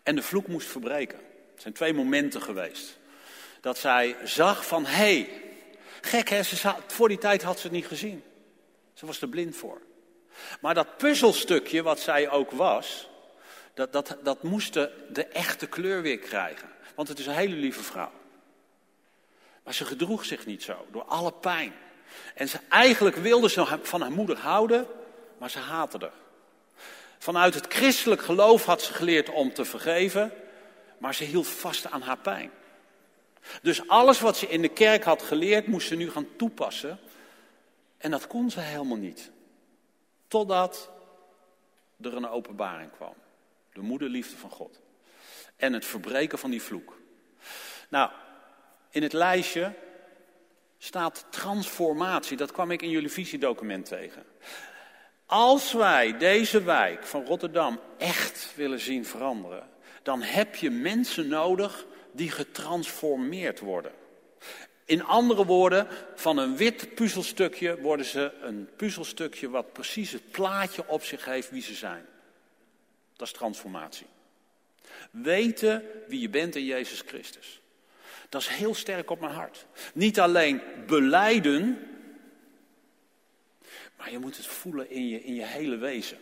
En 0.03 0.17
de 0.17 0.23
vloek 0.23 0.47
moest 0.47 0.69
verbreken. 0.69 1.19
Het 1.53 1.63
zijn 1.63 1.75
twee 1.75 1.95
momenten 1.95 2.43
geweest. 2.43 2.99
Dat 3.61 3.79
zij 3.79 4.17
zag 4.25 4.67
van, 4.67 4.85
hé, 4.85 4.93
hey, 4.93 5.43
gek 6.01 6.29
hè, 6.29 6.43
ze 6.43 6.75
voor 6.87 7.09
die 7.09 7.19
tijd 7.19 7.43
had 7.43 7.57
ze 7.59 7.63
het 7.63 7.73
niet 7.73 7.87
gezien. 7.87 8.23
Ze 8.95 9.07
was 9.07 9.21
er 9.21 9.29
blind 9.29 9.57
voor. 9.57 9.81
Maar 10.61 10.75
dat 10.75 10.97
puzzelstukje 10.97 11.83
wat 11.83 12.01
zij 12.01 12.31
ook 12.31 12.51
was, 12.51 13.11
dat, 13.75 13.93
dat, 13.93 14.17
dat 14.23 14.43
moest 14.43 14.73
de, 14.73 15.07
de 15.13 15.27
echte 15.27 15.67
kleur 15.67 16.03
weer 16.03 16.19
krijgen. 16.19 16.69
Want 16.95 17.09
het 17.09 17.19
is 17.19 17.27
een 17.27 17.35
hele 17.35 17.57
lieve 17.57 17.83
vrouw. 17.83 18.13
Maar 19.63 19.75
ze 19.75 19.85
gedroeg 19.85 20.25
zich 20.25 20.47
niet 20.47 20.63
zo, 20.63 20.87
door 20.91 21.05
alle 21.05 21.33
pijn. 21.33 21.73
En 22.35 22.49
ze, 22.49 22.59
eigenlijk 22.69 23.17
wilde 23.17 23.49
ze 23.49 23.79
van 23.83 24.01
haar 24.01 24.13
moeder 24.13 24.39
houden, 24.39 24.87
maar 25.39 25.51
ze 25.51 25.59
haatte 25.59 25.99
haar. 26.01 26.13
Vanuit 27.19 27.55
het 27.55 27.67
christelijk 27.67 28.23
geloof 28.23 28.65
had 28.65 28.83
ze 28.83 28.93
geleerd 28.93 29.31
om 29.31 29.53
te 29.53 29.65
vergeven, 29.65 30.33
maar 30.99 31.15
ze 31.15 31.25
hield 31.25 31.47
vast 31.47 31.91
aan 31.91 32.03
haar 32.03 32.19
pijn. 32.19 32.51
Dus 33.63 33.89
alles 33.89 34.21
wat 34.21 34.37
ze 34.37 34.49
in 34.49 34.63
de 34.63 34.69
kerk 34.69 35.05
had 35.05 35.23
geleerd, 35.23 35.67
moest 35.67 35.89
ze 35.89 35.95
nu 35.95 36.11
gaan 36.11 36.37
toepassen. 36.37 36.99
En 37.97 38.11
dat 38.11 38.27
kon 38.27 38.51
ze 38.51 38.61
helemaal 38.61 38.97
niet. 38.97 39.31
Totdat 40.29 40.91
er 42.01 42.17
een 42.17 42.29
openbaring 42.29 42.91
kwam. 42.93 43.15
De 43.73 43.81
moederliefde 43.81 44.37
van 44.37 44.51
God. 44.51 44.81
En 45.57 45.73
het 45.73 45.85
verbreken 45.85 46.39
van 46.39 46.51
die 46.51 46.63
vloek. 46.63 46.99
Nou, 47.89 48.11
in 48.91 49.03
het 49.03 49.13
lijstje 49.13 49.73
staat 50.85 51.27
transformatie. 51.31 52.37
Dat 52.37 52.53
kwam 52.53 52.71
ik 52.71 52.83
in 52.83 52.91
jullie 52.91 53.11
visiedocument 53.11 53.87
tegen. 53.87 54.25
Als 55.27 55.73
wij 55.73 56.19
deze 56.19 56.63
wijk 56.63 57.07
van 57.07 57.25
Rotterdam 57.25 57.81
echt 57.99 58.53
willen 58.57 58.81
zien 58.81 59.05
veranderen, 59.05 59.69
dan 60.03 60.23
heb 60.23 60.55
je 60.55 60.71
mensen 60.71 61.29
nodig 61.29 61.87
die 62.13 62.31
getransformeerd 62.31 63.61
worden. 63.61 63.93
In 64.85 65.05
andere 65.05 65.45
woorden, 65.45 65.87
van 66.15 66.39
een 66.39 66.57
wit 66.57 66.95
puzzelstukje 66.95 67.81
worden 67.81 68.07
ze 68.07 68.33
een 68.43 68.69
puzzelstukje 68.77 69.51
wat 69.51 69.73
precies 69.73 70.13
het 70.13 70.31
plaatje 70.31 70.85
op 70.89 71.05
zich 71.05 71.25
heeft 71.25 71.51
wie 71.51 71.63
ze 71.63 71.75
zijn. 71.75 72.07
Dat 73.17 73.27
is 73.27 73.33
transformatie. 73.33 74.07
Weten 75.11 75.85
wie 76.09 76.21
je 76.21 76.29
bent 76.29 76.57
in 76.57 76.65
Jezus 76.65 77.03
Christus. 77.07 77.63
Dat 78.29 78.41
is 78.41 78.49
heel 78.49 78.75
sterk 78.75 79.11
op 79.11 79.21
mijn 79.21 79.33
hart. 79.33 79.67
Niet 79.95 80.21
alleen 80.21 80.63
beleiden, 80.87 81.89
maar 83.97 84.11
je 84.11 84.19
moet 84.19 84.37
het 84.37 84.47
voelen 84.47 84.91
in 84.91 85.09
je, 85.09 85.25
in 85.25 85.35
je 85.35 85.45
hele 85.45 85.77
wezen. 85.77 86.19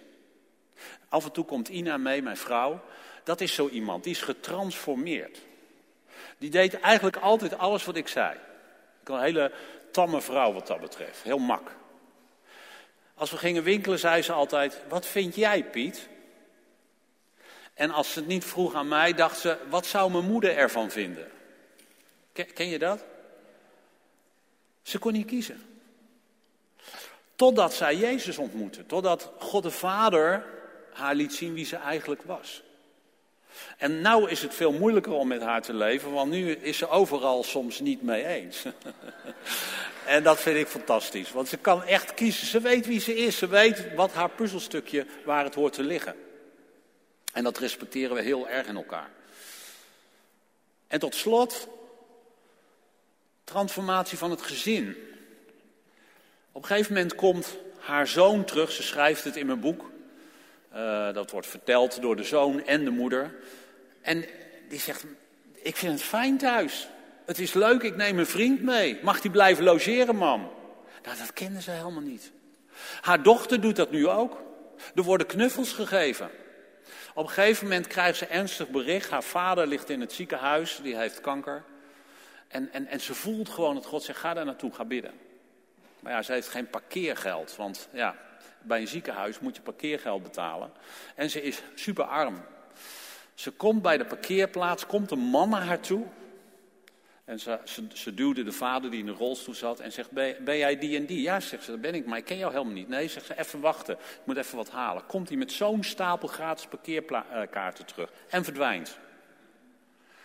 Af 1.08 1.24
en 1.24 1.32
toe 1.32 1.44
komt 1.44 1.68
Ina 1.68 1.96
mee, 1.96 2.22
mijn 2.22 2.36
vrouw. 2.36 2.84
Dat 3.24 3.40
is 3.40 3.54
zo 3.54 3.68
iemand, 3.68 4.04
die 4.04 4.12
is 4.12 4.22
getransformeerd. 4.22 5.38
Die 6.38 6.50
deed 6.50 6.80
eigenlijk 6.80 7.16
altijd 7.16 7.58
alles 7.58 7.84
wat 7.84 7.96
ik 7.96 8.08
zei. 8.08 8.36
Ik 9.00 9.08
een 9.08 9.20
hele 9.20 9.52
tamme 9.90 10.20
vrouw 10.20 10.52
wat 10.52 10.66
dat 10.66 10.80
betreft. 10.80 11.22
Heel 11.22 11.38
mak. 11.38 11.76
Als 13.14 13.30
we 13.30 13.36
gingen 13.36 13.62
winkelen, 13.62 13.98
zei 13.98 14.22
ze 14.22 14.32
altijd: 14.32 14.80
Wat 14.88 15.06
vind 15.06 15.34
jij, 15.34 15.64
Piet? 15.64 16.08
En 17.74 17.90
als 17.90 18.12
ze 18.12 18.18
het 18.18 18.28
niet 18.28 18.44
vroeg 18.44 18.74
aan 18.74 18.88
mij, 18.88 19.12
dacht 19.14 19.38
ze: 19.38 19.56
Wat 19.68 19.86
zou 19.86 20.10
mijn 20.10 20.24
moeder 20.24 20.56
ervan 20.56 20.90
vinden? 20.90 21.30
Ken, 22.32 22.68
je 22.68 22.78
dat? 22.78 23.04
Ze 24.82 24.98
kon 24.98 25.12
niet 25.12 25.26
kiezen. 25.26 25.62
Totdat 27.36 27.74
zij 27.74 27.96
Jezus 27.96 28.38
ontmoette. 28.38 28.86
Totdat 28.86 29.32
God 29.38 29.62
de 29.62 29.70
Vader 29.70 30.44
haar 30.92 31.14
liet 31.14 31.34
zien 31.34 31.54
wie 31.54 31.64
ze 31.64 31.76
eigenlijk 31.76 32.22
was. 32.22 32.62
En 33.76 34.00
nou 34.00 34.30
is 34.30 34.42
het 34.42 34.54
veel 34.54 34.72
moeilijker 34.72 35.12
om 35.12 35.28
met 35.28 35.42
haar 35.42 35.62
te 35.62 35.74
leven, 35.74 36.12
want 36.12 36.30
nu 36.30 36.52
is 36.52 36.76
ze 36.76 36.88
overal 36.88 37.42
soms 37.42 37.80
niet 37.80 38.02
mee 38.02 38.26
eens. 38.26 38.64
en 40.06 40.22
dat 40.22 40.40
vind 40.40 40.56
ik 40.56 40.66
fantastisch, 40.66 41.32
want 41.32 41.48
ze 41.48 41.56
kan 41.56 41.84
echt 41.84 42.14
kiezen. 42.14 42.46
Ze 42.46 42.60
weet 42.60 42.86
wie 42.86 43.00
ze 43.00 43.16
is, 43.16 43.36
ze 43.36 43.46
weet 43.46 43.94
wat 43.94 44.12
haar 44.12 44.30
puzzelstukje 44.30 45.06
waar 45.24 45.44
het 45.44 45.54
hoort 45.54 45.72
te 45.72 45.82
liggen. 45.82 46.14
En 47.32 47.44
dat 47.44 47.58
respecteren 47.58 48.16
we 48.16 48.22
heel 48.22 48.48
erg 48.48 48.66
in 48.66 48.76
elkaar. 48.76 49.10
En 50.86 50.98
tot 50.98 51.14
slot, 51.14 51.68
transformatie 53.52 54.18
van 54.18 54.30
het 54.30 54.42
gezin. 54.42 54.96
Op 56.52 56.62
een 56.62 56.68
gegeven 56.68 56.92
moment 56.92 57.14
komt 57.14 57.56
haar 57.78 58.06
zoon 58.06 58.44
terug, 58.44 58.72
ze 58.72 58.82
schrijft 58.82 59.24
het 59.24 59.36
in 59.36 59.46
mijn 59.46 59.60
boek. 59.60 59.90
Uh, 60.74 61.12
dat 61.12 61.30
wordt 61.30 61.46
verteld 61.46 62.02
door 62.02 62.16
de 62.16 62.24
zoon 62.24 62.66
en 62.66 62.84
de 62.84 62.90
moeder. 62.90 63.34
En 64.00 64.24
die 64.68 64.80
zegt, 64.80 65.04
ik 65.62 65.76
vind 65.76 65.92
het 65.92 66.02
fijn 66.02 66.38
thuis. 66.38 66.88
Het 67.24 67.38
is 67.38 67.52
leuk, 67.52 67.82
ik 67.82 67.96
neem 67.96 68.18
een 68.18 68.26
vriend 68.26 68.62
mee. 68.62 68.98
Mag 69.02 69.20
die 69.20 69.30
blijven 69.30 69.64
logeren, 69.64 70.16
mam? 70.16 70.50
Nou, 71.04 71.18
dat 71.18 71.32
kenden 71.32 71.62
ze 71.62 71.70
helemaal 71.70 72.00
niet. 72.00 72.32
Haar 73.00 73.22
dochter 73.22 73.60
doet 73.60 73.76
dat 73.76 73.90
nu 73.90 74.08
ook. 74.08 74.42
Er 74.94 75.02
worden 75.02 75.26
knuffels 75.26 75.72
gegeven. 75.72 76.30
Op 77.14 77.24
een 77.24 77.30
gegeven 77.30 77.64
moment 77.64 77.86
krijgt 77.86 78.18
ze 78.18 78.26
ernstig 78.26 78.68
bericht. 78.68 79.10
Haar 79.10 79.22
vader 79.22 79.66
ligt 79.66 79.90
in 79.90 80.00
het 80.00 80.12
ziekenhuis, 80.12 80.80
die 80.82 80.96
heeft 80.96 81.20
kanker. 81.20 81.64
En, 82.52 82.72
en, 82.72 82.86
en 82.86 83.00
ze 83.00 83.14
voelt 83.14 83.48
gewoon 83.48 83.74
dat 83.74 83.86
God 83.86 84.02
zegt, 84.02 84.18
ga 84.18 84.34
daar 84.34 84.44
naartoe, 84.44 84.72
ga 84.72 84.84
bidden. 84.84 85.12
Maar 86.00 86.12
ja, 86.12 86.22
ze 86.22 86.32
heeft 86.32 86.48
geen 86.48 86.70
parkeergeld, 86.70 87.56
want 87.56 87.88
ja, 87.92 88.16
bij 88.60 88.80
een 88.80 88.88
ziekenhuis 88.88 89.38
moet 89.38 89.56
je 89.56 89.62
parkeergeld 89.62 90.22
betalen. 90.22 90.72
En 91.14 91.30
ze 91.30 91.42
is 91.42 91.62
super 91.74 92.04
arm. 92.04 92.42
Ze 93.34 93.50
komt 93.50 93.82
bij 93.82 93.98
de 93.98 94.04
parkeerplaats, 94.04 94.86
komt 94.86 95.10
een 95.10 95.18
man 95.18 95.48
naar 95.48 95.64
haar 95.64 95.80
toe. 95.80 96.04
En 97.24 97.40
ze, 97.40 97.58
ze, 97.92 98.14
duwde 98.14 98.42
de 98.42 98.52
vader 98.52 98.90
die 98.90 99.00
in 99.00 99.06
de 99.06 99.12
rolstoel 99.12 99.54
zat 99.54 99.80
en 99.80 99.92
zegt, 99.92 100.10
ben, 100.10 100.44
ben, 100.44 100.58
jij 100.58 100.78
die 100.78 100.96
en 100.96 101.06
die? 101.06 101.22
Ja, 101.22 101.40
zegt 101.40 101.64
ze, 101.64 101.70
dat 101.70 101.80
ben 101.80 101.94
ik, 101.94 102.06
maar 102.06 102.18
ik 102.18 102.24
ken 102.24 102.36
jou 102.36 102.52
helemaal 102.52 102.72
niet. 102.72 102.88
Nee, 102.88 103.08
zegt 103.08 103.26
ze, 103.26 103.38
even 103.38 103.60
wachten, 103.60 103.94
ik 103.94 104.20
moet 104.24 104.36
even 104.36 104.56
wat 104.56 104.70
halen. 104.70 105.06
Komt 105.06 105.28
hij 105.28 105.38
met 105.38 105.52
zo'n 105.52 105.82
stapel 105.82 106.28
gratis 106.28 106.66
parkeerkaarten 106.66 107.86
terug 107.86 108.12
en 108.28 108.44
verdwijnt. 108.44 108.98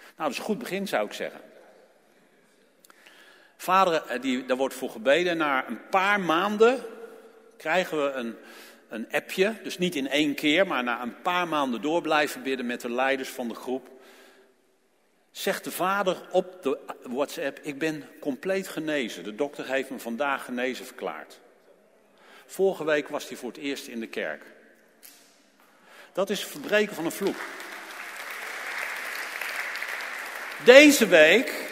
Nou, 0.01 0.29
dat 0.29 0.31
is 0.31 0.37
een 0.37 0.43
goed 0.43 0.57
begin 0.57 0.87
zou 0.87 1.05
ik 1.05 1.13
zeggen. 1.13 1.41
Vader, 3.57 4.03
eh, 4.07 4.21
die, 4.21 4.45
daar 4.45 4.57
wordt 4.57 4.73
voor 4.73 4.89
gebeden. 4.89 5.37
Na 5.37 5.67
een 5.67 5.89
paar 5.89 6.19
maanden 6.19 6.83
krijgen 7.57 8.03
we 8.03 8.11
een, 8.11 8.35
een 8.89 9.11
appje. 9.11 9.53
Dus 9.63 9.77
niet 9.77 9.95
in 9.95 10.09
één 10.09 10.35
keer, 10.35 10.67
maar 10.67 10.83
na 10.83 11.01
een 11.01 11.21
paar 11.21 11.47
maanden 11.47 11.81
door 11.81 12.01
blijven 12.01 12.43
bidden 12.43 12.65
met 12.65 12.81
de 12.81 12.91
leiders 12.91 13.29
van 13.29 13.47
de 13.47 13.55
groep. 13.55 13.89
Zegt 15.31 15.63
de 15.63 15.71
vader 15.71 16.17
op 16.31 16.63
de 16.63 16.79
WhatsApp: 17.03 17.59
Ik 17.61 17.77
ben 17.77 18.03
compleet 18.19 18.67
genezen. 18.67 19.23
De 19.23 19.35
dokter 19.35 19.67
heeft 19.67 19.89
me 19.89 19.99
vandaag 19.99 20.45
genezen 20.45 20.85
verklaard. 20.85 21.39
Vorige 22.45 22.85
week 22.85 23.07
was 23.07 23.27
hij 23.27 23.37
voor 23.37 23.49
het 23.49 23.57
eerst 23.57 23.87
in 23.87 23.99
de 23.99 24.07
kerk. 24.07 24.43
Dat 26.13 26.29
is 26.29 26.41
het 26.41 26.51
verbreken 26.51 26.95
van 26.95 27.05
een 27.05 27.11
vloek. 27.11 27.35
Deze 30.63 31.07
week 31.07 31.66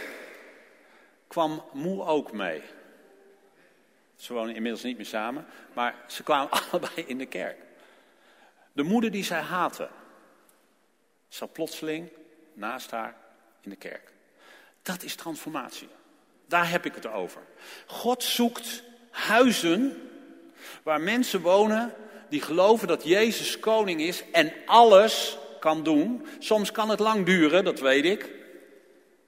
kwam 1.36 1.64
Moe 1.72 2.04
ook 2.04 2.32
mee. 2.32 2.62
Ze 4.16 4.34
wonen 4.34 4.56
inmiddels 4.56 4.84
niet 4.84 4.98
meer 4.98 5.06
samen, 5.06 5.46
maar 5.74 5.96
ze 6.08 6.24
kwamen 6.24 6.50
allebei 6.72 7.06
in 7.06 7.18
de 7.18 7.26
kerk. 7.26 7.58
De 8.72 8.84
moeder 8.84 9.12
die 9.12 9.24
zij 9.24 9.40
haatte, 9.40 9.90
zat 11.28 11.54
plotseling 11.54 12.10
naast 12.54 12.92
haar 12.92 13.16
in 13.62 13.70
de 13.70 13.76
kerk. 13.76 14.12
Dat 14.82 15.04
is 15.04 15.16
transformatie. 15.16 15.88
Daar 16.48 16.70
heb 16.70 16.86
ik 16.86 16.96
het 16.96 17.08
over. 17.08 17.42
God 17.86 18.24
zoekt 18.24 18.84
huizen 19.10 20.10
waar 20.84 21.02
mensen 21.02 21.42
wonen 21.42 21.94
die 22.30 22.42
geloven 22.42 22.88
dat 22.88 23.04
Jezus 23.04 23.60
koning 23.60 24.02
is 24.02 24.24
en 24.32 24.54
alles 24.66 25.38
kan 25.60 25.84
doen. 25.84 26.28
Soms 26.40 26.72
kan 26.72 26.90
het 26.90 27.00
lang 27.00 27.26
duren, 27.26 27.64
dat 27.64 27.80
weet 27.80 28.06
ik. 28.06 28.35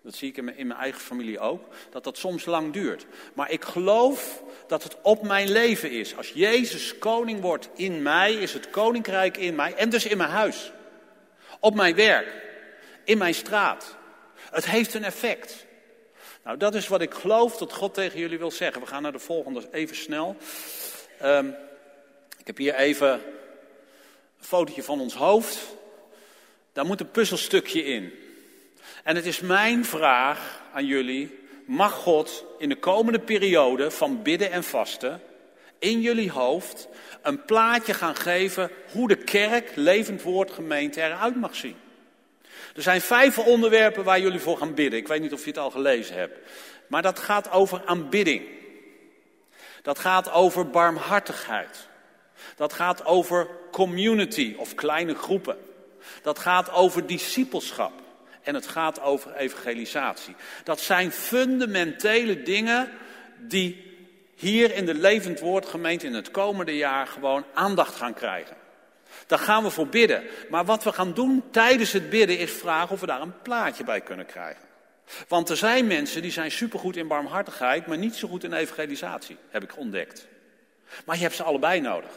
Dat 0.07 0.15
zie 0.15 0.29
ik 0.29 0.37
in 0.37 0.43
mijn, 0.43 0.71
eigen 0.71 1.01
familie 1.01 1.39
ook. 1.39 1.63
Dat 1.89 2.03
dat 2.03 2.17
soms 2.17 2.45
lang 2.45 2.73
duurt. 2.73 3.05
Maar 3.33 3.51
ik 3.51 3.63
geloof 3.63 4.43
dat 4.67 4.83
het 4.83 4.97
op 5.01 5.23
mijn 5.23 5.51
leven 5.51 5.91
is. 5.91 6.15
Als 6.17 6.29
Jezus 6.29 6.97
koning 6.97 7.41
wordt 7.41 7.69
in 7.75 8.01
mij, 8.01 8.33
is 8.33 8.53
het 8.53 8.69
koninkrijk 8.69 9.37
in 9.37 9.55
mij. 9.55 9.73
En 9.73 9.89
dus 9.89 10.05
in 10.05 10.17
mijn 10.17 10.29
huis. 10.29 10.71
Op 11.59 11.75
mijn 11.75 11.95
werk. 11.95 12.27
In 13.03 13.17
mijn 13.17 13.33
straat. 13.33 13.95
Het 14.51 14.65
heeft 14.65 14.93
een 14.93 15.03
effect. 15.03 15.65
Nou, 16.43 16.57
dat 16.57 16.75
is 16.75 16.87
wat 16.87 17.01
ik 17.01 17.13
geloof 17.13 17.57
dat 17.57 17.73
God 17.73 17.93
tegen 17.93 18.19
jullie 18.19 18.37
wil 18.37 18.51
zeggen. 18.51 18.81
We 18.81 18.87
gaan 18.87 19.01
naar 19.01 19.11
de 19.11 19.19
volgende 19.19 19.67
even 19.71 19.95
snel. 19.95 20.37
Um, 21.23 21.55
ik 22.37 22.47
heb 22.47 22.57
hier 22.57 22.75
even 22.75 23.11
een 23.11 23.21
fotootje 24.39 24.83
van 24.83 24.99
ons 24.99 25.13
hoofd. 25.13 25.59
Daar 26.73 26.85
moet 26.85 26.99
een 26.99 27.11
puzzelstukje 27.11 27.83
in. 27.83 28.26
En 29.07 29.15
het 29.15 29.25
is 29.25 29.39
mijn 29.39 29.85
vraag 29.85 30.61
aan 30.73 30.85
jullie: 30.85 31.39
mag 31.65 31.93
God 31.93 32.45
in 32.57 32.69
de 32.69 32.75
komende 32.75 33.19
periode 33.19 33.91
van 33.91 34.21
bidden 34.21 34.51
en 34.51 34.63
vasten 34.63 35.21
in 35.79 36.01
jullie 36.01 36.31
hoofd 36.31 36.87
een 37.21 37.45
plaatje 37.45 37.93
gaan 37.93 38.15
geven 38.15 38.71
hoe 38.91 39.07
de 39.07 39.15
kerk, 39.15 39.71
levend 39.75 40.21
woord 40.21 40.51
gemeente 40.51 41.01
eruit 41.01 41.35
mag 41.35 41.55
zien? 41.55 41.75
Er 42.75 42.81
zijn 42.81 43.01
vijf 43.01 43.39
onderwerpen 43.39 44.03
waar 44.03 44.19
jullie 44.19 44.39
voor 44.39 44.57
gaan 44.57 44.73
bidden. 44.73 44.99
Ik 44.99 45.07
weet 45.07 45.21
niet 45.21 45.33
of 45.33 45.43
je 45.43 45.49
het 45.49 45.59
al 45.59 45.71
gelezen 45.71 46.15
hebt. 46.15 46.39
Maar 46.87 47.01
dat 47.01 47.19
gaat 47.19 47.51
over 47.51 47.81
aanbidding. 47.85 48.43
Dat 49.81 49.99
gaat 49.99 50.31
over 50.31 50.69
barmhartigheid. 50.69 51.87
Dat 52.55 52.73
gaat 52.73 53.05
over 53.05 53.47
community 53.71 54.55
of 54.57 54.75
kleine 54.75 55.15
groepen. 55.15 55.57
Dat 56.21 56.39
gaat 56.39 56.71
over 56.71 57.05
discipelschap. 57.05 58.05
En 58.47 58.55
het 58.55 58.67
gaat 58.67 59.01
over 59.01 59.35
evangelisatie. 59.35 60.35
Dat 60.63 60.79
zijn 60.79 61.11
fundamentele 61.11 62.43
dingen 62.43 62.91
die 63.37 63.95
hier 64.35 64.73
in 64.73 64.85
de 64.85 64.93
Levend 64.93 65.39
Woord 65.39 65.65
gemeente 65.65 66.05
in 66.05 66.13
het 66.13 66.31
komende 66.31 66.75
jaar 66.75 67.07
gewoon 67.07 67.45
aandacht 67.53 67.95
gaan 67.95 68.13
krijgen. 68.13 68.55
Daar 69.25 69.39
gaan 69.39 69.63
we 69.63 69.69
voor 69.69 69.87
bidden. 69.87 70.23
Maar 70.49 70.65
wat 70.65 70.83
we 70.83 70.93
gaan 70.93 71.13
doen 71.13 71.43
tijdens 71.51 71.91
het 71.91 72.09
bidden 72.09 72.37
is 72.37 72.51
vragen 72.51 72.89
of 72.91 72.99
we 72.99 73.05
daar 73.05 73.21
een 73.21 73.41
plaatje 73.41 73.83
bij 73.83 74.01
kunnen 74.01 74.25
krijgen. 74.25 74.63
Want 75.27 75.49
er 75.49 75.57
zijn 75.57 75.87
mensen 75.87 76.21
die 76.21 76.31
zijn 76.31 76.51
supergoed 76.51 76.97
in 76.97 77.07
barmhartigheid, 77.07 77.87
maar 77.87 77.97
niet 77.97 78.15
zo 78.15 78.27
goed 78.27 78.43
in 78.43 78.53
evangelisatie, 78.53 79.37
heb 79.49 79.63
ik 79.63 79.77
ontdekt. 79.77 80.27
Maar 81.05 81.15
je 81.15 81.21
hebt 81.21 81.35
ze 81.35 81.43
allebei 81.43 81.81
nodig. 81.81 82.11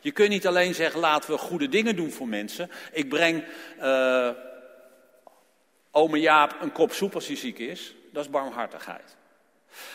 Je 0.00 0.10
kunt 0.10 0.28
niet 0.28 0.46
alleen 0.46 0.74
zeggen, 0.74 1.00
laten 1.00 1.30
we 1.30 1.38
goede 1.38 1.68
dingen 1.68 1.96
doen 1.96 2.10
voor 2.10 2.28
mensen. 2.28 2.70
Ik 2.92 3.08
breng 3.08 3.44
uh, 3.82 4.30
ome 5.96 6.20
Jaap 6.20 6.56
een 6.60 6.72
kop 6.72 6.92
soep 6.92 7.14
als 7.14 7.26
hij 7.26 7.36
ziek 7.36 7.58
is. 7.58 7.94
Dat 8.12 8.24
is 8.24 8.30
barmhartigheid. 8.30 9.16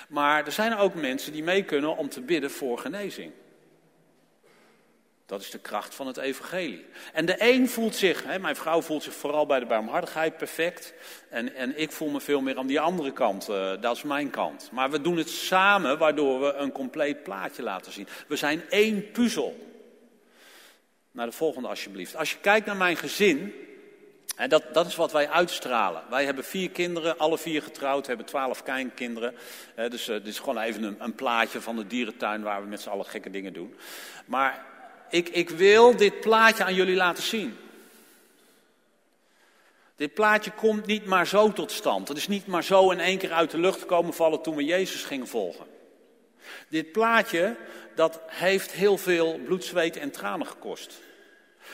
Maar 0.08 0.46
er 0.46 0.52
zijn 0.52 0.78
ook 0.78 0.94
mensen 0.94 1.32
die 1.32 1.44
mee 1.44 1.64
kunnen 1.64 1.98
om 1.98 2.10
te 2.10 2.22
bidden 2.22 2.52
voor 2.52 2.78
genezing. 2.78 3.32
Dat 5.26 5.42
is 5.42 5.50
de 5.50 5.60
kracht 5.60 5.96
van 5.96 6.08
het 6.08 6.18
evangelie. 6.18 6.86
En 7.14 7.26
de 7.26 7.36
een 7.38 7.70
voelt 7.70 7.96
zich, 7.96 8.24
hè, 8.24 8.40
mijn 8.40 8.56
vrouw 8.56 8.82
voelt 8.82 9.04
zich 9.04 9.14
vooral 9.14 9.46
bij 9.46 9.60
de 9.60 9.66
barmhartigheid 9.66 10.38
perfect. 10.38 10.94
En, 11.30 11.56
en 11.56 11.80
ik 11.80 11.92
voel 11.92 12.10
me 12.10 12.20
veel 12.20 12.42
meer 12.42 12.58
aan 12.58 12.68
die 12.68 12.80
andere 12.80 13.14
kant, 13.14 13.50
uh, 13.50 13.74
dat 13.82 13.96
is 13.96 14.04
mijn 14.04 14.30
kant. 14.30 14.70
Maar 14.72 14.92
we 14.92 15.02
doen 15.02 15.18
het 15.18 15.30
samen, 15.30 15.98
waardoor 15.98 16.40
we 16.40 16.54
een 16.54 16.72
compleet 16.72 17.24
plaatje 17.24 17.64
laten 17.64 17.92
zien. 17.92 18.08
We 18.28 18.36
zijn 18.36 18.62
één 18.70 19.12
puzzel. 19.12 19.70
Naar 21.12 21.26
de 21.26 21.32
volgende 21.32 21.68
alsjeblieft. 21.68 22.16
Als 22.16 22.32
je 22.32 22.38
kijkt 22.42 22.66
naar 22.66 22.78
mijn 22.78 22.98
gezin, 22.98 23.54
en 24.36 24.50
dat, 24.50 24.64
dat 24.74 24.88
is 24.88 24.96
wat 24.96 25.12
wij 25.12 25.30
uitstralen. 25.30 26.04
Wij 26.10 26.26
hebben 26.26 26.44
vier 26.44 26.70
kinderen, 26.70 27.18
alle 27.18 27.38
vier 27.38 27.62
getrouwd, 27.62 28.08
hebben 28.08 28.26
twaalf 28.26 28.64
kleinkinderen. 28.64 29.36
dus 29.76 30.10
uh, 30.10 30.16
dit 30.16 30.28
is 30.28 30.40
gewoon 30.40 30.58
even 30.58 30.84
een, 30.84 30.96
een, 31.00 31.16
plaatje 31.16 31.62
van 31.62 31.76
de 31.76 31.88
dierentuin 31.88 32.42
waar 32.42 32.62
we 32.62 32.68
met 32.68 32.82
z'n 32.82 32.90
allen 32.90 33.06
gekke 33.06 33.30
dingen 33.30 33.54
doen. 33.54 33.76
Maar 34.26 34.66
ik, 35.10 35.30
ik 35.30 35.50
wil 35.50 35.96
dit 35.96 36.20
plaatje 36.20 36.64
aan 36.64 36.76
jullie 36.76 36.96
laten 36.96 37.24
zien. 37.24 37.58
Dit 39.96 40.14
plaatje 40.14 40.52
komt 40.52 40.86
niet 40.86 41.06
maar 41.06 41.28
zo 41.28 41.52
tot 41.52 41.72
stand. 41.72 42.08
Het 42.08 42.18
is 42.18 42.28
niet 42.28 42.48
maar 42.48 42.64
zo 42.64 42.92
in 42.92 43.00
één 43.00 43.18
keer 43.18 43.32
uit 43.32 43.52
de 43.52 43.60
lucht 43.60 43.86
komen 43.86 44.14
vallen 44.14 44.42
toen 44.42 44.56
we 44.56 44.64
Jezus 44.64 45.04
gingen 45.04 45.28
volgen. 45.28 45.66
Dit 46.70 46.92
plaatje, 46.92 47.56
dat 47.96 48.22
heeft 48.28 48.72
heel 48.72 48.98
veel 48.98 49.40
bloed, 49.46 49.64
zweet 49.64 49.98
en 49.98 50.12
tranen 50.12 50.48
gekost. 50.48 51.00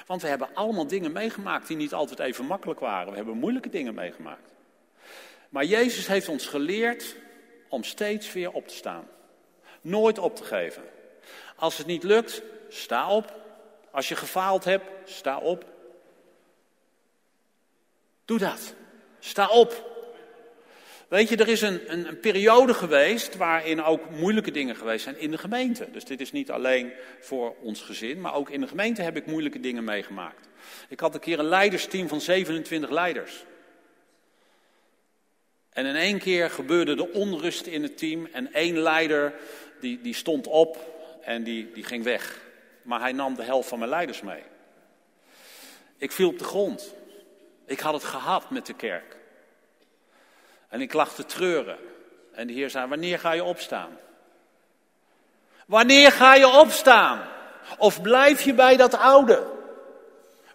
Want 0.06 0.22
we 0.22 0.28
hebben 0.28 0.50
allemaal 0.54 0.88
dingen 0.88 1.12
meegemaakt 1.12 1.68
die 1.68 1.78
niet 1.78 1.94
altijd 1.94 2.20
even 2.20 2.46
makkelijk 2.46 2.80
waren. 2.80 3.10
We 3.10 3.16
hebben 3.16 3.38
moeilijke 3.38 3.70
dingen 3.70 3.94
meegemaakt. 3.94 4.52
Maar 5.50 5.66
Jezus 5.66 6.08
heeft 6.08 6.30
ons 6.30 6.46
geleerd 6.46 7.16
om 7.70 7.84
steeds 7.84 8.34
weer 8.34 8.52
op 8.52 8.68
te 8.68 8.76
staan. 8.76 9.08
Nooit 9.82 10.20
op 10.20 10.36
te 10.36 10.44
geven. 10.44 10.84
Als 11.56 11.78
het 11.78 11.88
niet 11.88 12.04
lukt, 12.04 12.42
sta 12.70 13.10
op. 13.10 13.36
Als 13.92 14.08
je 14.08 14.16
gefaald 14.16 14.64
hebt, 14.64 14.86
sta 15.10 15.38
op. 15.38 15.66
Doe 18.26 18.38
dat. 18.38 18.74
Sta 19.20 19.48
op. 19.48 19.97
Weet 21.08 21.30
je, 21.30 21.38
er 21.38 21.48
is 21.48 21.62
een, 21.62 21.92
een, 21.92 22.08
een, 22.08 22.20
periode 22.20 22.74
geweest 22.74 23.36
waarin 23.36 23.84
ook 23.84 24.10
moeilijke 24.10 24.52
dingen 24.52 24.76
geweest 24.76 25.04
zijn 25.04 25.20
in 25.20 25.32
de 25.32 25.38
gemeente. 25.38 25.92
Dus 25.92 26.06
dit 26.06 26.22
is 26.22 26.32
niet 26.32 26.52
alleen 26.52 26.94
voor 27.20 27.56
ons 27.62 27.82
gezin, 27.82 28.22
maar 28.22 28.34
ook 28.34 28.50
in 28.50 28.62
de 28.62 28.68
gemeente 28.68 29.02
heb 29.02 29.16
ik 29.16 29.26
moeilijke 29.26 29.60
dingen 29.60 29.84
meegemaakt. 29.84 30.48
Ik 30.90 31.00
had 31.00 31.14
een 31.14 31.20
keer 31.20 31.40
een 31.40 31.46
leidersteam 31.46 32.08
van 32.08 32.22
27 32.22 32.90
leiders. 32.90 33.46
En 35.70 35.86
in 35.86 35.96
één 35.96 36.20
keer 36.20 36.50
gebeurde 36.50 36.96
de 36.96 37.12
onrust 37.12 37.66
in 37.66 37.84
het 37.84 37.98
team 37.98 38.28
en 38.32 38.54
één 38.54 38.78
leider 38.78 39.34
die, 39.80 40.02
die 40.02 40.14
stond 40.14 40.48
op 40.48 40.78
en 41.22 41.44
die, 41.44 41.72
die 41.72 41.84
ging 41.84 42.04
weg. 42.04 42.40
Maar 42.82 43.00
hij 43.00 43.12
nam 43.12 43.36
de 43.36 43.44
helft 43.44 43.70
van 43.70 43.80
mijn 43.80 43.92
leiders 43.92 44.22
mee. 44.22 44.44
Ik 45.98 46.12
viel 46.12 46.30
op 46.30 46.40
de 46.40 46.44
grond. 46.44 46.94
Ik 47.66 47.80
had 47.80 47.94
het 47.94 48.04
gehad 48.04 48.50
met 48.50 48.66
de 48.66 48.74
kerk. 48.74 49.17
En 50.68 50.82
ik 50.82 50.94
lag 50.94 51.14
te 51.14 51.26
treuren. 51.26 51.78
En 52.32 52.48
de 52.48 52.54
Heer 52.54 52.70
zei: 52.70 52.88
Wanneer 52.88 53.20
ga 53.20 53.32
je 53.32 53.44
opstaan? 53.44 53.98
Wanneer 55.66 56.12
ga 56.12 56.36
je 56.36 56.48
opstaan? 56.48 57.28
Of 57.78 58.02
blijf 58.02 58.42
je 58.42 58.54
bij 58.54 58.78
dat 58.78 58.94
oude? 58.94 59.48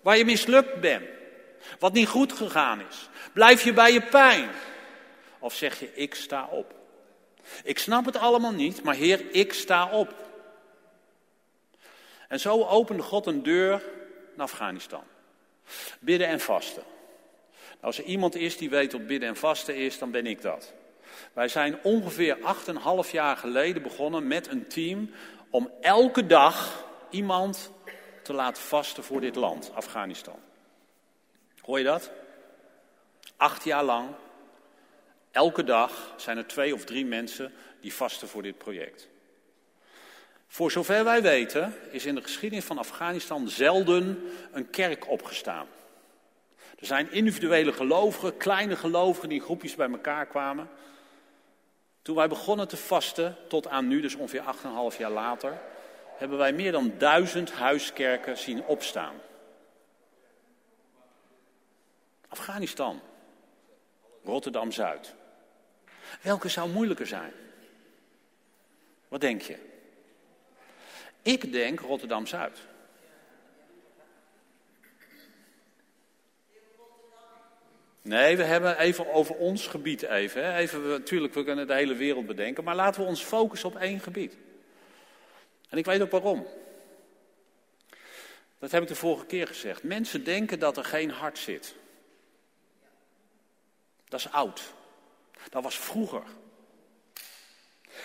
Waar 0.02 0.16
je 0.16 0.24
mislukt 0.24 0.80
bent. 0.80 1.04
Wat 1.78 1.92
niet 1.92 2.08
goed 2.08 2.32
gegaan 2.32 2.80
is. 2.80 3.08
Blijf 3.32 3.62
je 3.62 3.72
bij 3.72 3.92
je 3.92 4.02
pijn? 4.02 4.50
Of 5.38 5.54
zeg 5.54 5.80
je: 5.80 5.94
Ik 5.94 6.14
sta 6.14 6.46
op? 6.50 6.74
Ik 7.64 7.78
snap 7.78 8.04
het 8.04 8.16
allemaal 8.16 8.52
niet, 8.52 8.82
maar 8.82 8.94
Heer, 8.94 9.34
ik 9.34 9.52
sta 9.52 9.90
op. 9.90 10.14
En 12.28 12.40
zo 12.40 12.64
opende 12.64 13.02
God 13.02 13.26
een 13.26 13.42
deur 13.42 13.82
naar 14.34 14.46
Afghanistan. 14.46 15.04
Bidden 16.00 16.28
en 16.28 16.40
vasten. 16.40 16.82
Als 17.82 17.98
er 17.98 18.04
iemand 18.04 18.34
is 18.34 18.56
die 18.56 18.70
weet 18.70 18.92
wat 18.92 19.06
bidden 19.06 19.28
en 19.28 19.36
vasten 19.36 19.76
is, 19.76 19.98
dan 19.98 20.10
ben 20.10 20.26
ik 20.26 20.42
dat. 20.42 20.72
Wij 21.32 21.48
zijn 21.48 21.78
ongeveer 21.82 22.38
8,5 23.04 23.10
jaar 23.10 23.36
geleden 23.36 23.82
begonnen 23.82 24.26
met 24.26 24.48
een 24.48 24.66
team 24.66 25.10
om 25.50 25.70
elke 25.80 26.26
dag 26.26 26.84
iemand 27.10 27.70
te 28.22 28.32
laten 28.32 28.62
vasten 28.62 29.04
voor 29.04 29.20
dit 29.20 29.36
land, 29.36 29.70
Afghanistan. 29.74 30.38
Hoor 31.60 31.78
je 31.78 31.84
dat? 31.84 32.10
Acht 33.36 33.64
jaar 33.64 33.84
lang, 33.84 34.08
elke 35.30 35.64
dag 35.64 36.14
zijn 36.16 36.36
er 36.36 36.46
twee 36.46 36.74
of 36.74 36.84
drie 36.84 37.06
mensen 37.06 37.52
die 37.80 37.94
vasten 37.94 38.28
voor 38.28 38.42
dit 38.42 38.58
project. 38.58 39.08
Voor 40.46 40.70
zover 40.70 41.04
wij 41.04 41.22
weten 41.22 41.74
is 41.90 42.06
in 42.06 42.14
de 42.14 42.22
geschiedenis 42.22 42.64
van 42.64 42.78
Afghanistan 42.78 43.48
zelden 43.48 44.30
een 44.52 44.70
kerk 44.70 45.08
opgestaan. 45.08 45.66
Er 46.82 46.88
zijn 46.88 47.12
individuele 47.12 47.72
gelovigen, 47.72 48.36
kleine 48.36 48.76
gelovigen 48.76 49.28
die 49.28 49.38
in 49.38 49.44
groepjes 49.44 49.74
bij 49.74 49.90
elkaar 49.90 50.26
kwamen. 50.26 50.68
Toen 52.02 52.16
wij 52.16 52.28
begonnen 52.28 52.68
te 52.68 52.76
vasten, 52.76 53.36
tot 53.48 53.68
aan 53.68 53.88
nu, 53.88 54.00
dus 54.00 54.14
ongeveer 54.14 54.42
8,5 54.92 54.98
jaar 54.98 55.10
later, 55.10 55.60
hebben 56.16 56.38
wij 56.38 56.52
meer 56.52 56.72
dan 56.72 56.92
duizend 56.98 57.52
huiskerken 57.52 58.38
zien 58.38 58.64
opstaan. 58.64 59.14
Afghanistan, 62.28 63.00
Rotterdam 64.24 64.72
Zuid. 64.72 65.14
Welke 66.22 66.48
zou 66.48 66.70
moeilijker 66.70 67.06
zijn? 67.06 67.32
Wat 69.08 69.20
denk 69.20 69.42
je? 69.42 69.56
Ik 71.22 71.52
denk 71.52 71.80
Rotterdam 71.80 72.26
Zuid. 72.26 72.58
Nee, 78.02 78.36
we 78.36 78.42
hebben 78.42 78.78
even 78.78 79.12
over 79.12 79.34
ons 79.34 79.66
gebied 79.66 80.02
even. 80.02 80.54
Even 80.54 80.88
natuurlijk, 80.88 81.34
we 81.34 81.44
kunnen 81.44 81.66
de 81.66 81.74
hele 81.74 81.94
wereld 81.94 82.26
bedenken, 82.26 82.64
maar 82.64 82.74
laten 82.74 83.00
we 83.00 83.06
ons 83.06 83.22
focussen 83.22 83.68
op 83.68 83.76
één 83.76 84.00
gebied. 84.00 84.36
En 85.68 85.78
ik 85.78 85.84
weet 85.84 86.02
ook 86.02 86.10
waarom. 86.10 86.46
Dat 88.58 88.70
heb 88.70 88.82
ik 88.82 88.88
de 88.88 88.94
vorige 88.94 89.26
keer 89.26 89.46
gezegd. 89.46 89.82
Mensen 89.82 90.24
denken 90.24 90.58
dat 90.58 90.76
er 90.76 90.84
geen 90.84 91.10
hart 91.10 91.38
zit. 91.38 91.74
Dat 94.08 94.20
is 94.20 94.30
oud. 94.30 94.62
Dat 95.50 95.62
was 95.62 95.78
vroeger. 95.78 96.22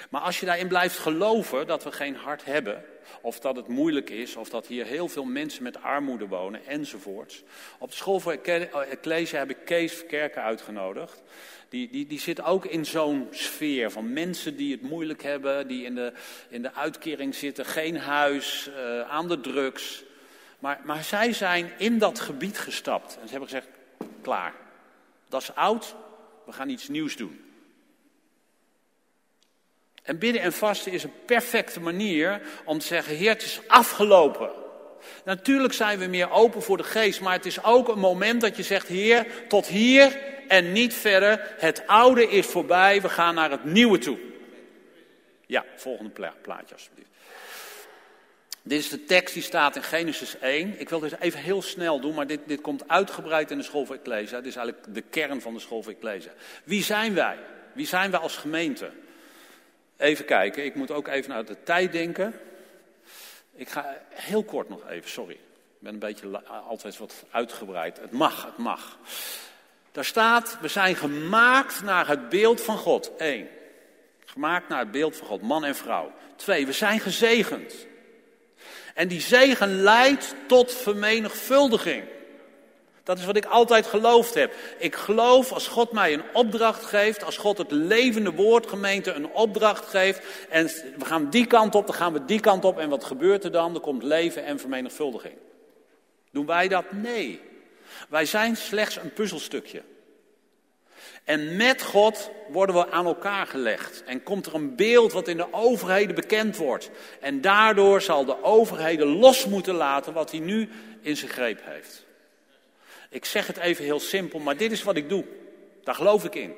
Maar 0.10 0.22
als 0.22 0.40
je 0.40 0.46
daarin 0.46 0.68
blijft 0.68 0.98
geloven 0.98 1.68
dat 1.68 1.84
we 1.84 1.92
geen 1.92 2.16
hart 2.16 2.46
hebben, 2.46 2.84
of 3.22 3.40
dat 3.40 3.56
het 3.56 3.68
moeilijk 3.68 4.10
is, 4.10 4.36
of 4.36 4.50
dat 4.50 4.68
hier 4.68 4.86
heel 4.86 5.08
veel 5.08 5.24
mensen 5.24 5.64
met 5.64 5.82
armoede 5.82 6.28
wonen, 6.28 6.66
enzovoorts. 6.66 7.44
Op 7.78 7.90
de 7.90 7.96
school 7.96 8.20
voor 8.20 8.32
Ecclesia 8.90 9.40
heb 9.40 9.50
ik 9.50 9.58
Kees 9.66 10.06
Kerken 10.06 10.44
uitgenodigd. 10.44 11.24
Die, 11.70 11.90
die, 11.90 12.08
die 12.08 12.20
zit 12.20 12.42
ook 12.42 12.66
in 12.66 12.86
zo'n 12.86 13.28
sfeer 13.32 13.92
van 13.92 14.14
mensen 14.14 14.56
die 14.56 14.72
het 14.72 14.82
moeilijk 14.82 15.24
hebben, 15.24 15.68
die 15.68 15.86
in 15.86 15.96
de, 15.96 16.14
in 16.50 16.62
de 16.62 16.74
uitkering 16.74 17.36
zitten, 17.36 17.66
geen 17.66 17.98
huis, 17.98 18.70
uh, 18.70 19.02
aan 19.02 19.28
de 19.28 19.40
drugs. 19.40 20.04
Maar, 20.60 20.82
maar 20.84 21.04
zij 21.04 21.34
zijn 21.34 21.72
in 21.78 21.98
dat 21.98 22.20
gebied 22.20 22.60
gestapt. 22.60 23.18
En 23.22 23.26
ze 23.26 23.32
hebben 23.32 23.50
gezegd, 23.50 23.68
klaar. 24.22 24.54
Dat 25.30 25.42
is 25.42 25.56
oud, 25.56 25.96
we 26.46 26.52
gaan 26.52 26.70
iets 26.70 26.88
nieuws 26.88 27.16
doen. 27.16 27.47
En 30.08 30.18
bidden 30.18 30.42
en 30.42 30.54
vasten 30.54 30.92
is 30.92 31.04
een 31.04 31.14
perfecte 31.26 31.80
manier 31.80 32.42
om 32.66 32.80
te 32.80 32.86
zeggen, 32.86 33.16
Heer, 33.16 33.30
het 33.30 33.44
is 33.44 33.60
afgelopen. 33.68 34.50
Natuurlijk 35.26 35.74
zijn 35.74 36.00
we 36.00 36.06
meer 36.06 36.32
open 36.32 36.62
voor 36.62 36.78
de 36.78 36.84
geest, 36.84 37.22
maar 37.22 37.34
het 37.34 37.46
is 37.46 37.64
ook 37.64 37.88
een 37.88 38.00
moment 38.00 38.42
dat 38.42 38.58
je 38.58 38.64
zegt, 38.64 38.88
Heer, 38.88 39.28
tot 39.48 39.66
hier 39.66 40.20
en 40.48 40.72
niet 40.72 40.94
verder. 40.94 41.56
Het 41.58 41.88
oude 41.88 42.30
is 42.30 42.46
voorbij, 42.46 43.02
we 43.02 43.10
gaan 43.10 43.36
naar 43.36 43.52
het 43.52 43.64
nieuwe 43.64 43.98
toe. 43.98 44.18
Ja, 45.46 45.66
volgende 45.76 46.32
plaatje 46.42 46.76
alsjeblieft. 46.76 47.10
Dit 48.62 48.80
is 48.80 48.90
de 48.90 49.04
tekst 49.04 49.34
die 49.34 49.44
staat 49.44 49.76
in 49.76 49.84
Genesis 49.84 50.40
1. 50.40 50.80
Ik 50.80 50.90
wil 50.90 51.00
dit 51.00 51.20
even 51.20 51.40
heel 51.40 51.62
snel 51.62 52.00
doen, 52.00 52.16
maar 52.16 52.28
dit, 52.28 52.40
dit 52.46 52.62
komt 52.62 52.88
uitgebreid 52.88 53.52
in 53.52 53.58
de 53.58 53.64
school 53.64 53.86
voor 53.86 53.96
Ecclesia. 53.96 54.38
Dit 54.38 54.48
is 54.48 54.56
eigenlijk 54.56 54.96
de 54.96 55.04
kern 55.10 55.42
van 55.42 55.54
de 55.54 55.60
school 55.60 55.84
voor 55.84 55.92
Ecclesia. 55.92 56.32
Wie 56.64 56.84
zijn 56.84 57.14
wij? 57.14 57.38
Wie 57.74 57.88
zijn 57.88 58.12
wij 58.12 58.20
als 58.20 58.38
gemeente? 58.38 58.90
Even 59.98 60.26
kijken, 60.26 60.66
ik 60.66 60.76
moet 60.76 60.92
ook 60.92 61.08
even 61.08 61.30
naar 61.30 61.46
de 61.46 61.64
tijd 61.64 61.92
denken. 61.92 62.40
Ik 63.56 63.70
ga 63.70 64.02
heel 64.10 64.44
kort 64.44 64.70
nog 64.70 64.90
even, 64.90 65.10
sorry. 65.10 65.34
Ik 65.34 65.84
ben 65.84 65.94
een 65.94 66.00
beetje 66.00 66.44
altijd 66.48 66.98
wat 66.98 67.14
uitgebreid. 67.32 68.00
Het 68.00 68.12
mag, 68.12 68.46
het 68.46 68.58
mag. 68.58 68.98
Daar 69.92 70.06
staat, 70.06 70.58
we 70.62 70.68
zijn 70.68 70.96
gemaakt 70.96 71.84
naar 71.84 72.08
het 72.08 72.30
beeld 72.30 72.62
van 72.62 72.78
God. 72.78 73.12
Eén. 73.18 73.48
Gemaakt 74.26 74.70
naar 74.70 74.80
het 74.80 74.92
beeld 74.92 75.16
van 75.16 75.28
God, 75.28 75.42
man 75.42 75.66
en 75.66 75.76
vrouw. 75.76 76.12
Twee, 76.36 76.66
we 76.66 76.72
zijn 76.72 77.00
gezegend. 77.00 77.74
En 78.94 79.08
die 79.08 79.22
zegen 79.22 79.82
leidt 79.82 80.36
tot 80.48 80.74
vermenigvuldiging. 80.74 82.04
Dat 83.08 83.18
is 83.18 83.26
wat 83.26 83.38
ik 83.38 83.46
altijd 83.46 83.86
geloofd 83.86 84.34
heb. 84.34 84.54
Ik 84.78 84.96
geloof 84.96 85.52
als 85.52 85.68
God 85.68 85.92
mij 85.92 86.14
een 86.14 86.24
opdracht 86.34 86.86
geeft, 86.86 87.24
als 87.24 87.38
God 87.38 87.58
het 87.58 87.72
levende 87.72 88.32
woordgemeente 88.32 89.12
een 89.12 89.32
opdracht 89.32 89.86
geeft. 89.86 90.22
En 90.50 90.66
we 90.98 91.06
gaan 91.06 91.30
die 91.30 91.46
kant 91.46 91.76
op, 91.76 91.86
dan 91.86 91.96
gaan 91.96 92.14
we 92.14 92.26
die 92.26 92.40
kant 92.40 92.66
op. 92.66 92.80
En 92.80 92.90
wat 92.90 93.04
gebeurt 93.04 93.44
er 93.44 93.52
dan? 93.52 93.74
Er 93.76 93.80
komt 93.80 94.04
leven 94.04 94.46
en 94.46 94.60
vermenigvuldiging. 94.60 95.34
Doen 96.32 96.46
wij 96.46 96.68
dat? 96.68 96.92
Nee. 96.92 97.42
Wij 98.10 98.26
zijn 98.26 98.56
slechts 98.58 98.96
een 98.96 99.14
puzzelstukje. 99.14 99.82
En 101.24 101.56
met 101.56 101.82
God 101.82 102.32
worden 102.50 102.76
we 102.76 102.92
aan 102.92 103.06
elkaar 103.06 103.48
gelegd. 103.48 104.04
En 104.04 104.24
komt 104.24 104.46
er 104.46 104.56
een 104.56 104.76
beeld 104.76 105.12
wat 105.12 105.28
in 105.28 105.38
de 105.38 105.54
overheden 105.54 106.16
bekend 106.16 106.58
wordt. 106.58 106.90
En 107.20 107.42
daardoor 107.42 108.02
zal 108.02 108.26
de 108.26 108.44
overheden 108.44 109.08
los 109.08 109.46
moeten 109.46 109.76
laten 109.76 110.14
wat 110.14 110.32
hij 110.32 110.40
nu 110.40 110.70
in 111.02 111.18
zijn 111.18 111.32
greep 111.32 111.60
heeft. 111.64 112.07
Ik 113.10 113.26
zeg 113.26 113.48
het 113.48 113.58
even 113.58 113.84
heel 113.84 114.00
simpel, 114.00 114.40
maar 114.40 114.58
dit 114.58 114.72
is 114.72 114.84
wat 114.84 114.96
ik 114.96 115.10
doe. 115.10 115.26
Daar 115.84 115.96
geloof 115.96 116.26
ik 116.26 116.36
in. 116.36 116.54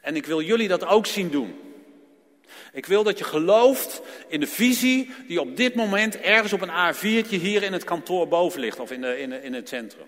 En 0.00 0.16
ik 0.16 0.26
wil 0.26 0.40
jullie 0.40 0.68
dat 0.68 0.84
ook 0.84 1.06
zien 1.06 1.30
doen. 1.30 1.60
Ik 2.72 2.86
wil 2.86 3.02
dat 3.02 3.18
je 3.18 3.24
gelooft 3.24 4.02
in 4.28 4.40
de 4.40 4.46
visie 4.46 5.14
die 5.26 5.40
op 5.40 5.56
dit 5.56 5.74
moment 5.74 6.20
ergens 6.20 6.52
op 6.52 6.60
een 6.60 6.94
A4'tje 6.94 7.40
hier 7.40 7.62
in 7.62 7.72
het 7.72 7.84
kantoor 7.84 8.28
boven 8.28 8.60
ligt 8.60 8.80
of 8.80 8.90
in, 8.90 9.00
de, 9.00 9.20
in, 9.20 9.42
in 9.42 9.54
het 9.54 9.68
centrum. 9.68 10.06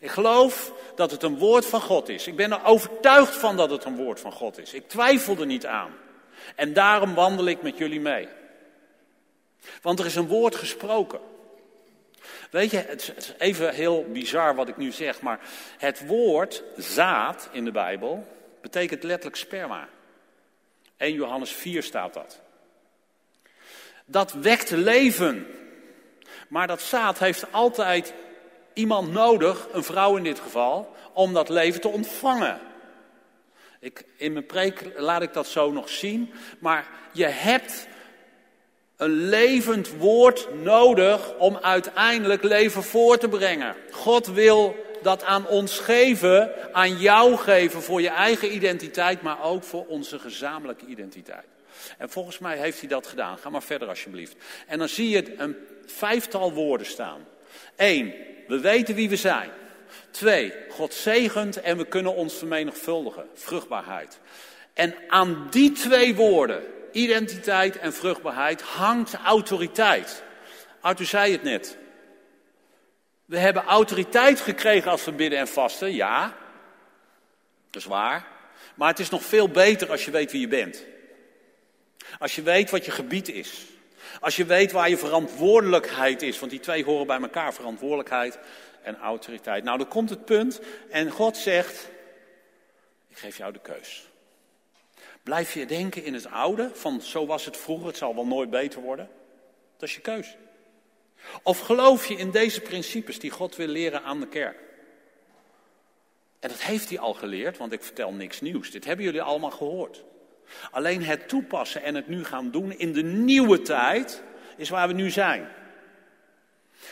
Ik 0.00 0.10
geloof 0.10 0.72
dat 0.94 1.10
het 1.10 1.22
een 1.22 1.38
woord 1.38 1.66
van 1.66 1.80
God 1.80 2.08
is. 2.08 2.26
Ik 2.26 2.36
ben 2.36 2.52
er 2.52 2.64
overtuigd 2.64 3.36
van 3.36 3.56
dat 3.56 3.70
het 3.70 3.84
een 3.84 3.96
woord 3.96 4.20
van 4.20 4.32
God 4.32 4.58
is. 4.58 4.72
Ik 4.72 4.88
twijfel 4.88 5.36
er 5.38 5.46
niet 5.46 5.66
aan. 5.66 5.94
En 6.56 6.72
daarom 6.72 7.14
wandel 7.14 7.46
ik 7.46 7.62
met 7.62 7.78
jullie 7.78 8.00
mee. 8.00 8.28
Want 9.82 9.98
er 9.98 10.06
is 10.06 10.14
een 10.14 10.28
woord 10.28 10.54
gesproken. 10.54 11.20
Weet 12.52 12.70
je, 12.70 12.76
het 12.76 13.12
is 13.16 13.32
even 13.38 13.74
heel 13.74 14.04
bizar 14.08 14.54
wat 14.54 14.68
ik 14.68 14.76
nu 14.76 14.90
zeg, 14.90 15.20
maar 15.20 15.40
het 15.78 16.06
woord 16.06 16.62
zaad 16.76 17.48
in 17.52 17.64
de 17.64 17.70
Bijbel 17.70 18.26
betekent 18.60 19.02
letterlijk 19.02 19.36
sperma. 19.36 19.88
1 20.96 21.14
Johannes 21.14 21.52
4 21.52 21.82
staat 21.82 22.14
dat. 22.14 22.40
Dat 24.04 24.32
wekt 24.32 24.70
leven. 24.70 25.46
Maar 26.48 26.66
dat 26.66 26.80
zaad 26.80 27.18
heeft 27.18 27.52
altijd 27.52 28.14
iemand 28.72 29.12
nodig, 29.12 29.68
een 29.72 29.84
vrouw 29.84 30.16
in 30.16 30.24
dit 30.24 30.40
geval, 30.40 30.94
om 31.12 31.32
dat 31.32 31.48
leven 31.48 31.80
te 31.80 31.88
ontvangen. 31.88 32.60
Ik, 33.80 34.04
in 34.16 34.32
mijn 34.32 34.46
preek 34.46 34.92
laat 34.96 35.22
ik 35.22 35.32
dat 35.32 35.46
zo 35.46 35.70
nog 35.70 35.88
zien. 35.88 36.32
Maar 36.58 36.86
je 37.12 37.26
hebt 37.26 37.86
een 38.96 39.28
levend 39.28 39.96
woord 39.96 40.48
nodig 40.62 41.36
om 41.38 41.56
uiteindelijk 41.56 42.42
leven 42.42 42.82
voor 42.82 43.18
te 43.18 43.28
brengen. 43.28 43.74
God 43.90 44.26
wil 44.26 44.76
dat 45.02 45.24
aan 45.24 45.46
ons 45.46 45.78
geven, 45.78 46.50
aan 46.74 46.98
jou 46.98 47.36
geven 47.36 47.82
voor 47.82 48.02
je 48.02 48.08
eigen 48.08 48.54
identiteit, 48.54 49.22
maar 49.22 49.44
ook 49.44 49.64
voor 49.64 49.86
onze 49.86 50.18
gezamenlijke 50.18 50.86
identiteit. 50.86 51.44
En 51.98 52.10
volgens 52.10 52.38
mij 52.38 52.58
heeft 52.58 52.80
hij 52.80 52.88
dat 52.88 53.06
gedaan. 53.06 53.38
Ga 53.38 53.50
maar 53.50 53.62
verder 53.62 53.88
alsjeblieft. 53.88 54.36
En 54.66 54.78
dan 54.78 54.88
zie 54.88 55.08
je 55.08 55.34
een 55.36 55.56
vijftal 55.86 56.52
woorden 56.52 56.86
staan. 56.86 57.26
Eén, 57.76 58.14
we 58.48 58.60
weten 58.60 58.94
wie 58.94 59.08
we 59.08 59.16
zijn. 59.16 59.50
Twee, 60.10 60.52
God 60.68 60.94
zegent 60.94 61.60
en 61.60 61.76
we 61.76 61.84
kunnen 61.84 62.14
ons 62.14 62.34
vermenigvuldigen. 62.34 63.26
Vruchtbaarheid. 63.34 64.18
En 64.72 64.94
aan 65.08 65.46
die 65.50 65.72
twee 65.72 66.14
woorden, 66.14 66.62
identiteit 66.92 67.78
en 67.78 67.92
vruchtbaarheid, 67.92 68.62
hangt 68.62 69.14
autoriteit. 69.14 70.22
Arthur 70.80 71.06
zei 71.06 71.32
het 71.32 71.42
net. 71.42 71.76
We 73.24 73.38
hebben 73.38 73.64
autoriteit 73.64 74.40
gekregen 74.40 74.90
als 74.90 75.04
we 75.04 75.12
bidden 75.12 75.38
en 75.38 75.48
vasten, 75.48 75.94
ja. 75.94 76.36
Dat 77.70 77.82
is 77.82 77.88
waar. 77.88 78.26
Maar 78.74 78.88
het 78.88 78.98
is 78.98 79.10
nog 79.10 79.24
veel 79.24 79.48
beter 79.48 79.90
als 79.90 80.04
je 80.04 80.10
weet 80.10 80.32
wie 80.32 80.40
je 80.40 80.48
bent. 80.48 80.84
Als 82.18 82.34
je 82.34 82.42
weet 82.42 82.70
wat 82.70 82.84
je 82.84 82.90
gebied 82.90 83.28
is. 83.28 83.66
Als 84.20 84.36
je 84.36 84.44
weet 84.44 84.72
waar 84.72 84.88
je 84.88 84.96
verantwoordelijkheid 84.96 86.22
is, 86.22 86.38
want 86.38 86.50
die 86.50 86.60
twee 86.60 86.84
horen 86.84 87.06
bij 87.06 87.20
elkaar, 87.20 87.54
verantwoordelijkheid 87.54 88.38
en 88.82 88.96
autoriteit. 88.96 89.64
Nou, 89.64 89.78
dan 89.78 89.88
komt 89.88 90.10
het 90.10 90.24
punt 90.24 90.60
en 90.90 91.10
God 91.10 91.36
zegt, 91.36 91.88
ik 93.08 93.16
geef 93.18 93.36
jou 93.36 93.52
de 93.52 93.60
keus. 93.60 94.10
Blijf 95.22 95.54
je 95.54 95.66
denken 95.66 96.04
in 96.04 96.14
het 96.14 96.26
oude, 96.26 96.70
van 96.72 97.00
zo 97.00 97.26
was 97.26 97.44
het 97.44 97.56
vroeger, 97.56 97.86
het 97.86 97.96
zal 97.96 98.14
wel 98.14 98.26
nooit 98.26 98.50
beter 98.50 98.80
worden? 98.80 99.08
Dat 99.76 99.88
is 99.88 99.94
je 99.94 100.00
keus. 100.00 100.36
Of 101.42 101.58
geloof 101.58 102.06
je 102.06 102.16
in 102.16 102.30
deze 102.30 102.60
principes 102.60 103.18
die 103.18 103.30
God 103.30 103.56
wil 103.56 103.66
leren 103.66 104.02
aan 104.02 104.20
de 104.20 104.28
kerk? 104.28 104.58
En 106.40 106.48
dat 106.48 106.62
heeft 106.62 106.88
hij 106.88 106.98
al 106.98 107.14
geleerd, 107.14 107.58
want 107.58 107.72
ik 107.72 107.82
vertel 107.82 108.12
niks 108.12 108.40
nieuws. 108.40 108.70
Dit 108.70 108.84
hebben 108.84 109.04
jullie 109.04 109.22
allemaal 109.22 109.50
gehoord. 109.50 110.04
Alleen 110.70 111.02
het 111.02 111.28
toepassen 111.28 111.82
en 111.82 111.94
het 111.94 112.08
nu 112.08 112.24
gaan 112.24 112.50
doen 112.50 112.78
in 112.78 112.92
de 112.92 113.02
nieuwe 113.02 113.62
tijd 113.62 114.22
is 114.56 114.68
waar 114.68 114.88
we 114.88 114.94
nu 114.94 115.10
zijn. 115.10 115.48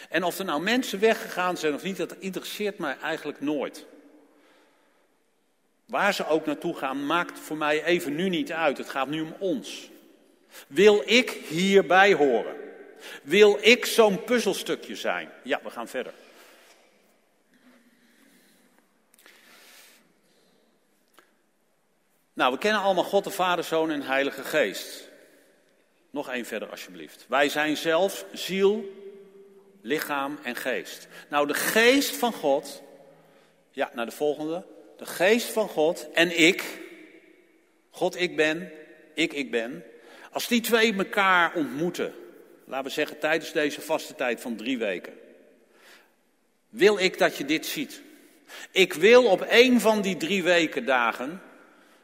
En 0.09 0.25
of 0.25 0.39
er 0.39 0.45
nou 0.45 0.63
mensen 0.63 1.01
weggegaan 1.01 1.57
zijn 1.57 1.75
of 1.75 1.83
niet, 1.83 1.97
dat 1.97 2.17
interesseert 2.19 2.79
mij 2.79 2.97
eigenlijk 3.03 3.41
nooit. 3.41 3.87
Waar 5.91 6.15
ze 6.15 6.27
ook 6.27 6.47
naartoe 6.47 6.77
gaan, 6.77 7.07
maakt 7.07 7.39
voor 7.39 7.57
mij 7.57 7.85
even 7.85 8.15
nu 8.15 8.29
niet 8.29 8.53
uit. 8.53 8.79
Het 8.79 8.89
gaat 8.89 9.09
nu 9.09 9.21
om 9.21 9.35
ons. 9.39 9.91
Wil 10.67 11.03
ik 11.05 11.31
hierbij 11.31 12.15
horen? 12.15 12.55
Wil 13.23 13.59
ik 13.61 13.87
zo'n 13.87 14.25
puzzelstukje 14.25 14.97
zijn? 14.97 15.31
Ja, 15.43 15.61
we 15.63 15.71
gaan 15.71 15.89
verder. 15.89 16.13
Nou, 22.33 22.53
we 22.53 22.59
kennen 22.59 22.81
allemaal 22.81 23.05
God 23.05 23.25
de 23.25 23.31
Vader, 23.31 23.65
Zoon 23.65 23.91
en 23.91 24.03
Heilige 24.03 24.43
Geest. 24.43 25.09
Nog 26.11 26.29
één 26.29 26.45
verder 26.45 26.71
alsjeblieft. 26.71 27.25
Wij 27.29 27.49
zijn 27.49 27.77
zelf 27.77 28.25
ziel, 28.33 28.85
lichaam 29.81 30.39
en 30.43 30.57
geest. 30.57 31.09
Nou, 31.29 31.47
de 31.47 31.55
geest 31.55 32.17
van 32.17 32.33
God, 32.33 32.83
ja, 33.71 33.91
naar 33.95 34.07
de 34.07 34.13
volgende. 34.13 34.65
De 35.01 35.07
geest 35.07 35.47
van 35.47 35.69
God 35.69 36.09
en 36.13 36.39
ik, 36.39 36.81
God 37.91 38.21
ik 38.21 38.37
ben, 38.37 38.73
ik 39.15 39.33
ik 39.33 39.51
ben. 39.51 39.85
Als 40.33 40.49
die 40.49 40.61
twee 40.61 40.95
elkaar 40.95 41.55
ontmoeten, 41.55 42.15
laten 42.65 42.87
we 42.87 42.91
zeggen 42.91 43.19
tijdens 43.19 43.53
deze 43.53 43.81
vaste 43.81 44.15
tijd 44.15 44.41
van 44.41 44.57
drie 44.57 44.79
weken. 44.79 45.13
Wil 46.69 46.99
ik 46.99 47.19
dat 47.19 47.37
je 47.37 47.45
dit 47.45 47.67
ziet. 47.67 48.03
Ik 48.71 48.93
wil 48.93 49.25
op 49.25 49.47
een 49.49 49.81
van 49.81 50.03
die 50.03 50.17
drie 50.17 50.43
weken 50.43 50.85
dagen 50.85 51.43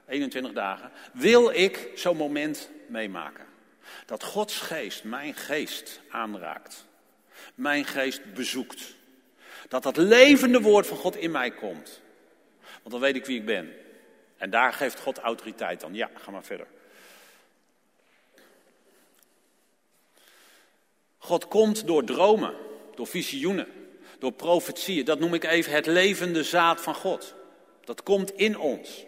21 0.09 0.53
dagen, 0.53 0.90
wil 1.12 1.51
ik 1.51 1.88
zo'n 1.94 2.16
moment 2.16 2.70
meemaken. 2.86 3.44
Dat 4.07 4.22
Gods 4.22 4.59
geest 4.59 5.05
mijn 5.05 5.34
geest 5.34 6.01
aanraakt. 6.11 6.86
Mijn 7.55 7.84
geest 7.84 8.34
bezoekt. 8.34 8.94
Dat 9.68 9.82
dat 9.82 9.97
levende 9.97 10.61
woord 10.61 10.86
van 10.86 10.97
God 10.97 11.16
in 11.16 11.30
mij 11.30 11.51
komt. 11.51 12.05
Want 12.87 12.99
dan 12.99 13.07
weet 13.12 13.22
ik 13.22 13.26
wie 13.26 13.39
ik 13.39 13.47
ben. 13.47 13.72
En 14.37 14.51
daar 14.51 14.72
geeft 14.72 15.01
God 15.01 15.18
autoriteit 15.18 15.84
aan. 15.84 15.95
Ja, 15.95 16.11
ga 16.14 16.30
maar 16.30 16.45
verder. 16.45 16.66
God 21.18 21.49
komt 21.49 21.87
door 21.87 22.05
dromen, 22.05 22.55
door 22.95 23.07
visioenen, 23.07 23.68
door 24.18 24.32
profetieën. 24.32 25.05
Dat 25.05 25.18
noem 25.18 25.34
ik 25.34 25.45
even 25.45 25.72
het 25.72 25.87
levende 25.87 26.43
zaad 26.43 26.80
van 26.80 26.95
God. 26.95 27.34
Dat 27.84 28.03
komt 28.03 28.30
in 28.30 28.59
ons. 28.59 29.05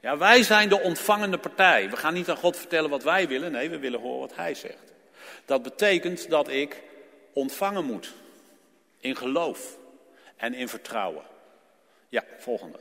Ja, 0.00 0.16
wij 0.16 0.42
zijn 0.42 0.68
de 0.68 0.80
ontvangende 0.80 1.38
partij. 1.38 1.90
We 1.90 1.96
gaan 1.96 2.14
niet 2.14 2.30
aan 2.30 2.36
God 2.36 2.56
vertellen 2.56 2.90
wat 2.90 3.02
wij 3.02 3.28
willen. 3.28 3.52
Nee, 3.52 3.70
we 3.70 3.78
willen 3.78 4.00
horen 4.00 4.20
wat 4.20 4.36
Hij 4.36 4.54
zegt. 4.54 4.92
Dat 5.44 5.62
betekent 5.62 6.30
dat 6.30 6.48
ik 6.48 6.82
ontvangen 7.32 7.84
moet. 7.84 8.12
In 8.98 9.16
geloof 9.16 9.76
en 10.36 10.54
in 10.54 10.68
vertrouwen. 10.68 11.32
Ja, 12.14 12.24
volgende. 12.38 12.78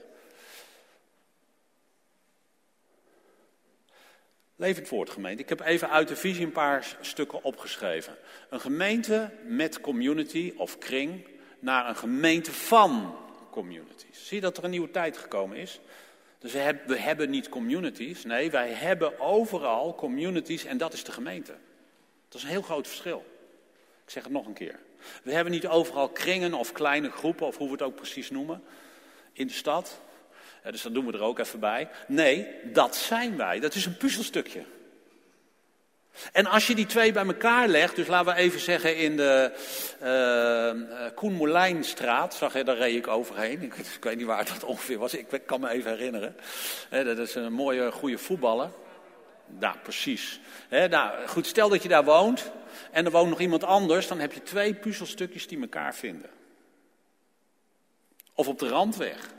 Levend 4.56 4.90
woord 4.90 5.10
gemeente. 5.10 5.44
Ik 5.44 5.50
heb 5.50 5.60
even 5.60 5.90
uit 5.90 6.08
de 6.08 6.16
visie 6.16 6.46
een 6.46 6.52
paar 6.52 6.98
stukken 7.02 7.44
opgeschreven. 7.44 8.18
Een 8.50 8.60
gemeente 8.60 9.30
met 9.46 9.82
community 9.82 10.54
of 10.58 10.78
kring 10.78 11.28
naar 11.60 11.90
een 11.90 11.96
gemeente 11.96 12.52
van 12.52 13.16
communities. 13.52 14.28
Zie 14.28 14.36
je 14.36 14.42
dat 14.42 14.58
er 14.58 14.64
een 14.64 14.70
nieuwe 14.70 14.92
tijd 14.92 15.18
gekomen 15.18 15.58
is? 15.58 15.80
Dus 16.40 16.52
we 16.52 16.60
hebben, 16.60 16.88
we 16.88 16.98
hebben 16.98 17.30
niet 17.30 17.50
communities. 17.50 18.24
Nee, 18.24 18.52
wij 18.52 18.70
hebben 18.70 19.20
overal 19.20 19.96
communities 19.96 20.66
en 20.66 20.78
dat 20.78 20.94
is 20.94 21.04
de 21.04 21.12
gemeente. 21.12 21.56
Dat 22.28 22.38
is 22.38 22.44
een 22.44 22.50
heel 22.50 22.62
groot 22.62 22.88
verschil. 22.88 23.26
Ik 24.06 24.10
zeg 24.10 24.24
het 24.24 24.32
nog 24.32 24.46
een 24.46 24.54
keer. 24.54 24.80
We 25.24 25.34
hebben 25.34 25.54
niet 25.54 25.68
overal 25.68 26.10
kringen 26.10 26.54
of 26.54 26.72
kleine 26.72 27.10
groepen, 27.10 27.48
of 27.48 27.58
hoe 27.58 27.68
we 27.68 27.74
het 27.74 27.82
ook 27.82 27.96
precies 27.96 28.30
noemen, 28.30 28.64
in 29.34 29.48
de 29.48 29.54
stad. 29.54 30.02
Dus 30.72 30.82
dat 30.82 30.94
doen 30.94 31.06
we 31.06 31.14
er 31.14 31.22
ook 31.22 31.40
even 31.40 31.60
bij. 31.60 31.90
Nee, 32.08 32.48
dat 32.64 32.96
zijn 32.96 33.38
wij. 33.38 33.60
Dat 33.60 33.76
is 33.76 33.86
een 33.86 33.98
puzzelstukje. 33.98 34.64
En 36.32 36.46
als 36.46 36.68
je 36.68 36.76
die 36.76 36.86
twee 36.86 37.12
bij 37.12 37.26
elkaar 37.26 37.68
legt, 37.68 37.96
dus 37.96 38.08
laten 38.08 38.34
we 38.34 38.40
even 38.40 38.60
zeggen 38.60 38.98
in 38.98 39.18
de 39.18 39.52
uh, 40.04 41.16
Koen 41.16 41.84
zag 42.30 42.54
je, 42.54 42.64
daar 42.64 42.78
reed 42.78 42.96
ik 42.96 43.08
overheen. 43.08 43.62
Ik, 43.62 43.76
ik, 43.76 44.04
weet 44.04 44.18
niet 44.18 44.26
waar 44.26 44.46
dat 44.46 44.64
ongeveer 44.64 44.98
was, 44.98 45.14
ik 45.14 45.42
kan 45.46 45.60
me 45.60 45.70
even 45.70 45.92
herinneren. 45.92 46.36
dat 46.90 47.18
is 47.18 47.36
een 47.36 47.54
mooie, 47.54 47.92
goede 47.92 48.18
voetballer. 48.18 48.70
Nou, 49.60 49.76
precies. 49.84 50.40
nou, 50.70 51.28
goed, 51.28 51.48
stel 51.48 51.70
dat 51.70 51.84
je 51.84 51.90
daar 51.90 52.04
woont 52.04 52.52
en 52.92 53.06
er 53.06 53.12
woont 53.12 53.30
nog 53.30 53.40
iemand 53.40 53.64
anders, 53.64 54.08
dan 54.08 54.20
heb 54.20 54.34
je 54.34 54.44
twee 54.44 54.74
puzzelstukjes 54.74 55.48
die 55.48 55.62
elkaar 55.62 55.96
vinden. 55.96 56.30
Of 58.34 58.48
op 58.48 58.60
de 58.60 58.68
randweg. 58.68 59.30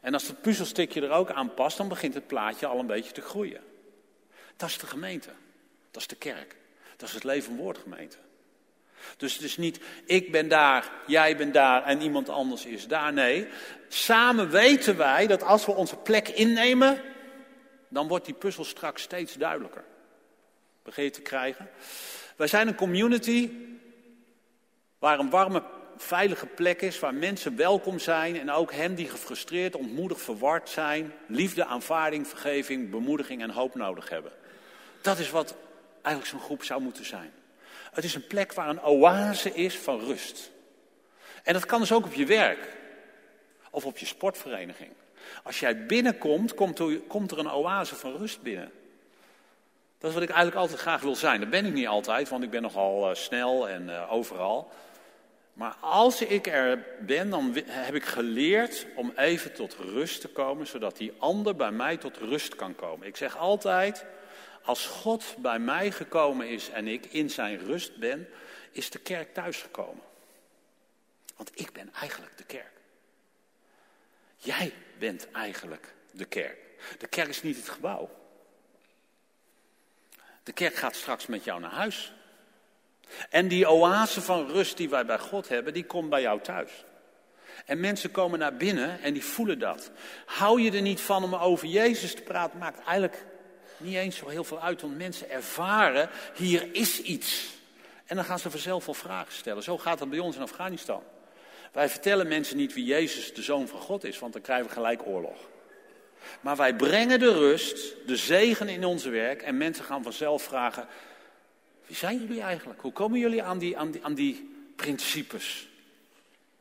En 0.00 0.12
als 0.12 0.26
het 0.26 0.40
puzzelstukje 0.40 1.02
er 1.02 1.10
ook 1.10 1.30
aan 1.30 1.54
past, 1.54 1.76
dan 1.76 1.88
begint 1.88 2.14
het 2.14 2.26
plaatje 2.26 2.66
al 2.66 2.78
een 2.78 2.86
beetje 2.86 3.12
te 3.12 3.20
groeien. 3.20 3.60
Dat 4.56 4.68
is 4.68 4.78
de 4.78 4.86
gemeente. 4.86 5.30
Dat 5.90 6.00
is 6.00 6.08
de 6.08 6.16
kerk. 6.16 6.56
Dat 6.96 7.08
is 7.08 7.14
het 7.14 7.24
leven 7.24 7.56
woord 7.56 7.78
gemeente. 7.78 8.16
Dus 9.16 9.34
het 9.34 9.42
is 9.42 9.56
niet 9.56 9.80
ik 10.04 10.32
ben 10.32 10.48
daar, 10.48 10.92
jij 11.06 11.36
bent 11.36 11.54
daar 11.54 11.84
en 11.84 12.00
iemand 12.00 12.28
anders 12.28 12.64
is 12.64 12.86
daar. 12.86 13.12
Nee, 13.12 13.48
samen 13.88 14.50
weten 14.50 14.96
wij 14.96 15.26
dat 15.26 15.42
als 15.42 15.66
we 15.66 15.72
onze 15.72 15.96
plek 15.96 16.28
innemen, 16.28 17.02
dan 17.88 18.08
wordt 18.08 18.24
die 18.24 18.34
puzzel 18.34 18.64
straks 18.64 19.02
steeds 19.02 19.34
duidelijker. 19.34 19.84
Begin 20.82 21.04
je 21.04 21.10
te 21.10 21.20
krijgen? 21.20 21.70
Wij 22.36 22.46
zijn 22.46 22.68
een 22.68 22.74
community 22.74 23.50
waar 24.98 25.18
een 25.18 25.30
warme, 25.30 25.62
veilige 26.02 26.46
plek 26.46 26.82
is, 26.82 26.98
waar 26.98 27.14
mensen 27.14 27.56
welkom 27.56 27.98
zijn 27.98 28.40
en 28.40 28.50
ook 28.50 28.72
hen 28.72 28.94
die 28.94 29.08
gefrustreerd, 29.08 29.76
ontmoedigd, 29.76 30.22
verward 30.22 30.68
zijn, 30.68 31.12
liefde, 31.26 31.64
aanvaarding, 31.64 32.28
vergeving, 32.28 32.90
bemoediging 32.90 33.42
en 33.42 33.50
hoop 33.50 33.74
nodig 33.74 34.08
hebben. 34.08 34.32
Dat 35.00 35.18
is 35.18 35.30
wat 35.30 35.54
eigenlijk 35.92 36.26
zo'n 36.26 36.40
groep 36.40 36.64
zou 36.64 36.82
moeten 36.82 37.04
zijn. 37.04 37.32
Het 37.92 38.04
is 38.04 38.14
een 38.14 38.26
plek 38.26 38.52
waar 38.52 38.68
een 38.68 38.82
oase 38.82 39.54
is 39.54 39.78
van 39.78 40.00
rust. 40.00 40.50
En 41.42 41.52
dat 41.52 41.66
kan 41.66 41.80
dus 41.80 41.92
ook 41.92 42.04
op 42.04 42.14
je 42.14 42.26
werk 42.26 42.76
of 43.70 43.86
op 43.86 43.98
je 43.98 44.06
sportvereniging. 44.06 44.90
Als 45.42 45.60
jij 45.60 45.86
binnenkomt, 45.86 46.54
komt 46.54 47.30
er, 47.30 47.38
een 47.38 47.50
oase 47.50 47.94
van 47.94 48.16
rust 48.16 48.42
binnen. 48.42 48.72
Dat 49.98 50.10
is 50.10 50.14
wat 50.14 50.22
ik 50.22 50.30
eigenlijk 50.30 50.60
altijd 50.60 50.80
graag 50.80 51.00
wil 51.00 51.14
zijn. 51.14 51.40
Dat 51.40 51.50
ben 51.50 51.66
ik 51.66 51.72
niet 51.72 51.86
altijd, 51.86 52.28
want 52.28 52.42
ik 52.42 52.50
ben 52.50 52.62
nogal 52.62 53.08
uh, 53.08 53.14
snel 53.14 53.68
en 53.68 53.88
uh, 53.88 54.12
overal. 54.12 54.72
Maar 55.52 55.76
als 55.80 56.22
ik 56.22 56.46
er 56.46 56.84
ben, 57.00 57.30
dan 57.30 57.56
heb 57.66 57.94
ik 57.94 58.04
geleerd 58.04 58.86
om 58.94 59.12
even 59.16 59.52
tot 59.52 59.74
rust 59.74 60.20
te 60.20 60.28
komen, 60.28 60.66
zodat 60.66 60.96
die 60.96 61.12
ander 61.18 61.56
bij 61.56 61.70
mij 61.70 61.96
tot 61.96 62.16
rust 62.16 62.56
kan 62.56 62.74
komen. 62.74 63.06
Ik 63.06 63.16
zeg 63.16 63.36
altijd, 63.36 64.04
als 64.62 64.86
God 64.86 65.34
bij 65.38 65.58
mij 65.58 65.90
gekomen 65.90 66.48
is 66.48 66.70
en 66.70 66.88
ik 66.88 67.06
in 67.06 67.30
zijn 67.30 67.58
rust 67.58 67.96
ben, 67.96 68.28
is 68.70 68.90
de 68.90 68.98
kerk 68.98 69.34
thuisgekomen. 69.34 70.04
Want 71.36 71.50
ik 71.54 71.72
ben 71.72 71.92
eigenlijk 71.92 72.36
de 72.36 72.44
kerk. 72.44 72.72
Jij 74.36 74.72
bent 74.98 75.30
eigenlijk 75.30 75.94
de 76.10 76.24
kerk. 76.24 76.58
De 76.98 77.06
kerk 77.06 77.28
is 77.28 77.42
niet 77.42 77.56
het 77.56 77.68
gebouw. 77.68 78.10
De 80.42 80.52
kerk 80.52 80.74
gaat 80.74 80.96
straks 80.96 81.26
met 81.26 81.44
jou 81.44 81.60
naar 81.60 81.70
huis. 81.70 82.12
En 83.30 83.48
die 83.48 83.70
oase 83.70 84.20
van 84.20 84.50
rust 84.50 84.76
die 84.76 84.88
wij 84.88 85.06
bij 85.06 85.18
God 85.18 85.48
hebben, 85.48 85.72
die 85.72 85.84
komt 85.84 86.10
bij 86.10 86.20
jou 86.20 86.40
thuis. 86.40 86.70
En 87.66 87.80
mensen 87.80 88.10
komen 88.10 88.38
naar 88.38 88.56
binnen 88.56 89.00
en 89.02 89.12
die 89.12 89.24
voelen 89.24 89.58
dat. 89.58 89.90
Hou 90.26 90.60
je 90.60 90.72
er 90.72 90.82
niet 90.82 91.00
van 91.00 91.24
om 91.24 91.34
over 91.34 91.68
Jezus 91.68 92.14
te 92.14 92.22
praten, 92.22 92.58
maakt 92.58 92.84
eigenlijk 92.84 93.24
niet 93.76 93.96
eens 93.96 94.16
zo 94.16 94.28
heel 94.28 94.44
veel 94.44 94.60
uit, 94.60 94.80
want 94.80 94.98
mensen 94.98 95.30
ervaren, 95.30 96.10
hier 96.34 96.68
is 96.72 97.00
iets. 97.02 97.46
En 98.06 98.16
dan 98.16 98.24
gaan 98.24 98.38
ze 98.38 98.50
vanzelf 98.50 98.84
wel 98.84 98.94
vragen 98.94 99.32
stellen. 99.32 99.62
Zo 99.62 99.78
gaat 99.78 100.00
het 100.00 100.10
bij 100.10 100.18
ons 100.18 100.36
in 100.36 100.42
Afghanistan. 100.42 101.02
Wij 101.72 101.88
vertellen 101.88 102.28
mensen 102.28 102.56
niet 102.56 102.74
wie 102.74 102.84
Jezus, 102.84 103.34
de 103.34 103.42
Zoon 103.42 103.68
van 103.68 103.80
God 103.80 104.04
is, 104.04 104.18
want 104.18 104.32
dan 104.32 104.42
krijgen 104.42 104.66
we 104.66 104.72
gelijk 104.72 105.06
oorlog. 105.06 105.36
Maar 106.40 106.56
wij 106.56 106.74
brengen 106.74 107.18
de 107.18 107.32
rust, 107.32 107.94
de 108.06 108.16
zegen 108.16 108.68
in 108.68 108.84
ons 108.84 109.04
werk 109.04 109.42
en 109.42 109.56
mensen 109.56 109.84
gaan 109.84 110.02
vanzelf 110.02 110.42
vragen, 110.42 110.86
wie 111.92 112.00
zijn 112.00 112.18
jullie 112.18 112.42
eigenlijk? 112.42 112.80
Hoe 112.80 112.92
komen 112.92 113.18
jullie 113.18 113.42
aan 113.42 113.58
die, 113.58 113.78
aan 113.78 113.90
die, 113.90 114.04
aan 114.04 114.14
die 114.14 114.54
principes? 114.76 115.68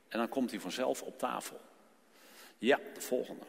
En 0.07 0.17
dan 0.17 0.29
komt 0.29 0.51
hij 0.51 0.59
vanzelf 0.59 1.01
op 1.01 1.19
tafel. 1.19 1.59
Ja, 2.57 2.79
de 2.93 3.01
volgende. 3.01 3.45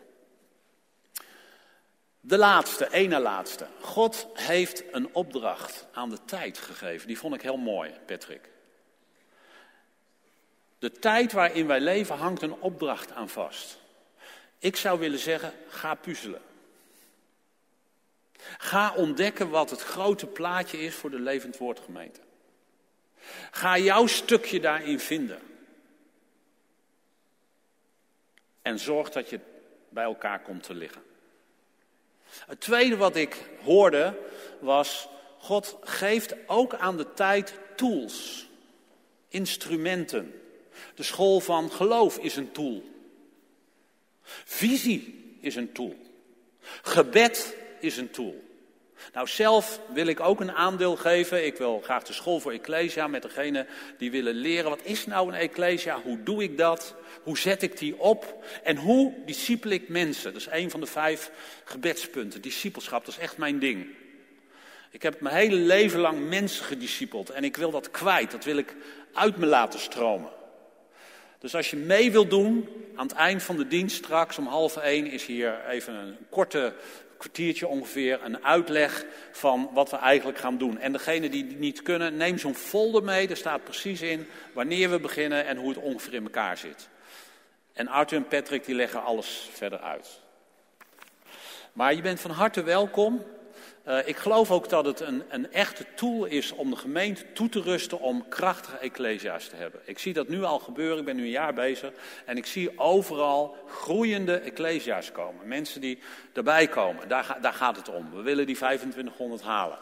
De 2.20 2.38
laatste, 2.38 2.92
ene 2.92 3.18
laatste. 3.18 3.66
God 3.80 4.26
heeft 4.34 4.82
een 4.92 5.14
opdracht 5.14 5.86
aan 5.92 6.10
de 6.10 6.24
tijd 6.24 6.58
gegeven. 6.58 7.06
Die 7.06 7.18
vond 7.18 7.34
ik 7.34 7.42
heel 7.42 7.56
mooi, 7.56 7.90
Patrick. 8.06 8.48
De 10.78 10.90
tijd 10.90 11.32
waarin 11.32 11.66
wij 11.66 11.80
leven 11.80 12.16
hangt 12.16 12.42
een 12.42 12.60
opdracht 12.60 13.12
aan 13.12 13.28
vast. 13.28 13.78
Ik 14.58 14.76
zou 14.76 14.98
willen 14.98 15.18
zeggen, 15.18 15.52
ga 15.68 15.94
puzzelen. 15.94 16.42
Ga 18.58 18.94
ontdekken 18.94 19.50
wat 19.50 19.70
het 19.70 19.82
grote 19.82 20.26
plaatje 20.26 20.78
is 20.78 20.94
voor 20.94 21.10
de 21.10 21.20
Levend 21.20 21.58
Woordgemeente. 21.58 22.20
Ga 23.50 23.78
jouw 23.78 24.06
stukje 24.06 24.60
daarin 24.60 25.00
vinden. 25.00 25.40
En 28.62 28.78
zorg 28.78 29.10
dat 29.10 29.30
je 29.30 29.40
bij 29.88 30.04
elkaar 30.04 30.42
komt 30.42 30.62
te 30.62 30.74
liggen. 30.74 31.02
Het 32.46 32.60
tweede 32.60 32.96
wat 32.96 33.16
ik 33.16 33.50
hoorde 33.62 34.18
was, 34.60 35.08
God 35.38 35.78
geeft 35.80 36.34
ook 36.46 36.74
aan 36.74 36.96
de 36.96 37.12
tijd 37.12 37.58
tools, 37.76 38.48
instrumenten. 39.28 40.42
De 40.94 41.02
school 41.02 41.40
van 41.40 41.70
geloof 41.70 42.18
is 42.18 42.36
een 42.36 42.52
tool. 42.52 42.82
Visie 44.44 45.36
is 45.40 45.56
een 45.56 45.72
tool. 45.72 45.96
Gebed 46.82 47.56
is 47.82 47.96
een 47.96 48.10
tool. 48.10 48.50
Nou, 49.12 49.26
zelf 49.28 49.80
wil 49.92 50.06
ik 50.06 50.20
ook 50.20 50.40
een 50.40 50.52
aandeel 50.52 50.96
geven. 50.96 51.46
Ik 51.46 51.56
wil 51.56 51.80
graag 51.80 52.02
de 52.02 52.12
school 52.12 52.40
voor 52.40 52.52
Ecclesia 52.52 53.06
met 53.06 53.22
degene 53.22 53.66
die 53.98 54.10
willen 54.10 54.34
leren. 54.34 54.70
Wat 54.70 54.82
is 54.82 55.06
nou 55.06 55.28
een 55.28 55.34
Ecclesia? 55.34 56.00
Hoe 56.02 56.22
doe 56.22 56.42
ik 56.42 56.58
dat? 56.58 56.94
Hoe 57.22 57.38
zet 57.38 57.62
ik 57.62 57.78
die 57.78 57.98
op? 57.98 58.44
En 58.62 58.76
hoe 58.76 59.14
discipel 59.26 59.70
ik 59.70 59.88
mensen? 59.88 60.32
Dat 60.32 60.40
is 60.40 60.48
een 60.50 60.70
van 60.70 60.80
de 60.80 60.86
vijf 60.86 61.30
gebedspunten. 61.64 62.42
Discipelschap, 62.42 63.04
dat 63.04 63.14
is 63.14 63.20
echt 63.20 63.36
mijn 63.36 63.58
ding. 63.58 63.86
Ik 64.90 65.02
heb 65.02 65.20
mijn 65.20 65.34
hele 65.34 65.56
leven 65.56 66.00
lang 66.00 66.28
mensen 66.28 66.64
gediscipeld 66.64 67.30
en 67.30 67.44
ik 67.44 67.56
wil 67.56 67.70
dat 67.70 67.90
kwijt. 67.90 68.30
Dat 68.30 68.44
wil 68.44 68.56
ik 68.56 68.74
uit 69.12 69.36
me 69.36 69.46
laten 69.46 69.80
stromen. 69.80 70.30
Dus 71.38 71.54
als 71.54 71.70
je 71.70 71.76
mee 71.76 72.12
wilt 72.12 72.30
doen, 72.30 72.68
aan 72.94 73.06
het 73.06 73.16
eind 73.16 73.42
van 73.42 73.56
de 73.56 73.68
dienst 73.68 73.96
straks 73.96 74.38
om 74.38 74.46
half 74.46 74.76
één 74.76 75.06
is 75.06 75.26
hier 75.26 75.66
even 75.68 75.94
een 75.94 76.16
korte 76.30 76.74
kwartiertje 77.22 77.66
ongeveer 77.66 78.20
een 78.22 78.44
uitleg 78.44 79.04
van 79.32 79.70
wat 79.72 79.90
we 79.90 79.96
eigenlijk 79.96 80.38
gaan 80.38 80.58
doen. 80.58 80.78
En 80.78 80.92
degene 80.92 81.28
die 81.28 81.44
niet 81.44 81.82
kunnen, 81.82 82.16
neem 82.16 82.38
zo'n 82.38 82.54
folder 82.54 83.02
mee. 83.02 83.26
Daar 83.26 83.36
staat 83.36 83.64
precies 83.64 84.02
in 84.02 84.26
wanneer 84.52 84.90
we 84.90 85.00
beginnen 85.00 85.46
en 85.46 85.56
hoe 85.56 85.68
het 85.68 85.78
ongeveer 85.78 86.14
in 86.14 86.22
elkaar 86.22 86.56
zit. 86.56 86.88
En 87.72 87.88
Arthur 87.88 88.16
en 88.16 88.28
Patrick 88.28 88.64
die 88.64 88.74
leggen 88.74 89.04
alles 89.04 89.48
verder 89.52 89.78
uit. 89.78 90.20
Maar 91.72 91.94
je 91.94 92.02
bent 92.02 92.20
van 92.20 92.30
harte 92.30 92.62
welkom. 92.62 93.24
Uh, 93.88 94.08
ik 94.08 94.16
geloof 94.16 94.50
ook 94.50 94.68
dat 94.68 94.84
het 94.84 95.00
een, 95.00 95.22
een 95.28 95.52
echte 95.52 95.84
tool 95.94 96.24
is 96.24 96.52
om 96.52 96.70
de 96.70 96.76
gemeente 96.76 97.32
toe 97.32 97.48
te 97.48 97.60
rusten 97.60 98.00
om 98.00 98.28
krachtige 98.28 98.76
ecclesia's 98.76 99.48
te 99.48 99.56
hebben. 99.56 99.80
Ik 99.84 99.98
zie 99.98 100.12
dat 100.12 100.28
nu 100.28 100.42
al 100.42 100.58
gebeuren, 100.58 100.98
ik 100.98 101.04
ben 101.04 101.16
nu 101.16 101.22
een 101.22 101.30
jaar 101.30 101.54
bezig 101.54 101.92
en 102.24 102.36
ik 102.36 102.46
zie 102.46 102.78
overal 102.78 103.56
groeiende 103.66 104.36
ecclesia's 104.36 105.12
komen. 105.12 105.48
Mensen 105.48 105.80
die 105.80 105.98
erbij 106.32 106.68
komen, 106.68 107.08
daar, 107.08 107.38
daar 107.40 107.52
gaat 107.52 107.76
het 107.76 107.88
om. 107.88 108.10
We 108.10 108.22
willen 108.22 108.46
die 108.46 108.56
2500 108.56 109.42
halen. 109.42 109.78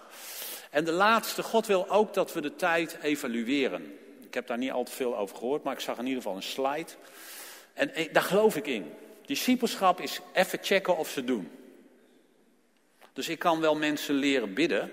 En 0.70 0.84
de 0.84 0.92
laatste, 0.92 1.42
God 1.42 1.66
wil 1.66 1.90
ook 1.90 2.14
dat 2.14 2.32
we 2.32 2.40
de 2.40 2.56
tijd 2.56 2.98
evalueren. 3.02 3.98
Ik 4.20 4.34
heb 4.34 4.46
daar 4.46 4.58
niet 4.58 4.70
al 4.70 4.84
te 4.84 4.92
veel 4.92 5.16
over 5.16 5.36
gehoord, 5.36 5.62
maar 5.62 5.74
ik 5.74 5.80
zag 5.80 5.98
in 5.98 6.06
ieder 6.06 6.22
geval 6.22 6.36
een 6.36 6.42
slide. 6.42 6.90
En, 7.72 7.94
en 7.94 8.08
daar 8.12 8.22
geloof 8.22 8.56
ik 8.56 8.66
in. 8.66 8.92
Discipelschap 9.26 10.00
is 10.00 10.20
even 10.32 10.58
checken 10.62 10.96
of 10.96 11.08
ze 11.08 11.24
doen. 11.24 11.50
Dus 13.20 13.28
ik 13.28 13.38
kan 13.38 13.60
wel 13.60 13.76
mensen 13.76 14.14
leren 14.14 14.54
bidden, 14.54 14.92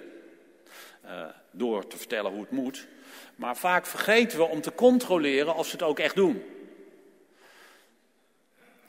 uh, 1.05 1.25
door 1.51 1.88
te 1.88 1.97
vertellen 1.97 2.32
hoe 2.32 2.41
het 2.41 2.51
moet. 2.51 2.88
Maar 3.36 3.57
vaak 3.57 3.86
vergeten 3.86 4.38
we 4.38 4.43
om 4.43 4.61
te 4.61 4.75
controleren 4.75 5.55
of 5.55 5.65
ze 5.65 5.71
het 5.71 5.84
ook 5.84 5.99
echt 5.99 6.15
doen. 6.15 6.43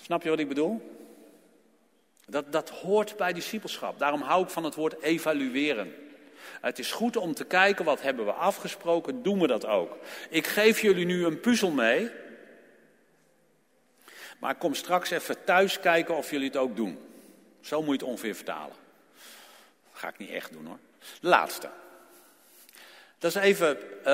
Snap 0.00 0.22
je 0.22 0.28
wat 0.28 0.38
ik 0.38 0.48
bedoel? 0.48 0.98
Dat, 2.26 2.52
dat 2.52 2.68
hoort 2.70 3.16
bij 3.16 3.32
discipelschap. 3.32 3.98
Daarom 3.98 4.20
hou 4.22 4.42
ik 4.42 4.50
van 4.50 4.64
het 4.64 4.74
woord 4.74 5.02
evalueren. 5.02 5.94
Het 6.60 6.78
is 6.78 6.92
goed 6.92 7.16
om 7.16 7.34
te 7.34 7.44
kijken 7.44 7.84
wat 7.84 8.02
hebben 8.02 8.24
we 8.24 8.32
afgesproken, 8.32 9.22
doen 9.22 9.40
we 9.40 9.46
dat 9.46 9.66
ook. 9.66 9.96
Ik 10.30 10.46
geef 10.46 10.80
jullie 10.80 11.06
nu 11.06 11.24
een 11.24 11.40
puzzel 11.40 11.70
mee. 11.70 12.10
Maar 14.38 14.54
kom 14.54 14.74
straks 14.74 15.10
even 15.10 15.44
thuis 15.44 15.80
kijken 15.80 16.16
of 16.16 16.30
jullie 16.30 16.46
het 16.46 16.56
ook 16.56 16.76
doen. 16.76 16.98
Zo 17.60 17.78
moet 17.78 17.86
je 17.86 18.04
het 18.04 18.12
ongeveer 18.12 18.34
vertalen. 18.34 18.86
Ga 19.98 20.08
ik 20.08 20.18
niet 20.18 20.30
echt 20.30 20.52
doen 20.52 20.66
hoor. 20.66 20.78
De 21.20 21.28
laatste. 21.28 21.68
Dat 23.18 23.30
is 23.30 23.42
even 23.42 23.76
uh, 23.98 24.04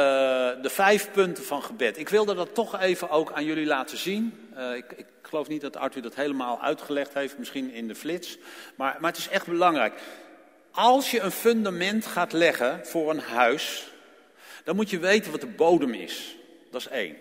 de 0.62 0.70
vijf 0.70 1.10
punten 1.10 1.44
van 1.44 1.62
gebed. 1.62 1.98
Ik 1.98 2.08
wilde 2.08 2.34
dat 2.34 2.54
toch 2.54 2.80
even 2.80 3.10
ook 3.10 3.32
aan 3.32 3.44
jullie 3.44 3.66
laten 3.66 3.98
zien. 3.98 4.48
Uh, 4.56 4.74
ik, 4.74 4.92
ik, 4.92 5.06
geloof 5.22 5.48
niet 5.48 5.60
dat 5.60 5.76
Arthur 5.76 6.02
dat 6.02 6.14
helemaal 6.14 6.60
uitgelegd 6.60 7.14
heeft, 7.14 7.38
misschien 7.38 7.72
in 7.72 7.88
de 7.88 7.94
flits. 7.94 8.38
Maar, 8.74 8.96
maar 9.00 9.10
het 9.10 9.20
is 9.20 9.28
echt 9.28 9.46
belangrijk. 9.46 10.00
Als 10.70 11.10
je 11.10 11.20
een 11.20 11.30
fundament 11.30 12.06
gaat 12.06 12.32
leggen 12.32 12.86
voor 12.86 13.10
een 13.10 13.20
huis, 13.20 13.92
dan 14.64 14.76
moet 14.76 14.90
je 14.90 14.98
weten 14.98 15.30
wat 15.30 15.40
de 15.40 15.46
bodem 15.46 15.94
is. 15.94 16.36
Dat 16.70 16.80
is 16.80 16.88
één. 16.88 17.16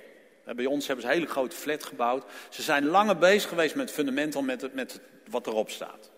Bij 0.55 0.65
ons 0.65 0.87
hebben 0.87 1.05
ze 1.05 1.11
een 1.11 1.17
hele 1.17 1.31
grote 1.31 1.55
flat 1.55 1.83
gebouwd. 1.83 2.23
Ze 2.49 2.61
zijn 2.61 2.85
langer 2.85 3.17
bezig 3.17 3.49
geweest 3.49 3.75
met 3.75 3.85
het 3.85 3.95
fundament 3.95 4.33
dan 4.33 4.45
met, 4.45 4.73
met 4.73 4.99
wat 5.29 5.47
erop 5.47 5.69
staat. 5.69 6.11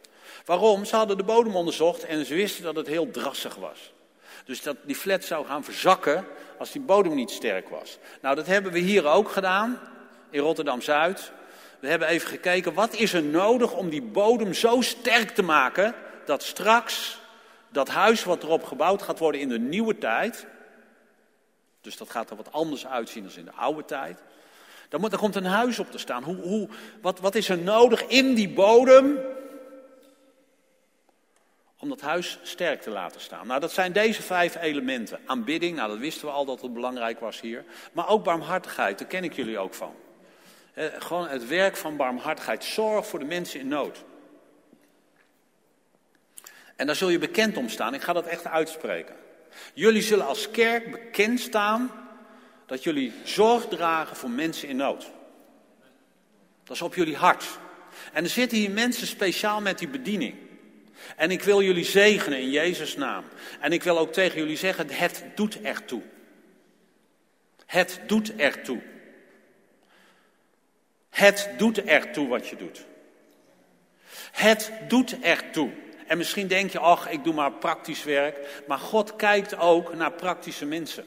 Waarom? 0.45 0.85
Ze 0.85 0.95
hadden 0.95 1.17
de 1.17 1.23
bodem 1.23 1.55
onderzocht 1.55 2.03
en 2.03 2.25
ze 2.25 2.35
wisten 2.35 2.63
dat 2.63 2.75
het 2.75 2.87
heel 2.87 3.11
drassig 3.11 3.55
was. 3.55 3.93
Dus 4.45 4.61
dat 4.61 4.77
die 4.83 4.95
flat 4.95 5.23
zou 5.23 5.45
gaan 5.45 5.63
verzakken 5.63 6.25
als 6.57 6.71
die 6.71 6.81
bodem 6.81 7.15
niet 7.15 7.31
sterk 7.31 7.69
was. 7.69 7.97
Nou, 8.21 8.35
dat 8.35 8.47
hebben 8.47 8.71
we 8.71 8.79
hier 8.79 9.05
ook 9.05 9.29
gedaan, 9.29 9.79
in 10.29 10.39
Rotterdam-Zuid. 10.39 11.31
We 11.79 11.87
hebben 11.87 12.07
even 12.07 12.27
gekeken, 12.27 12.73
wat 12.73 12.93
is 12.93 13.13
er 13.13 13.23
nodig 13.23 13.73
om 13.73 13.89
die 13.89 14.01
bodem 14.01 14.53
zo 14.53 14.81
sterk 14.81 15.29
te 15.29 15.43
maken... 15.43 15.95
dat 16.25 16.43
straks 16.43 17.19
dat 17.69 17.87
huis 17.87 18.23
wat 18.23 18.43
erop 18.43 18.63
gebouwd 18.63 19.01
gaat 19.01 19.19
worden 19.19 19.41
in 19.41 19.49
de 19.49 19.59
nieuwe 19.59 19.97
tijd... 19.97 20.45
dus 21.81 21.97
dat 21.97 22.09
gaat 22.09 22.29
er 22.29 22.35
wat 22.35 22.51
anders 22.51 22.87
uitzien 22.87 23.23
dan 23.23 23.37
in 23.37 23.45
de 23.45 23.53
oude 23.53 23.85
tijd... 23.85 24.19
Dan, 24.89 24.99
moet, 25.01 25.09
dan 25.09 25.19
komt 25.19 25.35
een 25.35 25.45
huis 25.45 25.79
op 25.79 25.91
te 25.91 25.97
staan. 25.97 26.23
Hoe, 26.23 26.35
hoe, 26.35 26.69
wat, 27.01 27.19
wat 27.19 27.35
is 27.35 27.49
er 27.49 27.57
nodig 27.57 28.05
in 28.05 28.33
die 28.33 28.49
bodem 28.49 29.19
om 31.79 31.89
dat 31.89 32.01
huis 32.01 32.39
sterk 32.43 32.81
te 32.81 32.89
laten 32.89 33.21
staan. 33.21 33.47
Nou, 33.47 33.59
dat 33.59 33.71
zijn 33.71 33.91
deze 33.91 34.21
vijf 34.21 34.55
elementen. 34.55 35.19
Aanbidding, 35.25 35.75
nou 35.75 35.89
dat 35.89 35.97
wisten 35.97 36.27
we 36.27 36.33
al 36.33 36.45
dat 36.45 36.61
het 36.61 36.73
belangrijk 36.73 37.19
was 37.19 37.41
hier. 37.41 37.63
Maar 37.91 38.07
ook 38.07 38.23
barmhartigheid, 38.23 38.99
daar 38.99 39.07
ken 39.07 39.23
ik 39.23 39.33
jullie 39.33 39.57
ook 39.57 39.73
van. 39.73 39.95
Eh, 40.73 40.85
gewoon 40.99 41.27
het 41.27 41.47
werk 41.47 41.77
van 41.77 41.95
barmhartigheid. 41.95 42.63
Zorg 42.63 43.07
voor 43.07 43.19
de 43.19 43.25
mensen 43.25 43.59
in 43.59 43.67
nood. 43.67 44.03
En 46.75 46.85
daar 46.85 46.95
zul 46.95 47.09
je 47.09 47.19
bekend 47.19 47.57
om 47.57 47.69
staan. 47.69 47.93
Ik 47.93 48.01
ga 48.01 48.13
dat 48.13 48.25
echt 48.25 48.47
uitspreken. 48.47 49.15
Jullie 49.73 50.01
zullen 50.01 50.25
als 50.25 50.51
kerk 50.51 50.91
bekend 50.91 51.39
staan 51.39 51.91
dat 52.65 52.83
jullie 52.83 53.13
zorg 53.23 53.67
dragen 53.67 54.15
voor 54.15 54.29
mensen 54.29 54.67
in 54.67 54.75
nood. 54.75 55.11
Dat 56.63 56.75
is 56.75 56.81
op 56.81 56.95
jullie 56.95 57.15
hart. 57.15 57.45
En 58.13 58.23
er 58.23 58.29
zitten 58.29 58.57
hier 58.57 58.71
mensen 58.71 59.07
speciaal 59.07 59.61
met 59.61 59.79
die 59.79 59.87
bediening. 59.87 60.44
En 61.15 61.31
ik 61.31 61.43
wil 61.43 61.61
jullie 61.61 61.85
zegenen 61.85 62.39
in 62.39 62.49
Jezus' 62.49 62.95
naam. 62.95 63.23
En 63.59 63.71
ik 63.71 63.83
wil 63.83 63.97
ook 63.97 64.13
tegen 64.13 64.39
jullie 64.39 64.57
zeggen, 64.57 64.89
het 64.89 65.23
doet 65.35 65.61
ertoe. 65.61 66.01
Het 67.65 67.99
doet 68.07 68.35
ertoe. 68.35 68.81
Het 71.09 71.49
doet 71.57 71.83
ertoe 71.83 72.27
wat 72.27 72.47
je 72.47 72.55
doet. 72.55 72.85
Het 74.31 74.71
doet 74.87 75.19
ertoe. 75.19 75.69
En 76.07 76.17
misschien 76.17 76.47
denk 76.47 76.71
je, 76.71 76.79
ach, 76.79 77.09
ik 77.09 77.23
doe 77.23 77.33
maar 77.33 77.51
praktisch 77.51 78.03
werk. 78.03 78.63
Maar 78.67 78.77
God 78.77 79.15
kijkt 79.15 79.57
ook 79.57 79.95
naar 79.95 80.11
praktische 80.11 80.65
mensen. 80.65 81.05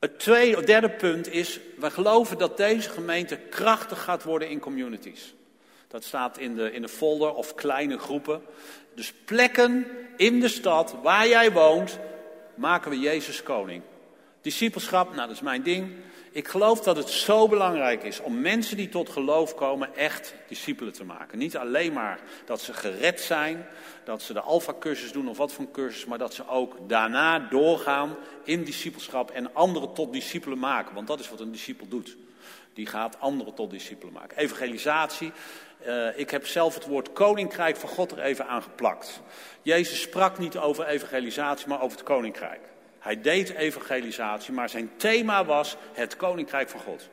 Het 0.00 0.18
tweede, 0.18 0.64
derde 0.64 0.90
punt 0.90 1.28
is, 1.28 1.60
we 1.78 1.90
geloven 1.90 2.38
dat 2.38 2.56
deze 2.56 2.90
gemeente 2.90 3.36
krachtig 3.36 4.02
gaat 4.02 4.22
worden 4.22 4.48
in 4.48 4.58
communities. 4.58 5.34
Dat 5.92 6.04
staat 6.04 6.38
in 6.38 6.54
de, 6.54 6.72
in 6.72 6.82
de 6.82 6.88
folder 6.88 7.34
of 7.34 7.54
kleine 7.54 7.98
groepen. 7.98 8.42
Dus 8.94 9.12
plekken 9.24 9.86
in 10.16 10.40
de 10.40 10.48
stad 10.48 10.94
waar 11.02 11.28
jij 11.28 11.52
woont, 11.52 11.98
maken 12.54 12.90
we 12.90 12.98
Jezus 12.98 13.42
koning. 13.42 13.82
Discipelschap, 14.40 15.14
nou 15.14 15.26
dat 15.26 15.36
is 15.36 15.40
mijn 15.40 15.62
ding. 15.62 15.92
Ik 16.30 16.48
geloof 16.48 16.80
dat 16.80 16.96
het 16.96 17.08
zo 17.08 17.48
belangrijk 17.48 18.02
is 18.02 18.20
om 18.20 18.40
mensen 18.40 18.76
die 18.76 18.88
tot 18.88 19.08
geloof 19.08 19.54
komen 19.54 19.96
echt 19.96 20.34
discipelen 20.48 20.92
te 20.92 21.04
maken. 21.04 21.38
Niet 21.38 21.56
alleen 21.56 21.92
maar 21.92 22.20
dat 22.44 22.60
ze 22.60 22.72
gered 22.72 23.20
zijn, 23.20 23.66
dat 24.04 24.22
ze 24.22 24.32
de 24.32 24.40
alfa-cursus 24.40 25.12
doen 25.12 25.28
of 25.28 25.36
wat 25.36 25.52
voor 25.52 25.70
cursus, 25.70 26.04
maar 26.04 26.18
dat 26.18 26.34
ze 26.34 26.48
ook 26.48 26.76
daarna 26.88 27.38
doorgaan 27.38 28.16
in 28.44 28.64
discipelschap 28.64 29.30
en 29.30 29.54
anderen 29.54 29.92
tot 29.92 30.12
discipelen 30.12 30.58
maken. 30.58 30.94
Want 30.94 31.06
dat 31.06 31.20
is 31.20 31.30
wat 31.30 31.40
een 31.40 31.52
discipel 31.52 31.88
doet. 31.88 32.16
Die 32.74 32.86
gaat 32.86 33.20
anderen 33.20 33.54
tot 33.54 33.70
discipelen 33.70 34.12
maken. 34.12 34.36
Evangelisatie. 34.36 35.32
Uh, 35.86 36.18
ik 36.18 36.30
heb 36.30 36.46
zelf 36.46 36.74
het 36.74 36.86
woord 36.86 37.12
koninkrijk 37.12 37.76
van 37.76 37.88
God 37.88 38.12
er 38.12 38.20
even 38.20 38.46
aan 38.46 38.62
geplakt. 38.62 39.20
Jezus 39.62 40.00
sprak 40.00 40.38
niet 40.38 40.58
over 40.58 40.86
evangelisatie, 40.86 41.68
maar 41.68 41.82
over 41.82 41.96
het 41.96 42.06
koninkrijk. 42.06 42.60
Hij 42.98 43.20
deed 43.20 43.50
evangelisatie, 43.50 44.52
maar 44.52 44.68
zijn 44.68 44.90
thema 44.96 45.44
was 45.44 45.76
het 45.92 46.16
koninkrijk 46.16 46.68
van 46.68 46.80
God. 46.80 47.08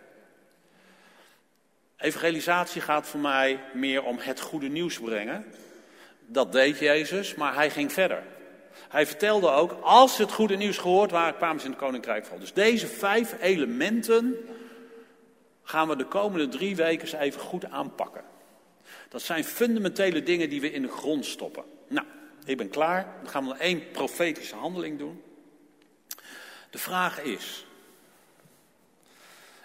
Evangelisatie 1.98 2.82
gaat 2.82 3.08
voor 3.08 3.20
mij 3.20 3.60
meer 3.74 4.04
om 4.04 4.18
het 4.20 4.40
goede 4.40 4.68
nieuws 4.68 5.00
brengen. 5.00 5.46
Dat 6.26 6.52
deed 6.52 6.80
Jezus, 6.80 7.36
maar 7.36 7.54
hij 7.54 7.70
ging 7.70 7.94
verder. 7.94 8.24
Hij 8.90 9.06
vertelde 9.06 9.50
ook, 9.50 9.78
als 9.82 10.18
het 10.18 10.32
goede 10.32 10.56
nieuws 10.56 10.78
gehoord 10.78 11.12
waren, 11.12 11.36
kwamen 11.36 11.60
ze 11.60 11.66
in 11.66 11.72
het 11.72 11.82
koninkrijk 11.82 12.26
van. 12.26 12.40
Dus 12.40 12.54
deze 12.54 12.88
vijf 12.88 13.36
elementen 13.42 14.36
gaan 15.64 15.88
we 15.88 15.96
de 15.96 16.06
komende 16.06 16.48
drie 16.48 16.76
weken 16.76 17.20
even 17.20 17.42
goed 17.42 17.70
aanpakken. 17.70 18.24
Dat 19.10 19.22
zijn 19.22 19.44
fundamentele 19.44 20.24
dingen 20.24 20.50
die 20.50 20.62
we 20.62 20.72
in 20.72 20.82
de 20.82 20.92
grond 20.92 21.26
stoppen. 21.26 21.64
Nou, 21.88 22.08
ik 22.46 22.58
ben 22.58 22.70
klaar. 22.70 23.16
Dan 23.22 23.30
gaan 23.30 23.44
we 23.44 23.50
nog 23.50 23.58
één 23.58 23.92
profetische 23.92 24.56
handeling 24.56 24.98
doen. 24.98 25.24
De 26.70 26.78
vraag 26.78 27.22
is, 27.22 27.66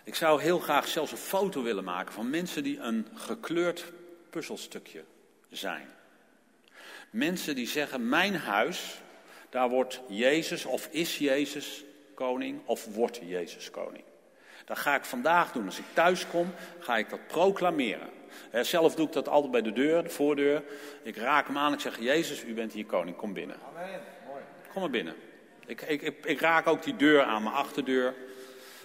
ik 0.05 0.15
zou 0.15 0.43
heel 0.43 0.59
graag 0.59 0.89
zelfs 0.89 1.13
een 1.13 1.19
foto 1.19 1.63
willen 1.63 1.85
maken 1.85 2.13
van 2.13 2.31
mensen 2.31 2.63
die 2.63 2.79
een 2.79 3.07
gekleurd 3.15 3.93
puzzelstukje 4.31 5.05
zijn. 5.51 5.89
Mensen 7.11 7.55
die 7.55 7.67
zeggen, 7.67 8.09
mijn 8.09 8.37
huis, 8.37 9.01
daar 9.51 9.69
wordt 9.69 10.01
Jezus 10.09 10.65
of 10.65 10.89
is 10.91 11.19
Jezus 11.19 11.85
koning 12.15 12.61
of 12.65 12.85
wordt 12.85 13.21
Jezus 13.23 13.71
koning. 13.71 14.05
Dat 14.65 14.79
ga 14.79 14.95
ik 14.95 15.05
vandaag 15.05 15.53
doen. 15.53 15.67
Als 15.67 15.79
ik 15.79 15.85
thuis 15.93 16.27
kom, 16.27 16.55
ga 16.79 16.97
ik 16.97 17.11
dat 17.11 17.27
proclameren. 17.27 18.09
Zelf 18.63 18.95
doe 18.95 19.07
ik 19.07 19.13
dat 19.13 19.29
altijd 19.29 19.53
bij 19.53 19.63
de 19.63 19.73
deur, 19.73 20.03
de 20.03 20.09
voordeur. 20.09 20.63
Ik 21.03 21.17
raak 21.17 21.47
hem 21.47 21.59
aan, 21.59 21.73
ik 21.73 21.81
zeg, 21.81 22.01
Jezus, 22.01 22.45
u 22.45 22.55
bent 22.55 22.73
hier 22.73 22.87
koning, 22.87 23.17
kom 23.17 23.33
binnen. 23.33 23.57
Amen. 23.69 24.01
Mooi. 24.27 24.43
Kom 24.73 24.81
maar 24.81 24.91
binnen. 24.91 25.15
Ik, 25.67 25.83
ik, 25.83 26.03
ik, 26.03 26.25
ik, 26.25 26.41
raak 26.41 26.67
ook 26.67 26.83
die 26.83 26.97
deur 26.97 27.23
aan, 27.23 27.43
mijn 27.43 27.55
achterdeur. 27.55 28.15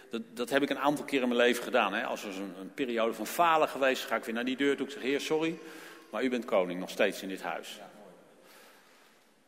Dat, 0.09 0.21
dat 0.33 0.49
heb 0.49 0.61
ik 0.61 0.69
een 0.69 0.79
aantal 0.79 1.05
keer 1.05 1.21
in 1.21 1.27
mijn 1.27 1.39
leven 1.39 1.63
gedaan. 1.63 1.93
Hè. 1.93 2.03
Als 2.03 2.23
er 2.23 2.29
een, 2.29 2.53
een, 2.59 2.73
periode 2.73 3.13
van 3.13 3.27
falen 3.27 3.67
geweest, 3.67 4.05
ga 4.05 4.15
ik 4.15 4.23
weer 4.23 4.33
naar 4.33 4.45
die 4.45 4.57
deur 4.57 4.77
toe. 4.77 4.85
Ik 4.85 4.91
zeg, 4.91 5.01
heer, 5.01 5.21
sorry, 5.21 5.57
maar 6.09 6.23
u 6.23 6.29
bent 6.29 6.45
koning, 6.45 6.79
nog 6.79 6.89
steeds 6.89 7.21
in 7.21 7.29
dit 7.29 7.41
huis. 7.41 7.79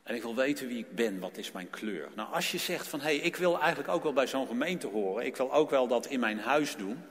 En 0.03 0.15
ik 0.15 0.21
wil 0.21 0.35
weten 0.35 0.67
wie 0.67 0.77
ik 0.77 0.95
ben, 0.95 1.19
wat 1.19 1.37
is 1.37 1.51
mijn 1.51 1.69
kleur. 1.69 2.09
Nou, 2.15 2.33
als 2.33 2.51
je 2.51 2.57
zegt 2.57 2.87
van, 2.87 2.99
hé, 2.99 3.05
hey, 3.05 3.15
ik 3.15 3.35
wil 3.35 3.59
eigenlijk 3.59 3.89
ook 3.89 4.03
wel 4.03 4.13
bij 4.13 4.27
zo'n 4.27 4.47
gemeente 4.47 4.87
horen. 4.87 5.25
Ik 5.25 5.35
wil 5.35 5.53
ook 5.53 5.69
wel 5.69 5.87
dat 5.87 6.05
in 6.05 6.19
mijn 6.19 6.39
huis 6.39 6.75
doen. 6.75 7.03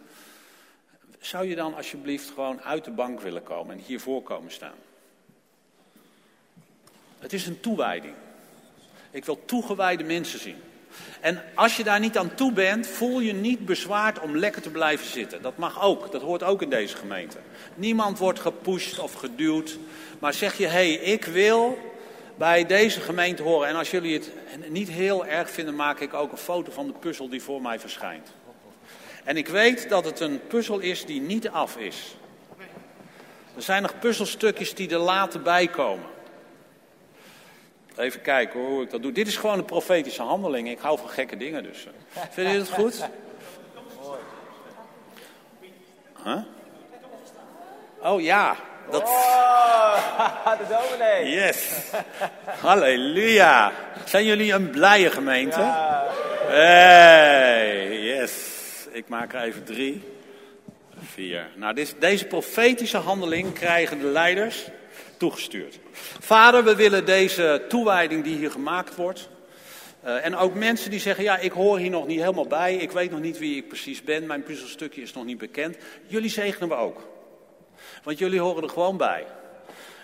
Zou 1.21 1.49
je 1.49 1.55
dan 1.55 1.75
alsjeblieft 1.75 2.31
gewoon 2.31 2.63
uit 2.63 2.85
de 2.85 2.91
bank 2.91 3.21
willen 3.21 3.43
komen 3.43 3.77
en 3.77 3.85
hiervoor 3.87 4.23
komen 4.23 4.53
staan? 4.53 4.75
Het 7.19 7.33
is 7.33 7.47
een 7.47 7.61
toewijding. 7.61 8.15
Ik 9.11 9.25
wil 9.25 9.45
toegewijde 9.45 10.05
mensen 10.05 10.39
zien. 10.39 10.57
En 11.21 11.43
als 11.55 11.77
je 11.77 11.85
daar 11.85 12.01
niet 12.01 12.19
aan 12.19 12.35
toe 12.35 12.53
bent, 12.53 12.87
voel 12.87 13.21
je 13.21 13.33
niet 13.33 13.67
bezwaard 13.67 14.21
om 14.21 14.37
lekker 14.37 14.63
te 14.63 14.71
blijven 14.71 15.07
zitten. 15.07 15.43
Dat 15.43 15.57
mag 15.57 15.83
ook, 15.83 16.13
dat 16.13 16.23
hoort 16.23 16.43
ook 16.43 16.63
in 16.63 16.71
deze 16.71 16.97
gemeente. 16.97 17.39
Niemand 17.75 18.19
wordt 18.19 18.41
gepusht 18.41 18.99
of 18.99 19.13
geduwd. 19.13 19.79
Maar 20.19 20.35
zeg 20.35 20.59
je, 20.59 20.67
hé, 20.67 20.71
hey, 20.71 20.93
ik 20.93 21.25
wil 21.25 21.79
bij 22.37 22.67
deze 22.67 23.01
gemeente 23.01 23.43
horen. 23.43 23.69
En 23.69 23.77
als 23.77 23.91
jullie 23.91 24.15
het 24.15 24.31
niet 24.71 24.89
heel 24.89 25.27
erg 25.27 25.51
vinden, 25.51 25.75
maak 25.75 26.01
ik 26.01 26.15
ook 26.15 26.33
een 26.33 26.39
foto 26.39 26.73
van 26.73 26.87
de 26.87 26.93
puzzel 26.93 27.29
die 27.29 27.43
voor 27.43 27.63
mij 27.63 27.81
verschijnt. 27.81 28.29
En 29.25 29.37
ik 29.37 29.49
weet 29.49 29.89
dat 29.89 30.05
het 30.05 30.21
een 30.21 30.41
puzzel 30.47 30.79
is 30.79 31.05
die 31.05 31.21
niet 31.21 31.49
af 31.49 31.77
is. 31.77 32.17
Er 33.57 33.63
zijn 33.63 33.83
nog 33.83 33.99
puzzelstukjes 33.99 34.75
die 34.75 34.91
er 34.91 34.99
later 34.99 35.43
bij 35.43 35.67
komen. 35.67 36.07
Even 37.97 38.21
kijken 38.21 38.61
hoe 38.61 38.83
ik 38.83 38.91
dat 38.91 39.03
doe. 39.03 39.13
Dit 39.13 39.27
is 39.27 39.37
gewoon 39.37 39.59
een 39.59 39.65
profetische 39.65 40.23
handeling. 40.23 40.71
Ik 40.71 40.79
hou 40.79 40.99
van 40.99 41.09
gekke 41.09 41.37
dingen 41.37 41.63
dus. 41.63 41.87
Vinden 42.31 42.53
jullie 42.53 42.69
het 42.69 42.71
goed? 42.71 43.09
Huh? 46.25 46.43
Oh 48.03 48.21
ja. 48.21 48.57
Dat... 48.91 49.03
Oh, 49.03 50.47
de 50.59 50.65
dominee. 50.69 51.31
Yes. 51.31 51.69
Halleluja. 52.61 53.73
Zijn 54.05 54.25
jullie 54.25 54.53
een 54.53 54.71
blije 54.71 55.11
gemeente? 55.11 55.61
Ja. 55.61 56.07
Hey, 56.47 58.01
yes. 58.03 58.50
Ik 58.93 59.09
maak 59.09 59.35
er 59.35 59.41
even 59.41 59.65
drie. 59.65 60.03
Vier. 61.03 61.49
Nou, 61.57 61.75
dit, 61.75 61.95
deze 61.99 62.27
profetische 62.27 62.97
handeling 62.97 63.53
krijgen 63.53 63.99
de 63.99 64.07
leiders 64.07 64.67
toegestuurd. 65.17 65.79
Vader, 66.19 66.65
we 66.65 66.75
willen 66.75 67.05
deze 67.05 67.65
toewijding 67.69 68.25
die 68.25 68.37
hier 68.37 68.51
gemaakt 68.51 68.95
wordt. 68.95 69.29
Uh, 70.05 70.25
en 70.25 70.37
ook 70.37 70.55
mensen 70.55 70.91
die 70.91 71.01
zeggen, 71.01 71.25
ja, 71.25 71.39
ik 71.39 71.53
hoor 71.53 71.79
hier 71.79 71.91
nog 71.91 72.07
niet 72.07 72.21
helemaal 72.21 72.47
bij. 72.47 72.77
Ik 72.77 72.91
weet 72.91 73.11
nog 73.11 73.21
niet 73.21 73.39
wie 73.39 73.57
ik 73.57 73.69
precies 73.69 74.03
ben. 74.03 74.27
Mijn 74.27 74.43
puzzelstukje 74.43 75.03
is 75.03 75.13
nog 75.13 75.25
niet 75.25 75.39
bekend. 75.39 75.77
Jullie 76.07 76.31
zegenen 76.31 76.69
we 76.69 76.75
ook. 76.75 77.09
Want 78.03 78.19
jullie 78.19 78.41
horen 78.41 78.63
er 78.63 78.69
gewoon 78.69 78.97
bij. 78.97 79.27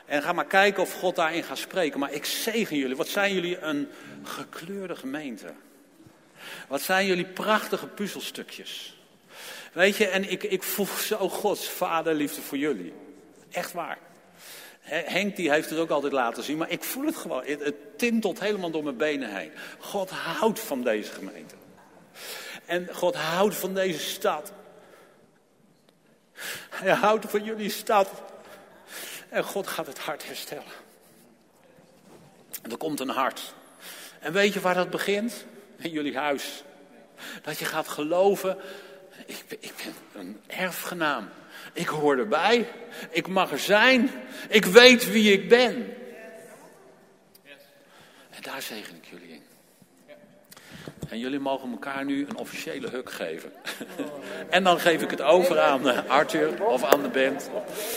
En 0.07 0.23
ga 0.23 0.33
maar 0.33 0.47
kijken 0.47 0.83
of 0.83 0.93
God 0.93 1.17
daarin 1.17 1.43
gaat 1.43 1.59
spreken. 1.59 2.01
Maar 2.01 2.13
ik 2.13 2.25
zegen 2.25 2.77
jullie. 2.77 2.97
Wat 2.97 3.09
zijn 3.09 3.35
jullie 3.35 3.59
een 3.59 3.89
gekleurde 4.23 4.97
gemeente. 4.97 5.47
Wat 6.69 6.83
zijn 6.83 7.07
jullie 7.07 7.27
prachtige 7.27 7.87
puzzelstukjes. 7.87 8.97
Weet 9.73 9.97
je, 9.97 10.07
en 10.07 10.31
ik, 10.31 10.43
ik 10.43 10.63
voel 10.63 10.87
zo 10.87 11.29
Gods 11.29 11.69
vaderliefde 11.69 12.41
voor 12.41 12.59
jullie. 12.59 12.95
Echt 13.51 13.73
waar. 13.73 13.99
Henk 14.89 15.37
die 15.37 15.51
heeft 15.51 15.71
het 15.71 15.79
ook 15.79 15.91
altijd 15.91 16.13
laten 16.13 16.43
zien, 16.43 16.57
maar 16.57 16.71
ik 16.71 16.85
voel 16.85 17.07
het 17.07 17.17
gewoon. 17.17 17.45
Het, 17.45 17.99
tintelt 17.99 18.41
helemaal 18.41 18.71
door 18.71 18.83
mijn 18.83 18.97
benen 18.97 19.37
heen. 19.37 19.53
God 19.79 20.11
houdt 20.11 20.61
van 20.61 20.83
deze 20.83 21.13
gemeente. 21.13 21.55
En 22.65 22.89
God 22.95 23.15
houdt 23.15 23.55
van 23.55 23.75
deze 23.75 24.01
stad. 24.01 24.53
Hij 26.71 26.93
houdt 26.93 27.31
van 27.31 27.45
jullie 27.45 27.71
stad. 27.71 28.11
En 29.29 29.45
God 29.45 29.67
gaat 29.67 29.87
het 29.87 29.99
hart 29.99 30.27
herstellen. 30.27 30.65
En 32.63 32.71
er 32.71 32.77
komt 32.77 33.01
een 33.01 33.09
hart. 33.09 33.55
En 34.21 34.33
weet 34.33 34.53
je 34.53 34.61
waar 34.61 34.75
dat 34.75 34.91
begint? 34.91 35.47
In 35.77 35.91
jullie 35.91 36.17
huis. 36.17 36.63
Dat 37.43 37.59
je 37.59 37.65
gaat 37.65 37.89
geloven, 37.89 38.59
ik 39.27 39.45
ik 39.61 39.73
ben 39.85 40.23
een 40.23 40.41
erfgenaam. 40.47 41.29
Ik 41.73 41.87
hoor 41.87 42.19
erbij. 42.19 42.69
Ik 43.11 43.27
mag 43.27 43.51
er 43.51 43.59
zijn. 43.59 44.11
Ik 44.49 44.65
weet 44.65 45.11
wie 45.11 45.33
ik 45.33 45.49
ben. 45.49 45.97
En 48.31 48.43
daar 48.43 48.63
zegen 48.63 48.97
ik 48.97 49.05
jullie 49.11 49.29
in. 49.29 49.43
En 51.09 51.19
jullie 51.19 51.39
mogen 51.39 51.71
elkaar 51.71 52.05
nu 52.05 52.27
een 52.29 52.37
officiële 52.37 52.89
huk 52.89 53.11
geven. 53.11 53.53
en 54.51 54.65
dan 54.65 54.81
geef 54.81 55.03
ik 55.03 55.11
het 55.11 55.23
over 55.23 55.61
aan 55.61 56.09
Arthur 56.09 56.65
of 56.65 56.85
aan 56.85 57.03
de 57.03 57.09
band. 57.09 57.51